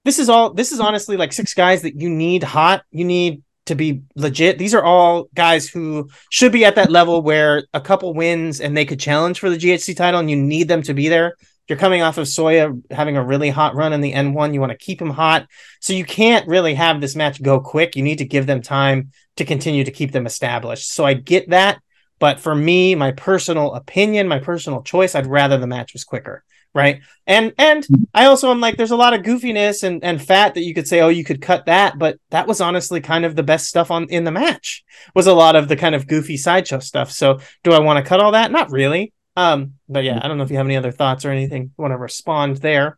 this 0.04 0.20
is 0.20 0.30
all 0.30 0.54
this 0.54 0.72
is 0.72 0.80
honestly 0.80 1.18
like 1.18 1.34
six 1.34 1.54
guys 1.54 1.82
that 1.84 2.00
you 2.00 2.10
need 2.10 2.44
hot 2.44 2.84
you 2.92 3.06
need 3.06 3.44
to 3.66 3.76
be 3.76 4.02
legit 4.16 4.58
these 4.58 4.74
are 4.74 4.84
all 4.84 5.28
guys 5.34 5.68
who 5.68 6.10
should 6.30 6.52
be 6.52 6.66
at 6.66 6.76
that 6.76 6.92
level 6.92 7.22
where 7.22 7.66
a 7.74 7.82
couple 7.82 8.14
wins 8.14 8.62
and 8.62 8.76
they 8.76 8.86
could 8.86 9.00
challenge 9.00 9.40
for 9.40 9.50
the 9.50 9.58
GHC 9.58 9.96
title 9.96 10.20
and 10.20 10.30
you 10.30 10.36
need 10.36 10.68
them 10.68 10.84
to 10.84 10.94
be 10.94 11.08
there 11.10 11.36
you're 11.68 11.78
coming 11.78 12.02
off 12.02 12.18
of 12.18 12.28
Soya 12.28 12.82
having 12.92 13.18
a 13.18 13.26
really 13.26 13.50
hot 13.50 13.76
run 13.76 13.94
in 13.94 14.02
the 14.02 14.14
N1 14.14 14.54
you 14.54 14.60
want 14.60 14.72
to 14.72 14.78
keep 14.78 15.02
him 15.02 15.10
hot. 15.10 15.48
So 15.80 15.94
you 15.94 16.06
can't 16.06 16.48
really 16.48 16.76
have 16.76 17.02
this 17.02 17.16
match 17.16 17.42
go 17.42 17.60
quick. 17.60 17.96
You 17.96 18.04
need 18.04 18.20
to 18.20 18.26
give 18.26 18.46
them 18.46 18.62
time 18.62 19.12
to 19.38 19.46
continue 19.46 19.84
to 19.84 19.92
keep 19.92 20.12
them 20.12 20.26
established. 20.26 20.94
So 20.94 21.06
I 21.06 21.14
get 21.14 21.50
that. 21.50 21.80
But 22.20 22.40
for 22.40 22.56
me 22.56 22.96
my 22.96 23.12
personal 23.12 23.74
opinion 23.74 24.28
my 24.28 24.40
personal 24.40 24.84
choice 24.84 25.16
I'd 25.16 25.28
rather 25.28 25.58
the 25.58 25.68
match 25.68 25.94
was 25.94 26.04
quicker 26.04 26.44
right? 26.74 27.00
And 27.26 27.54
and 27.58 27.88
i 28.14 28.26
also 28.26 28.52
am 28.52 28.60
like 28.60 28.76
there's 28.76 28.92
a 28.92 28.98
lot 28.98 29.14
of 29.14 29.22
goofiness 29.22 29.82
and 29.82 30.04
and 30.04 30.22
fat 30.22 30.54
that 30.54 30.64
you 30.64 30.74
could 30.76 30.88
say 30.88 31.00
oh 31.00 31.08
you 31.08 31.24
could 31.24 31.42
cut 31.42 31.66
that. 31.66 31.98
But 31.98 32.20
that 32.30 32.48
was 32.48 32.62
honestly 32.62 33.02
kind 33.02 33.26
of 33.26 33.36
the 33.36 33.44
best 33.44 33.68
stuff 33.68 33.90
on 33.90 34.08
in 34.10 34.26
the 34.26 34.32
match 34.32 34.84
was 35.16 35.26
a 35.26 35.34
lot 35.34 35.56
of 35.56 35.68
the 35.68 35.78
kind 35.78 35.96
of 35.96 36.06
goofy 36.06 36.38
sideshow 36.38 36.80
stuff. 36.80 37.12
So 37.12 37.40
do 37.64 37.72
i 37.72 37.80
want 37.80 38.04
to 38.04 38.08
cut 38.08 38.20
all 38.20 38.34
that? 38.34 38.52
Not 38.52 38.72
really 38.72 39.14
um 39.36 39.74
but 39.90 40.04
yeah 40.04 40.20
i 40.22 40.28
don't 40.28 40.38
know 40.38 40.44
if 40.44 40.52
you 40.52 40.58
have 40.58 40.66
any 40.66 40.78
other 40.78 40.92
thoughts 40.92 41.26
or 41.26 41.32
anything 41.32 41.72
want 41.78 41.92
to 41.92 41.98
respond 41.98 42.58
there 42.58 42.98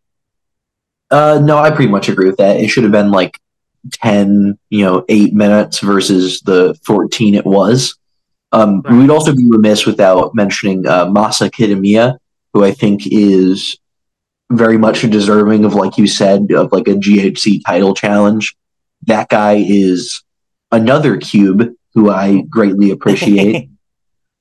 uh 1.12 1.40
no 1.44 1.58
i 1.58 1.70
pretty 1.70 1.92
much 1.92 2.10
agree 2.10 2.28
with 2.28 2.38
that 2.38 2.58
it 2.58 2.68
should 2.68 2.84
have 2.84 2.92
been 2.92 3.12
like 3.12 3.40
10 3.92 4.58
you 4.70 4.84
know 4.84 5.06
8 5.08 5.34
minutes 5.34 5.80
versus 5.80 6.42
the 6.42 6.78
14 6.86 7.36
it 7.36 7.46
was 7.46 7.98
um 8.52 8.82
right. 8.82 8.94
we'd 8.98 9.10
also 9.10 9.36
be 9.36 9.46
remiss 9.48 9.86
without 9.86 10.36
mentioning 10.36 10.86
uh, 10.88 11.06
masa 11.06 11.50
kitamiya 11.50 12.18
who 12.58 12.64
I 12.64 12.72
think 12.72 13.04
is 13.06 13.78
very 14.52 14.80
much 14.80 15.02
deserving 15.02 15.64
of, 15.64 15.76
like 15.76 15.98
you 15.98 16.08
said, 16.08 16.52
of 16.52 16.72
like 16.72 16.88
a 16.88 16.96
GHC 16.96 17.62
title 17.64 17.94
challenge. 17.94 18.56
That 19.04 19.30
guy 19.30 19.64
is 19.68 20.24
another 20.72 21.18
cube 21.18 21.72
who 21.94 22.10
I 22.10 22.42
greatly 22.50 22.90
appreciate. 22.96 23.70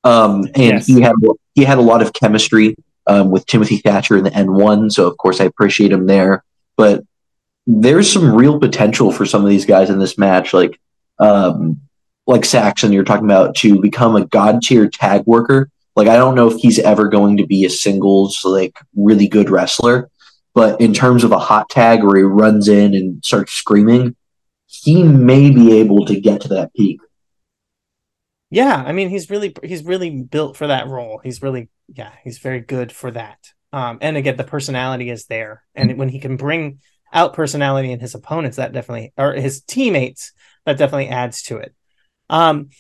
Um, 0.07 0.45
and 0.55 0.57
yes. 0.57 0.87
he 0.87 1.01
had 1.01 1.15
he 1.55 1.65
had 1.65 1.79
a 1.79 1.83
lot 1.83 2.03
of 2.03 2.13
chemistry 2.13 2.77
um, 3.07 3.31
with 3.31 3.47
Timothy 3.47 3.79
Thatcher 3.79 4.17
in 4.17 4.25
the 4.25 4.31
N1, 4.31 4.93
so 4.93 5.07
of 5.07 5.17
course 5.17 5.41
I 5.41 5.45
appreciate 5.45 5.93
him 5.93 6.07
there. 6.07 6.45
But 6.77 7.05
there's 7.67 8.13
some 8.13 8.35
real 8.35 8.61
potential 8.61 9.11
for 9.11 9.27
some 9.27 9.43
of 9.43 9.49
these 9.49 9.67
guys 9.67 9.91
in 9.91 9.99
this 9.99 10.19
match, 10.19 10.53
like 10.55 10.79
um, 11.19 11.81
like 12.27 12.45
Saxon 12.45 12.93
you're 12.93 13.05
talking 13.05 13.25
about, 13.25 13.57
to 13.57 13.81
become 13.81 14.17
a 14.17 14.27
god 14.27 14.63
tier 14.63 14.89
tag 14.89 15.25
worker 15.27 15.71
like 15.97 16.09
I 16.09 16.17
don't 16.17 16.35
know 16.35 16.49
if 16.49 16.59
he's 16.59 16.79
ever 16.79 17.09
going 17.09 17.39
to 17.39 17.47
be 17.47 17.65
a 17.65 17.71
singles 17.71 18.45
like 18.45 18.79
really 18.95 19.27
good 19.27 19.49
wrestler, 19.49 20.11
but 20.55 20.81
in 20.81 20.93
terms 20.93 21.25
of 21.25 21.33
a 21.33 21.39
hot 21.39 21.71
tag 21.71 22.05
where 22.05 22.17
he 22.17 22.23
runs 22.23 22.69
in 22.69 22.95
and 22.95 23.25
starts 23.25 23.53
screaming, 23.53 24.15
he 24.67 25.03
may 25.03 25.51
be 25.51 25.79
able 25.79 26.05
to 26.05 26.21
get 26.21 26.43
to 26.43 26.49
that 26.49 26.75
peak. 26.75 27.01
Yeah, 28.57 28.83
I 28.87 28.93
mean 28.93 29.11
he's 29.11 29.29
really 29.29 29.55
he's 29.63 29.85
really 29.85 30.23
built 30.23 30.57
for 30.57 30.69
that 30.69 30.87
role. 30.89 31.21
He's 31.23 31.43
really 31.43 31.69
yeah, 31.93 32.13
he's 32.25 32.39
very 32.39 32.61
good 32.61 32.91
for 32.91 33.11
that. 33.11 33.53
Um, 33.71 33.99
and 34.01 34.17
again, 34.17 34.39
the 34.39 34.45
personality 34.45 35.11
is 35.11 35.27
there, 35.27 35.63
and 35.75 35.99
when 35.99 36.09
he 36.09 36.21
can 36.21 36.39
bring 36.39 36.79
out 37.13 37.35
personality 37.35 37.93
in 37.93 38.01
his 38.01 38.15
opponents, 38.15 38.57
that 38.57 38.73
definitely 38.73 39.13
or 39.19 39.35
his 39.35 39.61
teammates, 39.61 40.33
that 40.65 40.79
definitely 40.79 41.09
adds 41.09 41.43
to 41.43 41.59
it. 41.59 41.75
Um, 42.31 42.71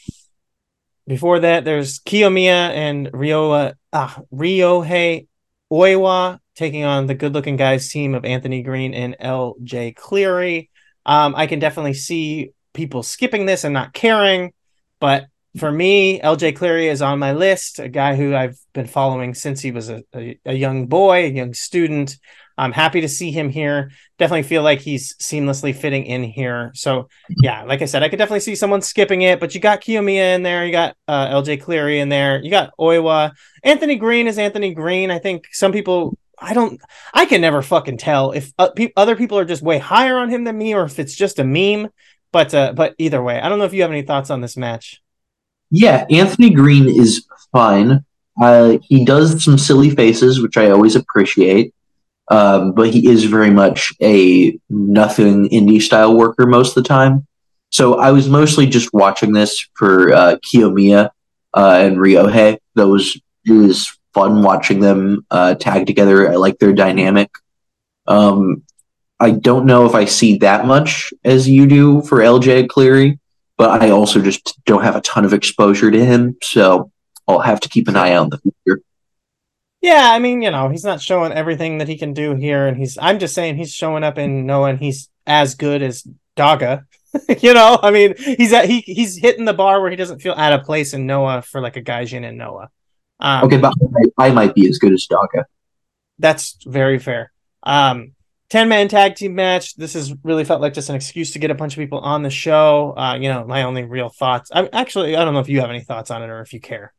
before 1.07 1.41
that, 1.41 1.66
there's 1.66 1.99
Kiyomiya 1.99 2.70
and 2.70 3.09
Ryoa 3.09 3.74
ah, 3.93 4.18
Ryohei 4.33 5.27
Oiwa 5.70 6.39
taking 6.55 6.85
on 6.85 7.07
the 7.07 7.14
good-looking 7.14 7.57
guys 7.57 7.91
team 7.91 8.14
of 8.14 8.24
Anthony 8.24 8.62
Green 8.62 8.95
and 8.95 9.14
L.J. 9.18 9.93
Cleary. 9.93 10.70
Um, 11.05 11.35
I 11.37 11.47
can 11.47 11.59
definitely 11.59 11.93
see 11.93 12.53
people 12.72 13.03
skipping 13.03 13.45
this 13.45 13.64
and 13.64 13.74
not 13.74 13.93
caring, 13.93 14.55
but 15.01 15.27
for 15.59 15.70
me, 15.70 16.20
LJ 16.20 16.57
Cleary 16.57 16.88
is 16.88 17.02
on 17.02 17.18
my 17.18 17.32
list, 17.32 17.78
a 17.78 17.88
guy 17.88 18.14
who 18.14 18.34
I've 18.34 18.59
been 18.72 18.86
following 18.86 19.34
since 19.34 19.61
he 19.61 19.70
was 19.70 19.88
a, 19.88 20.02
a, 20.14 20.38
a, 20.44 20.54
young 20.54 20.86
boy, 20.86 21.24
a 21.24 21.28
young 21.28 21.54
student. 21.54 22.16
I'm 22.59 22.72
happy 22.72 23.00
to 23.02 23.09
see 23.09 23.30
him 23.30 23.50
here. 23.50 23.90
Definitely 24.18 24.44
feel 24.44 24.62
like 24.62 24.80
he's 24.80 25.14
seamlessly 25.16 25.74
fitting 25.74 26.07
in 26.07 26.24
here. 26.24 26.72
So, 26.74 27.09
yeah, 27.28 27.64
like 27.64 27.82
I 27.82 27.84
said, 27.84 28.02
I 28.02 28.09
could 28.09 28.18
definitely 28.18 28.40
see 28.40 28.54
someone 28.54 28.82
skipping 28.82 29.22
it, 29.22 29.40
but 29.40 29.54
you 29.54 29.61
got 29.61 29.82
Kiyomiya 29.82 30.34
in 30.34 30.42
there, 30.42 30.64
you 30.64 30.72
got 30.72 30.96
uh, 31.07 31.28
LJ 31.28 31.62
Cleary 31.62 32.00
in 32.00 32.09
there, 32.09 32.42
you 32.42 32.50
got 32.50 32.72
Oiwa. 32.78 33.32
Anthony 33.62 33.96
Green 33.96 34.26
is 34.26 34.38
Anthony 34.38 34.74
Green. 34.74 35.11
I 35.11 35.18
think 35.18 35.46
some 35.52 35.72
people 35.72 36.16
I 36.38 36.52
don't 36.52 36.80
I 37.14 37.24
can 37.24 37.40
never 37.40 37.62
fucking 37.62 37.96
tell 37.96 38.32
if 38.32 38.52
uh, 38.59 38.68
other 38.96 39.16
people 39.16 39.38
are 39.38 39.46
just 39.46 39.62
way 39.62 39.78
higher 39.78 40.18
on 40.18 40.28
him 40.28 40.44
than 40.44 40.59
me 40.59 40.74
or 40.74 40.84
if 40.84 40.98
it's 40.98 41.14
just 41.14 41.38
a 41.38 41.44
meme. 41.44 41.90
But 42.32 42.52
uh, 42.54 42.72
but 42.74 42.94
either 42.98 43.22
way, 43.22 43.40
I 43.40 43.48
don't 43.48 43.59
know 43.59 43.64
if 43.64 43.72
you 43.72 43.82
have 43.82 43.90
any 43.90 44.02
thoughts 44.02 44.30
on 44.30 44.40
this 44.40 44.57
match. 44.57 45.00
Yeah, 45.70 46.06
Anthony 46.10 46.50
Green 46.50 46.88
is 46.88 47.26
fine. 47.52 48.04
Uh, 48.40 48.78
he 48.82 49.04
does 49.04 49.42
some 49.42 49.58
silly 49.58 49.90
faces, 49.90 50.40
which 50.40 50.56
I 50.56 50.70
always 50.70 50.94
appreciate. 50.94 51.74
Um, 52.28 52.72
but 52.72 52.90
he 52.90 53.08
is 53.08 53.24
very 53.24 53.50
much 53.50 53.92
a 54.02 54.58
nothing 54.68 55.48
indie 55.50 55.80
style 55.80 56.16
worker 56.16 56.46
most 56.46 56.76
of 56.76 56.82
the 56.82 56.88
time. 56.88 57.26
So 57.70 57.98
I 57.98 58.10
was 58.10 58.28
mostly 58.28 58.66
just 58.66 58.92
watching 58.92 59.32
this 59.32 59.68
for 59.74 60.12
uh, 60.12 60.36
Kiyomiya 60.44 61.10
uh, 61.54 61.78
and 61.80 61.98
Ryohei. 61.98 62.58
That 62.74 62.88
was 62.88 63.20
it 63.44 63.52
was 63.52 63.96
fun 64.12 64.42
watching 64.42 64.80
them 64.80 65.24
uh, 65.30 65.54
tag 65.54 65.86
together. 65.86 66.30
I 66.30 66.36
like 66.36 66.58
their 66.58 66.72
dynamic. 66.72 67.30
Um, 68.08 68.62
I 69.20 69.30
don't 69.30 69.66
know 69.66 69.86
if 69.86 69.94
I 69.94 70.04
see 70.04 70.38
that 70.38 70.66
much 70.66 71.12
as 71.24 71.48
you 71.48 71.66
do 71.66 72.02
for 72.02 72.18
LJ 72.18 72.68
Cleary, 72.68 73.18
but 73.57 73.82
I 73.82 73.90
also 73.90 74.20
just 74.20 74.62
don't 74.64 74.82
have 74.82 74.96
a 74.96 75.00
ton 75.00 75.24
of 75.24 75.32
exposure 75.32 75.90
to 75.90 76.04
him, 76.04 76.36
so 76.42 76.90
I'll 77.26 77.40
have 77.40 77.61
to 77.61 77.68
keep 77.68 77.88
an 77.88 77.96
eye 77.96 78.20
in 78.20 78.30
the 78.30 78.38
future. 78.38 78.82
Yeah, 79.80 80.11
I 80.12 80.18
mean, 80.18 80.42
you 80.42 80.50
know, 80.50 80.68
he's 80.68 80.84
not 80.84 81.00
showing 81.00 81.32
everything 81.32 81.78
that 81.78 81.88
he 81.88 81.96
can 81.96 82.12
do 82.12 82.34
here, 82.34 82.66
and 82.66 82.76
he's. 82.76 82.98
I'm 83.00 83.18
just 83.18 83.34
saying 83.34 83.57
he's 83.57 83.72
showing 83.72 84.04
up 84.04 84.18
in 84.18 84.46
knowing 84.46 84.78
he's 84.78 85.09
as 85.26 85.54
good 85.54 85.82
as 85.82 86.07
Daga. 86.36 86.84
you 87.40 87.54
know, 87.54 87.78
I 87.82 87.90
mean, 87.90 88.14
he's 88.18 88.52
at 88.52 88.66
he 88.66 88.80
he's 88.80 89.16
hitting 89.16 89.44
the 89.44 89.54
bar 89.54 89.80
where 89.80 89.90
he 89.90 89.96
doesn't 89.96 90.20
feel 90.20 90.34
out 90.34 90.52
of 90.52 90.64
place 90.64 90.92
in 90.92 91.07
Noah 91.07 91.42
for 91.42 91.61
like 91.61 91.76
a 91.76 91.82
Gaijin 91.82 92.24
in 92.24 92.36
Noah. 92.36 92.70
Um, 93.20 93.44
okay, 93.44 93.59
but 93.59 93.72
I, 94.18 94.26
I, 94.26 94.30
might 94.30 94.54
be 94.54 94.68
as 94.68 94.78
good 94.78 94.92
as 94.92 95.07
Daga. 95.07 95.44
That's 96.18 96.59
very 96.66 96.98
fair. 96.98 97.32
Um, 97.62 98.15
10 98.49 98.68
man 98.68 98.88
tag 98.88 99.16
team 99.16 99.34
match. 99.34 99.74
This 99.76 99.94
has 99.94 100.14
really 100.22 100.44
felt 100.44 100.61
like 100.61 100.74
just 100.74 100.88
an 100.88 100.94
excuse 100.94 101.32
to 101.32 101.38
get 101.38 101.51
a 101.51 101.55
bunch 101.55 101.74
of 101.74 101.78
people 101.78 101.99
on 101.99 102.22
the 102.22 102.30
show. 102.30 102.94
Uh, 102.97 103.16
you 103.20 103.28
know, 103.28 103.44
my 103.44 103.64
only 103.64 103.84
real 103.84 104.09
thoughts. 104.09 104.51
I 104.53 104.68
actually 104.72 105.16
I 105.16 105.24
don't 105.24 105.34
know 105.34 105.40
if 105.40 105.49
you 105.49 105.61
have 105.61 105.70
any 105.70 105.82
thoughts 105.82 106.11
on 106.11 106.22
it 106.22 106.30
or 106.30 106.40
if 106.40 106.53
you 106.53 106.61
care. 106.61 106.92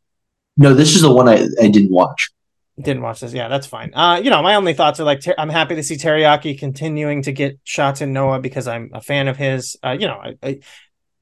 No, 0.58 0.74
this 0.74 0.96
is 0.96 1.02
the 1.02 1.12
one 1.12 1.30
I, 1.30 1.48
I 1.62 1.68
didn't 1.68 1.92
watch. 1.92 2.32
Didn't 2.80 3.02
watch 3.02 3.22
this. 3.22 3.34
Yeah, 3.34 3.48
that's 3.48 3.66
fine. 3.66 3.92
Uh, 3.94 4.22
you 4.24 4.30
know, 4.30 4.42
my 4.44 4.56
only 4.56 4.74
thoughts 4.74 5.00
are 5.00 5.04
like 5.04 5.22
ter- 5.22 5.36
I'm 5.38 5.50
happy 5.50 5.76
to 5.76 5.84
see 5.84 5.96
Teriyaki 5.96 6.60
continuing 6.60 7.24
to 7.24 7.32
get 7.32 7.60
shots 7.64 8.02
in 8.02 8.14
Noah 8.14 8.40
because 8.40 8.68
I'm 8.68 8.92
a 8.94 9.02
fan 9.02 9.28
of 9.28 9.38
his. 9.38 9.78
Uh, 9.84 9.98
you 10.00 10.08
know, 10.08 10.20
I, 10.22 10.36
I, 10.44 10.60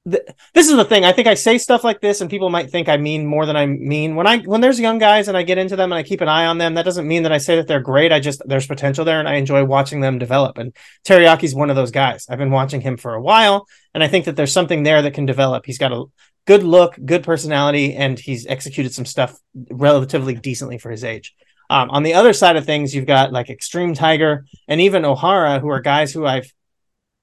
this 0.05 0.69
is 0.69 0.75
the 0.75 0.85
thing. 0.85 1.03
I 1.03 1.11
think 1.11 1.27
I 1.27 1.33
say 1.33 1.57
stuff 1.57 1.83
like 1.83 1.99
this, 1.99 2.21
and 2.21 2.29
people 2.29 2.49
might 2.51 2.69
think 2.69 2.87
I 2.87 2.97
mean 2.97 3.25
more 3.25 3.45
than 3.45 3.55
I 3.55 3.65
mean. 3.65 4.15
When 4.15 4.27
I 4.27 4.39
when 4.39 4.61
there's 4.61 4.79
young 4.79 4.99
guys 4.99 5.27
and 5.27 5.35
I 5.35 5.41
get 5.41 5.57
into 5.57 5.75
them 5.75 5.91
and 5.91 5.97
I 5.97 6.03
keep 6.03 6.21
an 6.21 6.29
eye 6.29 6.45
on 6.45 6.59
them, 6.59 6.75
that 6.75 6.85
doesn't 6.85 7.07
mean 7.07 7.23
that 7.23 7.31
I 7.31 7.39
say 7.39 7.55
that 7.55 7.67
they're 7.67 7.79
great. 7.79 8.11
I 8.11 8.19
just 8.19 8.41
there's 8.45 8.67
potential 8.67 9.03
there, 9.03 9.19
and 9.19 9.27
I 9.27 9.35
enjoy 9.35 9.65
watching 9.65 10.01
them 10.01 10.19
develop. 10.19 10.59
And 10.59 10.75
Teriyaki's 11.05 11.55
one 11.55 11.71
of 11.71 11.75
those 11.75 11.91
guys. 11.91 12.27
I've 12.29 12.37
been 12.37 12.51
watching 12.51 12.81
him 12.81 12.97
for 12.97 13.15
a 13.15 13.21
while, 13.21 13.67
and 13.93 14.03
I 14.03 14.07
think 14.07 14.25
that 14.25 14.35
there's 14.35 14.53
something 14.53 14.83
there 14.83 15.01
that 15.01 15.15
can 15.15 15.25
develop. 15.25 15.65
He's 15.65 15.79
got 15.79 15.91
a 15.91 16.05
good 16.45 16.61
look, 16.61 16.95
good 17.03 17.23
personality, 17.23 17.95
and 17.95 18.19
he's 18.19 18.45
executed 18.45 18.93
some 18.93 19.05
stuff 19.05 19.35
relatively 19.71 20.35
decently 20.35 20.77
for 20.77 20.91
his 20.91 21.03
age. 21.03 21.33
Um, 21.69 21.89
on 21.89 22.03
the 22.03 22.13
other 22.13 22.33
side 22.33 22.57
of 22.57 22.65
things, 22.65 22.93
you've 22.93 23.07
got 23.07 23.31
like 23.31 23.49
Extreme 23.49 23.95
Tiger 23.95 24.45
and 24.67 24.79
even 24.81 25.01
Ohara, 25.01 25.59
who 25.59 25.69
are 25.69 25.81
guys 25.81 26.13
who 26.13 26.27
I've 26.27 26.53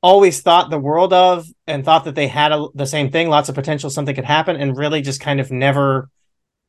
always 0.02 0.42
thought 0.42 0.70
the 0.70 0.78
world 0.78 1.12
of 1.12 1.46
and 1.66 1.84
thought 1.84 2.04
that 2.04 2.14
they 2.14 2.26
had 2.26 2.52
a, 2.52 2.66
the 2.74 2.86
same 2.86 3.10
thing, 3.10 3.28
lots 3.28 3.48
of 3.48 3.54
potential, 3.54 3.88
something 3.88 4.14
could 4.14 4.24
happen, 4.24 4.56
and 4.56 4.76
really 4.76 5.00
just 5.00 5.20
kind 5.20 5.40
of 5.40 5.50
never, 5.52 6.10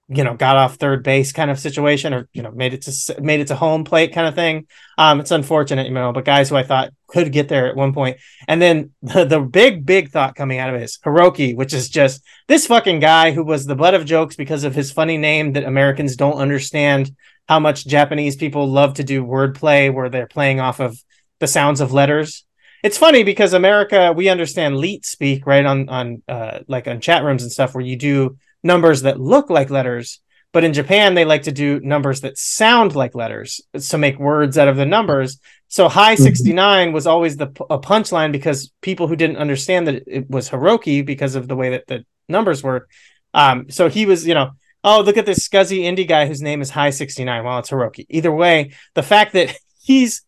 you 0.07 0.23
know, 0.23 0.35
got 0.35 0.55
off 0.55 0.75
third 0.75 1.03
base 1.03 1.31
kind 1.31 1.49
of 1.49 1.59
situation, 1.59 2.13
or 2.13 2.29
you 2.31 2.43
know, 2.43 2.51
made 2.51 2.73
it 2.73 2.83
to 2.83 3.21
made 3.21 3.39
it 3.39 3.47
to 3.47 3.55
home 3.55 3.83
plate 3.83 4.13
kind 4.13 4.27
of 4.27 4.35
thing. 4.35 4.67
Um, 4.97 5.19
it's 5.19 5.31
unfortunate, 5.31 5.87
you 5.87 5.93
know, 5.93 6.13
but 6.13 6.25
guys 6.25 6.49
who 6.49 6.55
I 6.55 6.63
thought 6.63 6.93
could 7.07 7.31
get 7.31 7.49
there 7.49 7.67
at 7.67 7.75
one 7.75 7.93
point, 7.93 8.17
and 8.47 8.61
then 8.61 8.91
the, 9.01 9.25
the 9.25 9.41
big 9.41 9.85
big 9.85 10.11
thought 10.11 10.35
coming 10.35 10.59
out 10.59 10.69
of 10.69 10.75
it 10.75 10.83
is 10.83 10.99
Hiroki, 11.03 11.55
which 11.55 11.73
is 11.73 11.89
just 11.89 12.23
this 12.47 12.67
fucking 12.67 12.99
guy 12.99 13.31
who 13.31 13.43
was 13.43 13.65
the 13.65 13.75
butt 13.75 13.95
of 13.95 14.05
jokes 14.05 14.35
because 14.35 14.63
of 14.63 14.75
his 14.75 14.91
funny 14.91 15.17
name 15.17 15.53
that 15.53 15.63
Americans 15.63 16.15
don't 16.15 16.37
understand 16.37 17.15
how 17.49 17.59
much 17.59 17.87
Japanese 17.87 18.35
people 18.35 18.67
love 18.67 18.93
to 18.93 19.03
do 19.03 19.25
wordplay 19.25 19.93
where 19.93 20.09
they're 20.09 20.27
playing 20.27 20.59
off 20.59 20.79
of 20.79 20.97
the 21.39 21.47
sounds 21.47 21.81
of 21.81 21.91
letters 21.91 22.45
it's 22.83 22.97
funny 22.97 23.23
because 23.23 23.53
America, 23.53 24.13
we 24.13 24.27
understand 24.27 24.77
leet 24.77 25.05
speak, 25.05 25.47
right? 25.47 25.65
On 25.65 25.89
on 25.89 26.21
uh, 26.27 26.59
like 26.67 26.87
on 26.87 26.99
chat 26.99 27.23
rooms 27.23 27.41
and 27.41 27.51
stuff 27.51 27.73
where 27.73 27.83
you 27.83 27.95
do 27.95 28.37
numbers 28.61 29.03
that 29.03 29.19
look 29.19 29.49
like 29.49 29.69
letters. 29.69 30.19
But 30.51 30.63
in 30.63 30.73
Japan, 30.73 31.15
they 31.15 31.25
like 31.25 31.43
to 31.43 31.51
do 31.51 31.79
numbers 31.79 32.21
that 32.21 32.37
sound 32.37 32.95
like 32.95 33.15
letters 33.15 33.61
to 33.89 33.97
make 33.97 34.19
words 34.19 34.55
out 34.57 34.67
of 34.67 34.77
the 34.77 34.85
numbers. 34.85 35.39
So 35.67 35.89
high 35.89 36.13
mm-hmm. 36.13 36.23
69 36.23 36.93
was 36.93 37.07
always 37.07 37.37
the 37.37 37.47
a 37.69 37.79
punchline 37.79 38.31
because 38.31 38.71
people 38.81 39.07
who 39.07 39.15
didn't 39.15 39.37
understand 39.37 39.87
that 39.87 40.03
it 40.05 40.29
was 40.29 40.49
Hiroki 40.49 41.03
because 41.03 41.33
of 41.33 41.47
the 41.47 41.55
way 41.55 41.71
that 41.71 41.87
the 41.87 42.05
numbers 42.29 42.61
were. 42.61 42.87
Um, 43.33 43.71
so 43.71 43.89
he 43.89 44.05
was, 44.05 44.27
you 44.27 44.35
know, 44.35 44.51
oh, 44.83 45.01
look 45.01 45.17
at 45.17 45.25
this 45.25 45.47
scuzzy 45.47 45.83
indie 45.83 46.07
guy 46.07 46.27
whose 46.27 46.41
name 46.41 46.61
is 46.61 46.69
High 46.69 46.91
69. 46.91 47.43
Well, 47.43 47.59
it's 47.59 47.71
Hiroki. 47.71 48.05
Either 48.09 48.31
way, 48.31 48.73
the 48.93 49.01
fact 49.01 49.33
that 49.33 49.55
he's 49.81 50.23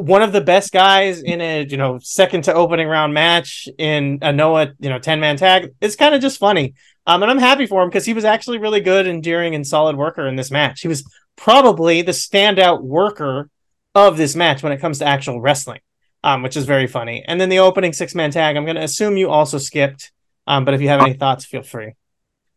one 0.00 0.22
of 0.22 0.32
the 0.32 0.40
best 0.40 0.72
guys 0.72 1.22
in 1.22 1.40
a 1.40 1.66
you 1.68 1.76
know 1.76 1.98
second 2.00 2.44
to 2.44 2.54
opening 2.54 2.88
round 2.88 3.12
match 3.12 3.68
in 3.78 4.18
a 4.22 4.32
Noah 4.32 4.72
you 4.78 4.88
know 4.88 4.98
ten 4.98 5.20
man 5.20 5.36
tag. 5.36 5.74
It's 5.80 5.96
kind 5.96 6.14
of 6.14 6.20
just 6.20 6.38
funny, 6.38 6.74
um, 7.06 7.22
and 7.22 7.30
I'm 7.30 7.38
happy 7.38 7.66
for 7.66 7.82
him 7.82 7.88
because 7.88 8.06
he 8.06 8.14
was 8.14 8.24
actually 8.24 8.58
really 8.58 8.80
good, 8.80 9.06
endearing, 9.06 9.54
and 9.54 9.66
solid 9.66 9.96
worker 9.96 10.26
in 10.26 10.36
this 10.36 10.50
match. 10.50 10.80
He 10.80 10.88
was 10.88 11.04
probably 11.36 12.02
the 12.02 12.12
standout 12.12 12.82
worker 12.82 13.50
of 13.94 14.16
this 14.16 14.34
match 14.34 14.62
when 14.62 14.72
it 14.72 14.80
comes 14.80 14.98
to 14.98 15.06
actual 15.06 15.40
wrestling, 15.40 15.80
um, 16.24 16.42
which 16.42 16.56
is 16.56 16.64
very 16.64 16.86
funny. 16.86 17.24
And 17.26 17.40
then 17.40 17.48
the 17.48 17.58
opening 17.58 17.92
six 17.92 18.14
man 18.14 18.30
tag. 18.30 18.56
I'm 18.56 18.64
going 18.64 18.76
to 18.76 18.82
assume 18.82 19.16
you 19.16 19.30
also 19.30 19.58
skipped, 19.58 20.12
um, 20.46 20.64
but 20.64 20.74
if 20.74 20.80
you 20.80 20.88
have 20.88 21.00
any 21.00 21.14
thoughts, 21.14 21.44
feel 21.44 21.62
free. 21.62 21.94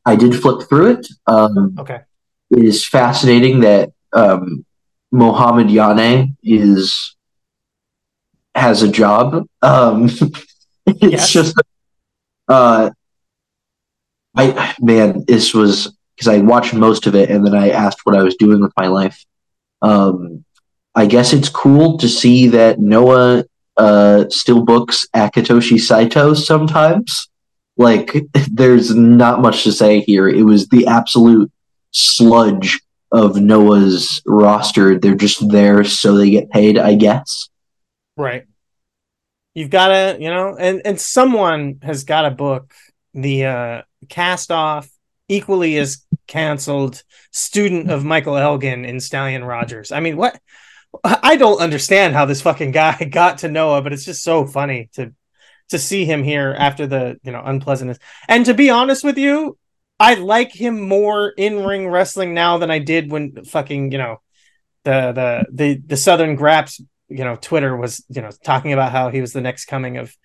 I 0.05 0.15
did 0.15 0.35
flip 0.35 0.67
through 0.67 0.91
it. 0.91 1.07
Um, 1.27 1.75
okay, 1.79 1.99
it 2.51 2.63
is 2.63 2.87
fascinating 2.87 3.61
that 3.61 3.91
um, 4.13 4.65
Mohamed 5.11 5.71
Yone 5.71 6.37
is 6.43 7.12
has 8.55 8.83
a 8.83 8.91
job. 8.91 9.45
Um, 9.61 10.05
it's 10.85 11.01
yes. 11.01 11.29
just, 11.29 11.55
uh, 12.47 12.91
I 14.35 14.75
man, 14.79 15.25
this 15.27 15.53
was 15.53 15.95
because 16.15 16.27
I 16.27 16.39
watched 16.39 16.73
most 16.73 17.07
of 17.07 17.15
it 17.15 17.29
and 17.29 17.45
then 17.45 17.55
I 17.55 17.69
asked 17.69 17.99
what 18.03 18.15
I 18.15 18.23
was 18.23 18.35
doing 18.35 18.61
with 18.61 18.73
my 18.77 18.87
life. 18.87 19.23
Um, 19.81 20.45
I 20.95 21.05
guess 21.05 21.33
it's 21.33 21.49
cool 21.49 21.97
to 21.97 22.07
see 22.07 22.47
that 22.49 22.79
Noah 22.79 23.45
uh, 23.77 24.25
still 24.29 24.63
books 24.63 25.07
Akitoshi 25.15 25.79
Saito 25.79 26.33
sometimes. 26.33 27.29
Like, 27.77 28.15
there's 28.51 28.95
not 28.95 29.41
much 29.41 29.63
to 29.63 29.71
say 29.71 30.01
here. 30.01 30.27
It 30.27 30.43
was 30.43 30.67
the 30.67 30.87
absolute 30.87 31.51
sludge 31.91 32.79
of 33.11 33.41
Noah's 33.41 34.21
roster. 34.25 34.99
They're 34.99 35.15
just 35.15 35.49
there 35.49 35.83
so 35.83 36.15
they 36.15 36.29
get 36.29 36.51
paid, 36.51 36.77
I 36.77 36.95
guess. 36.95 37.49
Right. 38.15 38.45
You've 39.53 39.69
got 39.69 39.89
to, 39.89 40.17
you 40.19 40.29
know, 40.29 40.55
and 40.57 40.81
and 40.85 40.99
someone 40.99 41.79
has 41.83 42.03
got 42.03 42.23
to 42.23 42.31
book 42.31 42.73
the 43.13 43.45
uh 43.45 43.81
cast 44.09 44.51
off 44.51 44.89
equally 45.27 45.77
as 45.77 46.05
canceled 46.27 47.03
student 47.31 47.89
of 47.89 48.03
Michael 48.03 48.37
Elgin 48.37 48.85
in 48.85 48.99
Stallion 48.99 49.43
Rogers. 49.43 49.91
I 49.91 49.99
mean, 49.99 50.17
what 50.17 50.39
I 51.03 51.35
don't 51.37 51.59
understand 51.61 52.13
how 52.13 52.25
this 52.25 52.41
fucking 52.41 52.71
guy 52.71 52.95
got 53.11 53.39
to 53.39 53.49
Noah, 53.49 53.81
but 53.81 53.93
it's 53.93 54.05
just 54.05 54.23
so 54.23 54.45
funny 54.45 54.89
to 54.93 55.13
to 55.69 55.79
see 55.79 56.05
him 56.05 56.23
here 56.23 56.55
after 56.57 56.85
the, 56.85 57.17
you 57.23 57.31
know, 57.31 57.41
unpleasantness. 57.43 57.97
And 58.27 58.45
to 58.45 58.53
be 58.53 58.69
honest 58.69 59.03
with 59.03 59.17
you, 59.17 59.57
I 59.99 60.15
like 60.15 60.51
him 60.51 60.81
more 60.81 61.29
in 61.29 61.65
ring 61.65 61.87
wrestling 61.87 62.33
now 62.33 62.57
than 62.57 62.69
I 62.69 62.79
did 62.79 63.09
when 63.11 63.43
fucking, 63.45 63.91
you 63.91 63.97
know, 63.97 64.21
the 64.83 65.13
the 65.13 65.45
the 65.51 65.81
the 65.85 65.97
Southern 65.97 66.35
Graps 66.35 66.81
you 67.09 67.23
know 67.23 67.35
Twitter 67.35 67.75
was 67.75 68.03
you 68.09 68.21
know 68.21 68.31
talking 68.43 68.73
about 68.73 68.91
how 68.91 69.09
he 69.09 69.21
was 69.21 69.33
the 69.33 69.41
next 69.41 69.65
coming 69.65 69.97
of 69.97 70.15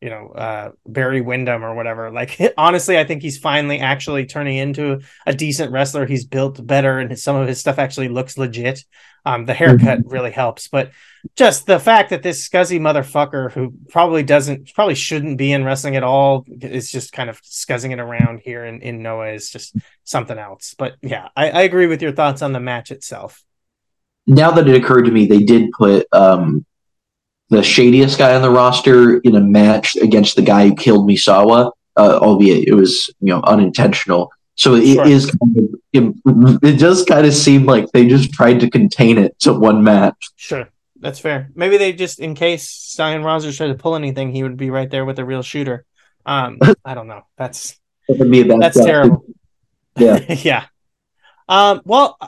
you 0.00 0.10
know 0.10 0.28
uh 0.28 0.70
Barry 0.86 1.20
Windham 1.20 1.64
or 1.64 1.74
whatever. 1.74 2.10
Like 2.10 2.40
honestly, 2.58 2.98
I 2.98 3.04
think 3.04 3.22
he's 3.22 3.38
finally 3.38 3.80
actually 3.80 4.26
turning 4.26 4.56
into 4.56 5.00
a 5.26 5.34
decent 5.34 5.72
wrestler. 5.72 6.06
He's 6.06 6.24
built 6.24 6.64
better 6.64 6.98
and 6.98 7.18
some 7.18 7.36
of 7.36 7.48
his 7.48 7.60
stuff 7.60 7.78
actually 7.78 8.08
looks 8.08 8.38
legit. 8.38 8.84
Um 9.24 9.46
the 9.46 9.54
haircut 9.54 10.00
mm-hmm. 10.00 10.08
really 10.08 10.30
helps, 10.30 10.68
but 10.68 10.92
just 11.36 11.66
the 11.66 11.80
fact 11.80 12.10
that 12.10 12.22
this 12.22 12.48
scuzzy 12.48 12.80
motherfucker 12.80 13.50
who 13.52 13.74
probably 13.88 14.22
doesn't 14.22 14.72
probably 14.72 14.94
shouldn't 14.94 15.36
be 15.36 15.52
in 15.52 15.64
wrestling 15.64 15.96
at 15.96 16.04
all 16.04 16.44
is 16.48 16.90
just 16.90 17.12
kind 17.12 17.28
of 17.28 17.42
scuzzing 17.42 17.90
it 17.90 17.98
around 17.98 18.40
here 18.40 18.64
in, 18.64 18.80
in 18.82 19.02
Noah 19.02 19.32
is 19.32 19.50
just 19.50 19.74
something 20.04 20.38
else. 20.38 20.74
But 20.78 20.94
yeah, 21.02 21.28
I, 21.36 21.50
I 21.50 21.62
agree 21.62 21.88
with 21.88 22.00
your 22.00 22.12
thoughts 22.12 22.40
on 22.40 22.52
the 22.52 22.60
match 22.60 22.92
itself. 22.92 23.42
Now 24.28 24.50
that 24.52 24.68
it 24.68 24.76
occurred 24.76 25.06
to 25.06 25.10
me, 25.10 25.26
they 25.26 25.40
did 25.40 25.72
put 25.72 26.06
um 26.12 26.64
the 27.50 27.62
shadiest 27.62 28.18
guy 28.18 28.34
on 28.34 28.42
the 28.42 28.50
roster 28.50 29.18
in 29.20 29.34
a 29.34 29.40
match 29.40 29.96
against 29.96 30.36
the 30.36 30.42
guy 30.42 30.68
who 30.68 30.74
killed 30.74 31.08
Misawa, 31.08 31.72
uh, 31.96 32.18
albeit 32.20 32.68
it 32.68 32.74
was 32.74 33.10
you 33.20 33.32
know 33.32 33.40
unintentional. 33.42 34.30
So 34.54 34.74
it 34.74 34.94
sure. 34.94 35.06
is 35.06 35.30
kind 35.30 35.56
of, 35.56 35.64
it, 35.92 36.14
it 36.62 36.76
just 36.78 37.06
kind 37.06 37.24
of 37.24 37.32
seemed 37.32 37.66
like 37.66 37.90
they 37.92 38.08
just 38.08 38.32
tried 38.32 38.60
to 38.60 38.68
contain 38.68 39.16
it 39.16 39.38
to 39.40 39.52
one 39.52 39.82
match. 39.82 40.30
Sure, 40.36 40.68
that's 41.00 41.20
fair. 41.20 41.48
Maybe 41.54 41.78
they 41.78 41.92
just 41.92 42.18
in 42.18 42.34
case 42.34 42.68
Stallion 42.68 43.22
Rogers 43.22 43.56
tried 43.56 43.68
to 43.68 43.74
pull 43.74 43.94
anything, 43.94 44.32
he 44.32 44.42
would 44.42 44.56
be 44.56 44.70
right 44.70 44.90
there 44.90 45.04
with 45.04 45.18
a 45.18 45.24
real 45.24 45.42
shooter. 45.42 45.86
Um, 46.26 46.58
I 46.84 46.94
don't 46.94 47.06
know. 47.06 47.22
That's 47.38 47.78
that 48.08 48.58
that's 48.60 48.84
terrible. 48.84 49.24
Yeah, 49.96 50.32
yeah. 50.32 50.66
Um, 51.48 51.80
well, 51.86 52.18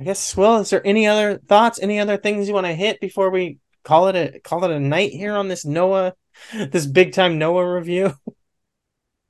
I 0.00 0.04
guess. 0.04 0.34
Well, 0.34 0.60
is 0.60 0.70
there 0.70 0.86
any 0.86 1.06
other 1.06 1.36
thoughts? 1.36 1.78
Any 1.78 2.00
other 2.00 2.16
things 2.16 2.48
you 2.48 2.54
want 2.54 2.66
to 2.66 2.72
hit 2.72 3.00
before 3.00 3.28
we 3.28 3.58
call 3.84 4.08
it 4.08 4.16
a 4.16 4.40
call 4.40 4.64
it 4.64 4.70
a 4.70 4.80
night 4.80 5.10
here 5.12 5.34
on 5.34 5.48
this 5.48 5.66
Noah, 5.66 6.14
this 6.54 6.86
big 6.86 7.12
time 7.12 7.38
Noah 7.38 7.74
review? 7.74 8.14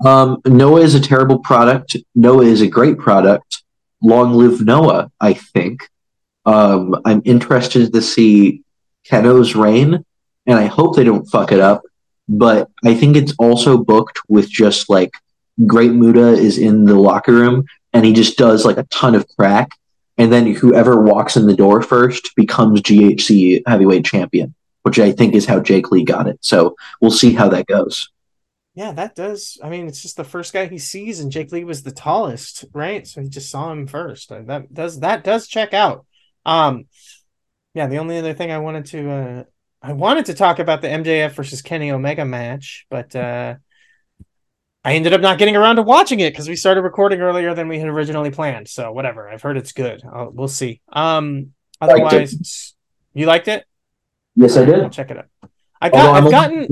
Um, 0.03 0.41
Noah 0.47 0.81
is 0.81 0.95
a 0.95 1.01
terrible 1.01 1.41
product. 1.41 1.95
Noah 2.15 2.47
is 2.47 2.63
a 2.63 2.67
great 2.67 2.97
product. 2.97 3.63
Long 4.03 4.33
live 4.33 4.63
Noah, 4.63 5.13
I 5.21 5.35
think. 5.35 5.87
Um, 6.47 6.99
I'm 7.05 7.21
interested 7.27 7.93
to 7.93 8.01
see 8.01 8.63
Kenoh's 9.07 9.55
reign, 9.55 10.03
and 10.47 10.59
I 10.59 10.69
hope 10.69 10.97
they 10.97 11.05
don't 11.05 11.27
fuck 11.27 11.53
it 11.53 11.61
up. 11.61 11.83
But 12.31 12.71
I 12.83 12.95
think 12.95 13.15
it's 13.15 13.35
also 13.39 13.77
booked 13.77 14.21
with 14.27 14.49
just 14.49 14.89
like 14.89 15.13
Great 15.67 15.93
Muta 15.93 16.29
is 16.29 16.57
in 16.57 16.87
the 16.87 16.95
locker 16.95 17.35
room 17.35 17.67
and 17.93 18.05
he 18.07 18.15
just 18.15 18.39
does 18.39 18.65
like 18.65 18.79
a 18.79 18.85
ton 18.85 19.15
of 19.15 19.29
crack 19.37 19.71
and 20.21 20.31
then 20.31 20.53
whoever 20.53 21.01
walks 21.01 21.39
in 21.39 21.47
the 21.47 21.57
door 21.57 21.81
first 21.81 22.37
becomes 22.37 22.83
GHC 22.83 23.63
heavyweight 23.67 24.05
champion, 24.05 24.55
which 24.83 24.99
I 24.99 25.13
think 25.13 25.35
is 25.35 25.47
how 25.47 25.61
Jake 25.61 25.91
Lee 25.91 26.05
got 26.05 26.29
it. 26.29 26.39
So 26.43 26.77
we'll 27.01 27.11
see 27.11 27.33
how 27.33 27.49
that 27.49 27.65
goes. 27.65 28.11
Yeah, 28.75 28.93
that 28.93 29.15
does. 29.15 29.57
I 29.65 29.71
mean, 29.71 29.87
it's 29.89 30.03
just 30.03 30.19
the 30.19 30.25
first 30.25 30.53
guy 30.53 30.67
he 30.67 30.77
sees, 30.77 31.21
and 31.21 31.33
Jake 31.33 31.51
Lee 31.53 31.65
was 31.65 31.83
the 31.83 31.91
tallest, 31.91 32.67
right? 32.75 33.07
So 33.07 33.23
he 33.23 33.31
just 33.31 33.51
saw 33.51 33.73
him 33.73 33.87
first. 33.87 34.29
That 34.29 34.73
does 34.73 35.01
that 35.01 35.25
does 35.25 35.49
check 35.49 35.73
out. 35.73 36.05
Um, 36.45 36.85
yeah. 37.73 37.87
The 37.87 37.99
only 37.99 38.19
other 38.19 38.35
thing 38.35 38.53
I 38.53 38.59
wanted 38.59 38.85
to 38.87 39.11
uh, 39.11 39.45
I 39.81 39.95
wanted 39.95 40.27
to 40.27 40.35
talk 40.35 40.59
about 40.59 40.83
the 40.83 40.89
MJF 40.89 41.33
versus 41.33 41.63
Kenny 41.63 41.93
Omega 41.93 42.27
match, 42.27 42.85
but 42.91 43.17
uh, 43.17 43.55
I 44.85 44.95
ended 44.95 45.13
up 45.13 45.21
not 45.21 45.39
getting 45.39 45.57
around 45.57 45.77
to 45.77 45.83
watching 45.83 46.21
it 46.21 46.33
because 46.33 46.49
we 46.49 46.57
started 46.57 46.83
recording 46.83 47.21
earlier 47.21 47.55
than 47.55 47.69
we 47.69 47.79
had 47.79 47.89
originally 47.89 48.31
planned. 48.31 48.69
So 48.69 48.93
whatever. 48.93 49.29
I've 49.29 49.43
heard 49.43 49.57
it's 49.57 49.73
good. 49.73 50.03
I'll, 50.11 50.31
we'll 50.31 50.49
see. 50.49 50.81
Um, 50.91 51.53
otherwise, 51.81 52.33
liked 52.33 52.75
you 53.13 53.27
liked 53.27 53.49
it? 53.49 53.65
Yes, 54.37 54.57
I 54.57 54.65
did. 54.65 54.81
I'll 54.81 54.91
check 54.91 55.11
it 55.11 55.19
out. 55.19 55.27
I 55.81 55.91
got. 55.91 56.25
I've 56.25 56.31
gotten. 56.31 56.67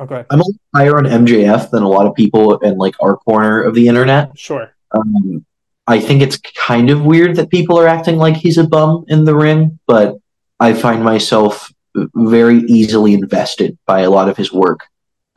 Okay. 0.00 0.24
I'm 0.30 0.40
a 0.40 0.44
little 0.44 0.60
higher 0.74 0.96
on 0.96 1.04
MJF 1.04 1.70
than 1.70 1.82
a 1.82 1.88
lot 1.88 2.06
of 2.06 2.14
people 2.14 2.58
in 2.58 2.76
like 2.76 2.94
our 3.02 3.16
corner 3.16 3.60
of 3.62 3.74
the 3.74 3.88
internet. 3.88 4.38
Sure. 4.38 4.72
Um, 4.92 5.44
I 5.88 5.98
think 5.98 6.22
it's 6.22 6.36
kind 6.36 6.90
of 6.90 7.02
weird 7.02 7.34
that 7.36 7.50
people 7.50 7.78
are 7.78 7.88
acting 7.88 8.16
like 8.16 8.36
he's 8.36 8.58
a 8.58 8.64
bum 8.64 9.04
in 9.08 9.24
the 9.24 9.34
ring, 9.34 9.80
but 9.86 10.16
I 10.60 10.74
find 10.74 11.02
myself 11.02 11.72
very 12.14 12.58
easily 12.68 13.14
invested 13.14 13.76
by 13.86 14.00
a 14.00 14.10
lot 14.10 14.28
of 14.28 14.36
his 14.36 14.52
work 14.52 14.86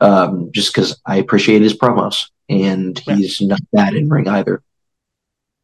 um, 0.02 0.50
just 0.52 0.74
because 0.74 1.00
I 1.06 1.16
appreciate 1.16 1.62
his 1.62 1.76
promos, 1.76 2.26
and 2.48 2.98
he's 2.98 3.40
yeah. 3.40 3.48
not 3.48 3.60
bad 3.72 3.94
in 3.94 4.08
ring 4.08 4.28
either. 4.28 4.62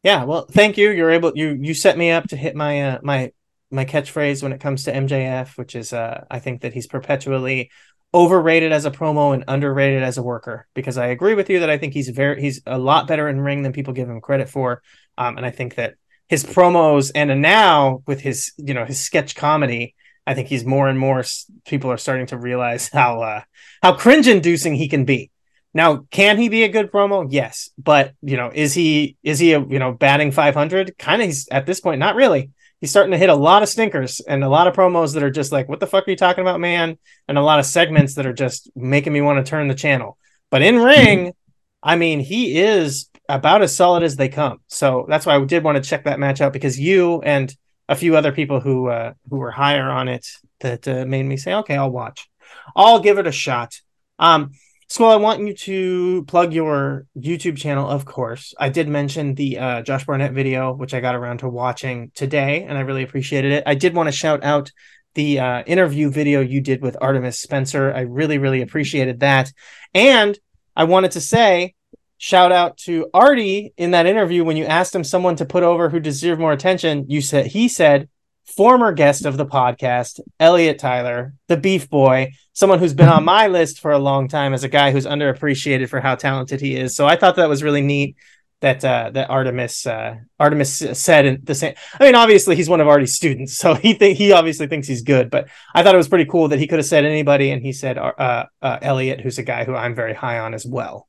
Yeah, 0.03 0.23
well, 0.23 0.45
thank 0.49 0.77
you. 0.77 0.91
You're 0.91 1.11
able 1.11 1.33
you 1.35 1.57
you 1.61 1.73
set 1.73 1.97
me 1.97 2.11
up 2.11 2.27
to 2.29 2.37
hit 2.37 2.55
my 2.55 2.81
uh, 2.81 2.99
my 3.03 3.31
my 3.69 3.85
catchphrase 3.85 4.41
when 4.41 4.53
it 4.53 4.61
comes 4.61 4.85
to 4.85 4.93
MJF, 4.93 5.57
which 5.57 5.75
is 5.75 5.91
uh, 5.91 6.25
I 6.31 6.39
think 6.39 6.61
that 6.61 6.73
he's 6.73 6.87
perpetually 6.87 7.69
overrated 8.13 8.71
as 8.71 8.85
a 8.85 8.91
promo 8.91 9.33
and 9.33 9.43
underrated 9.47 10.01
as 10.01 10.17
a 10.17 10.23
worker 10.23 10.67
because 10.73 10.97
I 10.97 11.07
agree 11.07 11.35
with 11.35 11.47
you 11.49 11.59
that 11.59 11.69
I 11.69 11.77
think 11.77 11.93
he's 11.93 12.09
very 12.09 12.41
he's 12.41 12.61
a 12.65 12.79
lot 12.79 13.07
better 13.07 13.27
in 13.27 13.41
ring 13.41 13.61
than 13.61 13.73
people 13.73 13.93
give 13.93 14.09
him 14.09 14.21
credit 14.21 14.49
for, 14.49 14.81
um, 15.17 15.35
and 15.35 15.45
I 15.45 15.51
think 15.51 15.75
that 15.75 15.95
his 16.29 16.45
promos 16.45 17.11
and 17.13 17.41
now 17.41 18.03
with 18.07 18.21
his 18.21 18.53
you 18.57 18.73
know 18.73 18.85
his 18.85 18.99
sketch 19.01 19.35
comedy 19.35 19.95
I 20.29 20.35
think 20.35 20.47
he's 20.47 20.63
more 20.63 20.87
and 20.87 20.99
more 20.99 21.23
people 21.65 21.91
are 21.91 21.97
starting 21.97 22.27
to 22.27 22.37
realize 22.37 22.87
how 22.93 23.23
uh, 23.23 23.41
how 23.81 23.95
cringe 23.95 24.27
inducing 24.27 24.75
he 24.75 24.87
can 24.87 25.03
be. 25.03 25.31
Now, 25.73 26.05
can 26.11 26.37
he 26.37 26.49
be 26.49 26.63
a 26.63 26.69
good 26.69 26.91
promo? 26.91 27.25
Yes, 27.27 27.71
but 27.79 28.13
you 28.21 28.37
know, 28.37 28.51
is 28.53 28.75
he 28.75 29.17
is 29.23 29.39
he 29.39 29.53
a 29.53 29.59
you 29.59 29.79
know 29.79 29.91
batting 29.91 30.31
500? 30.31 30.99
Kind 30.99 31.23
of 31.23 31.35
at 31.49 31.65
this 31.65 31.79
point, 31.79 31.97
not 31.97 32.15
really. 32.15 32.51
He's 32.79 32.91
starting 32.91 33.11
to 33.11 33.17
hit 33.17 33.31
a 33.31 33.35
lot 33.35 33.63
of 33.63 33.69
stinkers 33.69 34.19
and 34.19 34.43
a 34.43 34.49
lot 34.49 34.67
of 34.67 34.75
promos 34.75 35.15
that 35.15 35.23
are 35.23 35.31
just 35.31 35.51
like, 35.51 35.67
"What 35.67 35.79
the 35.79 35.87
fuck 35.87 36.07
are 36.07 36.11
you 36.11 36.15
talking 36.15 36.43
about, 36.43 36.59
man?" 36.59 36.99
And 37.27 37.39
a 37.39 37.41
lot 37.41 37.57
of 37.57 37.65
segments 37.65 38.13
that 38.13 38.27
are 38.27 38.33
just 38.33 38.69
making 38.75 39.13
me 39.13 39.21
want 39.21 39.43
to 39.43 39.49
turn 39.49 39.67
the 39.67 39.73
channel. 39.73 40.19
But 40.51 40.61
in 40.61 40.77
ring, 40.77 41.33
I 41.81 41.95
mean, 41.95 42.19
he 42.19 42.59
is 42.59 43.09
about 43.27 43.63
as 43.63 43.75
solid 43.75 44.03
as 44.03 44.15
they 44.15 44.29
come. 44.29 44.59
So 44.67 45.07
that's 45.09 45.25
why 45.25 45.35
I 45.35 45.43
did 45.43 45.63
want 45.63 45.83
to 45.83 45.89
check 45.89 46.03
that 46.03 46.19
match 46.19 46.39
out 46.39 46.53
because 46.53 46.79
you 46.79 47.19
and 47.23 47.55
a 47.89 47.95
few 47.95 48.15
other 48.15 48.31
people 48.31 48.61
who 48.61 48.87
uh, 48.87 49.13
who 49.29 49.37
were 49.37 49.51
higher 49.51 49.89
on 49.89 50.07
it 50.07 50.25
that 50.61 50.87
uh, 50.87 51.05
made 51.05 51.23
me 51.23 51.35
say, 51.35 51.53
okay, 51.55 51.75
I'll 51.75 51.89
watch. 51.89 52.29
I'll 52.75 52.99
give 52.99 53.17
it 53.17 53.27
a 53.27 53.31
shot. 53.31 53.73
Um, 54.19 54.51
so 54.87 55.05
I 55.05 55.17
want 55.17 55.41
you 55.41 55.53
to 55.53 56.25
plug 56.25 56.53
your 56.53 57.05
YouTube 57.17 57.57
channel, 57.57 57.87
of 57.87 58.05
course. 58.05 58.53
I 58.59 58.69
did 58.69 58.87
mention 58.87 59.35
the 59.35 59.59
uh, 59.59 59.81
Josh 59.81 60.05
Barnett 60.05 60.33
video, 60.33 60.73
which 60.73 60.93
I 60.93 60.99
got 60.99 61.15
around 61.15 61.39
to 61.39 61.49
watching 61.49 62.11
today, 62.15 62.63
and 62.63 62.77
I 62.77 62.81
really 62.81 63.03
appreciated 63.03 63.51
it. 63.51 63.63
I 63.67 63.75
did 63.75 63.93
want 63.93 64.07
to 64.07 64.11
shout 64.11 64.43
out 64.43 64.71
the 65.15 65.39
uh, 65.39 65.63
interview 65.63 66.09
video 66.09 66.41
you 66.41 66.61
did 66.61 66.81
with 66.81 66.97
Artemis 67.01 67.39
Spencer. 67.39 67.93
I 67.93 68.01
really, 68.01 68.37
really 68.37 68.61
appreciated 68.61 69.19
that. 69.19 69.51
And 69.93 70.37
I 70.75 70.83
wanted 70.85 71.11
to 71.11 71.21
say 71.21 71.75
shout 72.19 72.51
out 72.51 72.77
to 72.77 73.09
Artie 73.13 73.73
in 73.77 73.91
that 73.91 74.05
interview 74.05 74.43
when 74.43 74.57
you 74.57 74.65
asked 74.65 74.93
him 74.93 75.03
someone 75.03 75.37
to 75.37 75.45
put 75.45 75.63
over 75.63 75.89
who 75.89 75.99
deserved 75.99 76.39
more 76.39 76.51
attention. 76.51 77.05
You 77.07 77.21
said 77.21 77.47
he 77.47 77.67
said 77.67 78.07
former 78.45 78.91
guest 78.91 79.25
of 79.25 79.37
the 79.37 79.45
podcast, 79.45 80.19
Elliot 80.39 80.77
Tyler, 80.77 81.33
the 81.47 81.57
Beef 81.57 81.89
Boy, 81.89 82.33
someone 82.53 82.79
who's 82.79 82.93
been 82.93 83.09
on 83.09 83.23
my 83.23 83.47
list 83.47 83.79
for 83.79 83.91
a 83.91 83.99
long 83.99 84.27
time 84.27 84.53
as 84.53 84.63
a 84.63 84.69
guy 84.69 84.91
who's 84.91 85.05
underappreciated 85.05 85.89
for 85.89 86.01
how 86.01 86.15
talented 86.15 86.61
he 86.61 86.75
is. 86.75 86.95
So 86.95 87.07
I 87.07 87.15
thought 87.15 87.37
that 87.37 87.49
was 87.49 87.63
really 87.63 87.81
neat 87.81 88.15
that 88.61 88.83
uh, 88.83 89.11
that 89.11 89.29
Artemis 89.29 89.87
uh, 89.87 90.15
Artemis 90.39 90.83
said 90.93 91.25
in 91.25 91.39
the 91.43 91.55
same. 91.55 91.75
I 91.99 92.03
mean, 92.03 92.15
obviously 92.15 92.57
he's 92.57 92.69
one 92.69 92.81
of 92.81 92.87
Artie's 92.87 93.15
students, 93.15 93.57
so 93.57 93.75
he 93.75 93.93
think 93.93 94.17
he 94.17 94.33
obviously 94.33 94.67
thinks 94.67 94.87
he's 94.87 95.03
good. 95.03 95.29
But 95.29 95.47
I 95.73 95.83
thought 95.83 95.95
it 95.95 95.97
was 95.97 96.09
pretty 96.09 96.25
cool 96.25 96.49
that 96.49 96.59
he 96.59 96.67
could 96.67 96.79
have 96.79 96.85
said 96.85 97.05
anybody, 97.05 97.51
and 97.51 97.61
he 97.61 97.71
said 97.71 97.97
uh, 97.97 98.45
uh, 98.61 98.79
Elliot, 98.81 99.21
who's 99.21 99.37
a 99.37 99.43
guy 99.43 99.63
who 99.63 99.75
I'm 99.75 99.95
very 99.95 100.13
high 100.13 100.39
on 100.39 100.53
as 100.53 100.65
well. 100.65 101.08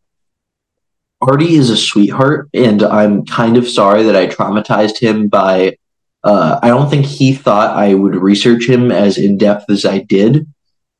Artie 1.20 1.54
is 1.54 1.70
a 1.70 1.76
sweetheart, 1.76 2.48
and 2.54 2.82
I'm 2.82 3.26
kind 3.26 3.56
of 3.56 3.68
sorry 3.68 4.04
that 4.04 4.16
I 4.16 4.26
traumatized 4.26 4.98
him 4.98 5.28
by. 5.28 5.76
Uh, 6.22 6.58
I 6.62 6.68
don't 6.68 6.90
think 6.90 7.06
he 7.06 7.34
thought 7.34 7.76
I 7.76 7.94
would 7.94 8.14
research 8.14 8.68
him 8.68 8.90
as 8.90 9.18
in 9.18 9.38
depth 9.38 9.70
as 9.70 9.84
I 9.84 9.98
did. 9.98 10.46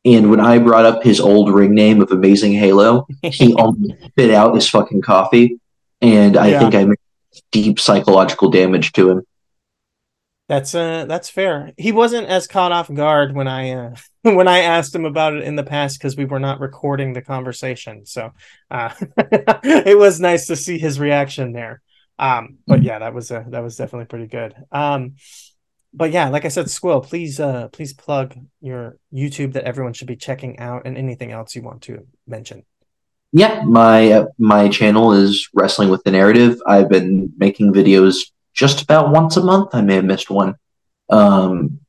And 0.05 0.31
when 0.31 0.41
I 0.41 0.59
brought 0.59 0.87
up 0.87 1.03
his 1.03 1.21
old 1.21 1.53
ring 1.53 1.75
name 1.75 2.01
of 2.01 2.11
Amazing 2.11 2.53
Halo, 2.53 3.07
he 3.23 3.53
almost 3.59 3.93
spit 4.07 4.31
out 4.31 4.55
his 4.55 4.69
fucking 4.69 5.03
coffee. 5.03 5.59
And 6.01 6.37
I 6.37 6.49
yeah. 6.49 6.59
think 6.59 6.75
I 6.75 6.85
made 6.85 6.99
deep 7.53 7.79
psychological 7.79 8.51
damage 8.51 8.93
to 8.93 9.11
him. 9.11 9.23
That's 10.51 10.75
uh 10.75 11.05
that's 11.05 11.31
fair. 11.31 11.71
He 11.79 11.93
wasn't 11.93 12.27
as 12.27 12.49
caught 12.49 12.73
off 12.73 12.93
guard 12.93 13.37
when 13.37 13.47
I 13.47 13.71
uh 13.71 13.95
when 14.23 14.49
I 14.49 14.63
asked 14.63 14.93
him 14.93 15.05
about 15.05 15.35
it 15.35 15.45
in 15.45 15.55
the 15.55 15.63
past 15.63 15.97
because 15.97 16.17
we 16.17 16.25
were 16.25 16.41
not 16.41 16.59
recording 16.59 17.13
the 17.13 17.23
conversation. 17.23 18.05
So 18.05 18.33
uh 18.69 18.93
it 19.63 19.97
was 19.97 20.19
nice 20.19 20.49
to 20.49 20.57
see 20.57 20.77
his 20.77 20.99
reaction 20.99 21.53
there. 21.53 21.83
Um 22.19 22.59
but 22.67 22.83
yeah, 22.83 22.99
that 22.99 23.15
was 23.15 23.31
uh, 23.31 23.45
that 23.51 23.63
was 23.63 23.77
definitely 23.77 24.07
pretty 24.07 24.27
good. 24.27 24.57
Um 24.73 25.15
but 25.95 26.11
yeah, 26.11 26.31
like 26.31 26.45
I 26.45 26.49
said, 26.49 26.67
Squill, 26.67 27.05
please 27.05 27.39
uh 27.39 27.69
please 27.69 27.93
plug 27.93 28.35
your 28.61 28.99
YouTube 29.15 29.53
that 29.53 29.63
everyone 29.63 29.93
should 29.93 30.09
be 30.09 30.17
checking 30.17 30.59
out 30.59 30.83
and 30.85 30.99
anything 30.99 31.31
else 31.31 31.55
you 31.55 31.63
want 31.63 31.83
to 31.83 32.09
mention. 32.27 32.65
Yeah, 33.31 33.63
my 33.63 34.11
uh, 34.11 34.27
my 34.37 34.69
channel 34.69 35.13
is 35.13 35.49
Wrestling 35.55 35.91
with 35.91 36.03
the 36.03 36.11
Narrative. 36.11 36.61
I've 36.67 36.89
been 36.89 37.33
making 37.39 37.73
videos 37.73 38.33
just 38.55 38.83
about 38.83 39.11
once 39.11 39.37
a 39.37 39.43
month. 39.43 39.75
I 39.75 39.81
may 39.81 39.97
have 39.97 40.05
missed 40.05 40.31
one 40.31 40.57
um, 41.11 41.81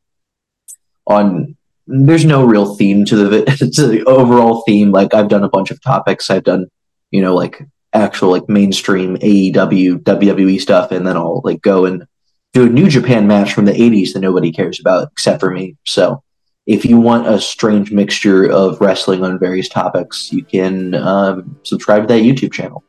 on 1.08 1.56
there's 1.88 2.26
no 2.26 2.46
real 2.46 2.76
theme 2.76 3.06
to 3.06 3.16
the 3.16 3.46
to 3.76 3.88
the 3.88 4.04
overall 4.06 4.64
theme. 4.66 4.92
Like 4.92 5.14
I've 5.14 5.30
done 5.30 5.44
a 5.44 5.50
bunch 5.50 5.72
of 5.72 5.82
topics. 5.82 6.30
I've 6.30 6.44
done 6.44 6.68
you 7.12 7.22
know 7.22 7.36
like 7.36 7.62
actual 7.94 8.32
like 8.32 8.48
mainstream 8.48 9.18
AEW 9.18 10.04
WWE 10.04 10.60
stuff, 10.60 10.92
and 10.92 11.06
then 11.06 11.18
I'll 11.18 11.42
like 11.44 11.62
go 11.62 11.86
and 11.86 12.06
do 12.54 12.66
a 12.66 12.70
New 12.70 12.90
Japan 12.90 13.28
match 13.28 13.54
from 13.54 13.66
the 13.66 13.72
80s 13.72 14.14
that 14.14 14.20
nobody 14.20 14.52
cares 14.52 14.80
about 14.80 15.10
except 15.12 15.40
for 15.40 15.52
me. 15.52 15.78
So 15.86 16.22
if 16.68 16.86
you 16.86 17.00
want 17.00 17.28
a 17.28 17.40
strange 17.40 17.92
mixture 17.92 18.46
of 18.46 18.80
wrestling 18.82 19.24
on 19.24 19.40
various 19.40 19.70
topics, 19.70 20.32
you 20.32 20.44
can 20.44 20.94
um, 20.96 21.60
subscribe 21.64 22.08
to 22.08 22.14
that 22.14 22.22
YouTube 22.24 22.52
channel. 22.52 22.84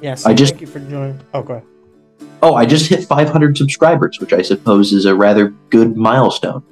Yes. 0.00 0.24
I 0.24 0.34
just- 0.34 0.52
thank 0.52 0.60
you 0.60 0.66
for 0.66 0.78
joining. 0.80 1.20
Oh, 1.34 1.42
go 1.42 1.54
ahead. 1.54 1.66
Oh, 2.42 2.54
I 2.54 2.66
just 2.66 2.88
hit 2.88 3.04
500 3.04 3.56
subscribers, 3.56 4.20
which 4.20 4.32
I 4.32 4.42
suppose 4.42 4.92
is 4.92 5.04
a 5.04 5.14
rather 5.14 5.48
good 5.70 5.96
milestone. 5.96 6.62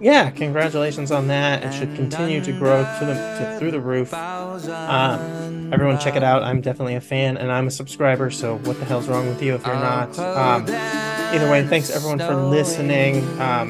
Yeah, 0.00 0.30
congratulations 0.30 1.10
on 1.12 1.28
that. 1.28 1.62
It 1.62 1.74
should 1.74 1.94
continue 1.94 2.42
to 2.42 2.52
grow 2.52 2.82
to 2.98 3.04
the 3.04 3.14
to, 3.14 3.56
through 3.58 3.72
the 3.72 3.80
roof. 3.80 4.14
Um, 4.14 5.70
everyone, 5.74 5.98
check 5.98 6.16
it 6.16 6.22
out. 6.22 6.42
I'm 6.42 6.62
definitely 6.62 6.94
a 6.94 7.02
fan, 7.02 7.36
and 7.36 7.52
I'm 7.52 7.66
a 7.66 7.70
subscriber. 7.70 8.30
So 8.30 8.56
what 8.58 8.78
the 8.78 8.86
hell's 8.86 9.08
wrong 9.08 9.28
with 9.28 9.42
you 9.42 9.54
if 9.54 9.66
you're 9.66 9.74
not? 9.74 10.18
Um, 10.18 10.62
either 11.34 11.50
way, 11.50 11.66
thanks 11.66 11.90
everyone 11.90 12.18
for 12.18 12.34
listening. 12.34 13.22
Um, 13.38 13.68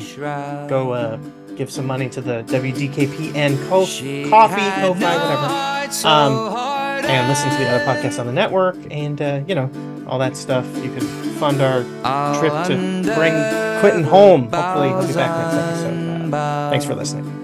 go 0.69 0.93
uh, 0.93 1.17
give 1.57 1.69
some 1.69 1.87
money 1.87 2.09
to 2.11 2.21
the 2.21 2.45
WDKP 2.45 3.35
and 3.35 3.59
Co- 3.69 3.81
Coffee, 3.81 4.71
Ko-Fi, 4.81 4.89
whatever. 4.95 6.07
Um, 6.07 6.80
and 7.05 7.29
listen 7.29 7.51
to 7.51 7.57
the 7.57 7.69
other 7.69 7.85
podcasts 7.85 8.19
on 8.19 8.27
the 8.27 8.33
network, 8.33 8.77
and 8.91 9.21
uh, 9.21 9.41
you 9.47 9.55
know 9.55 9.71
all 10.07 10.19
that 10.19 10.37
stuff. 10.37 10.67
You 10.77 10.93
can 10.95 11.01
fund 11.39 11.61
our 11.63 11.83
trip 12.39 12.53
to 12.69 13.15
bring 13.15 13.33
Quentin 13.81 14.05
home. 14.05 14.51
Hopefully, 14.53 14.89
he'll 14.89 15.07
be 15.07 15.15
back 15.15 15.55
next 15.55 15.83
episode. 15.83 16.35
Uh, 16.35 16.71
thanks 16.71 16.85
for 16.85 16.95
listening. 16.95 17.40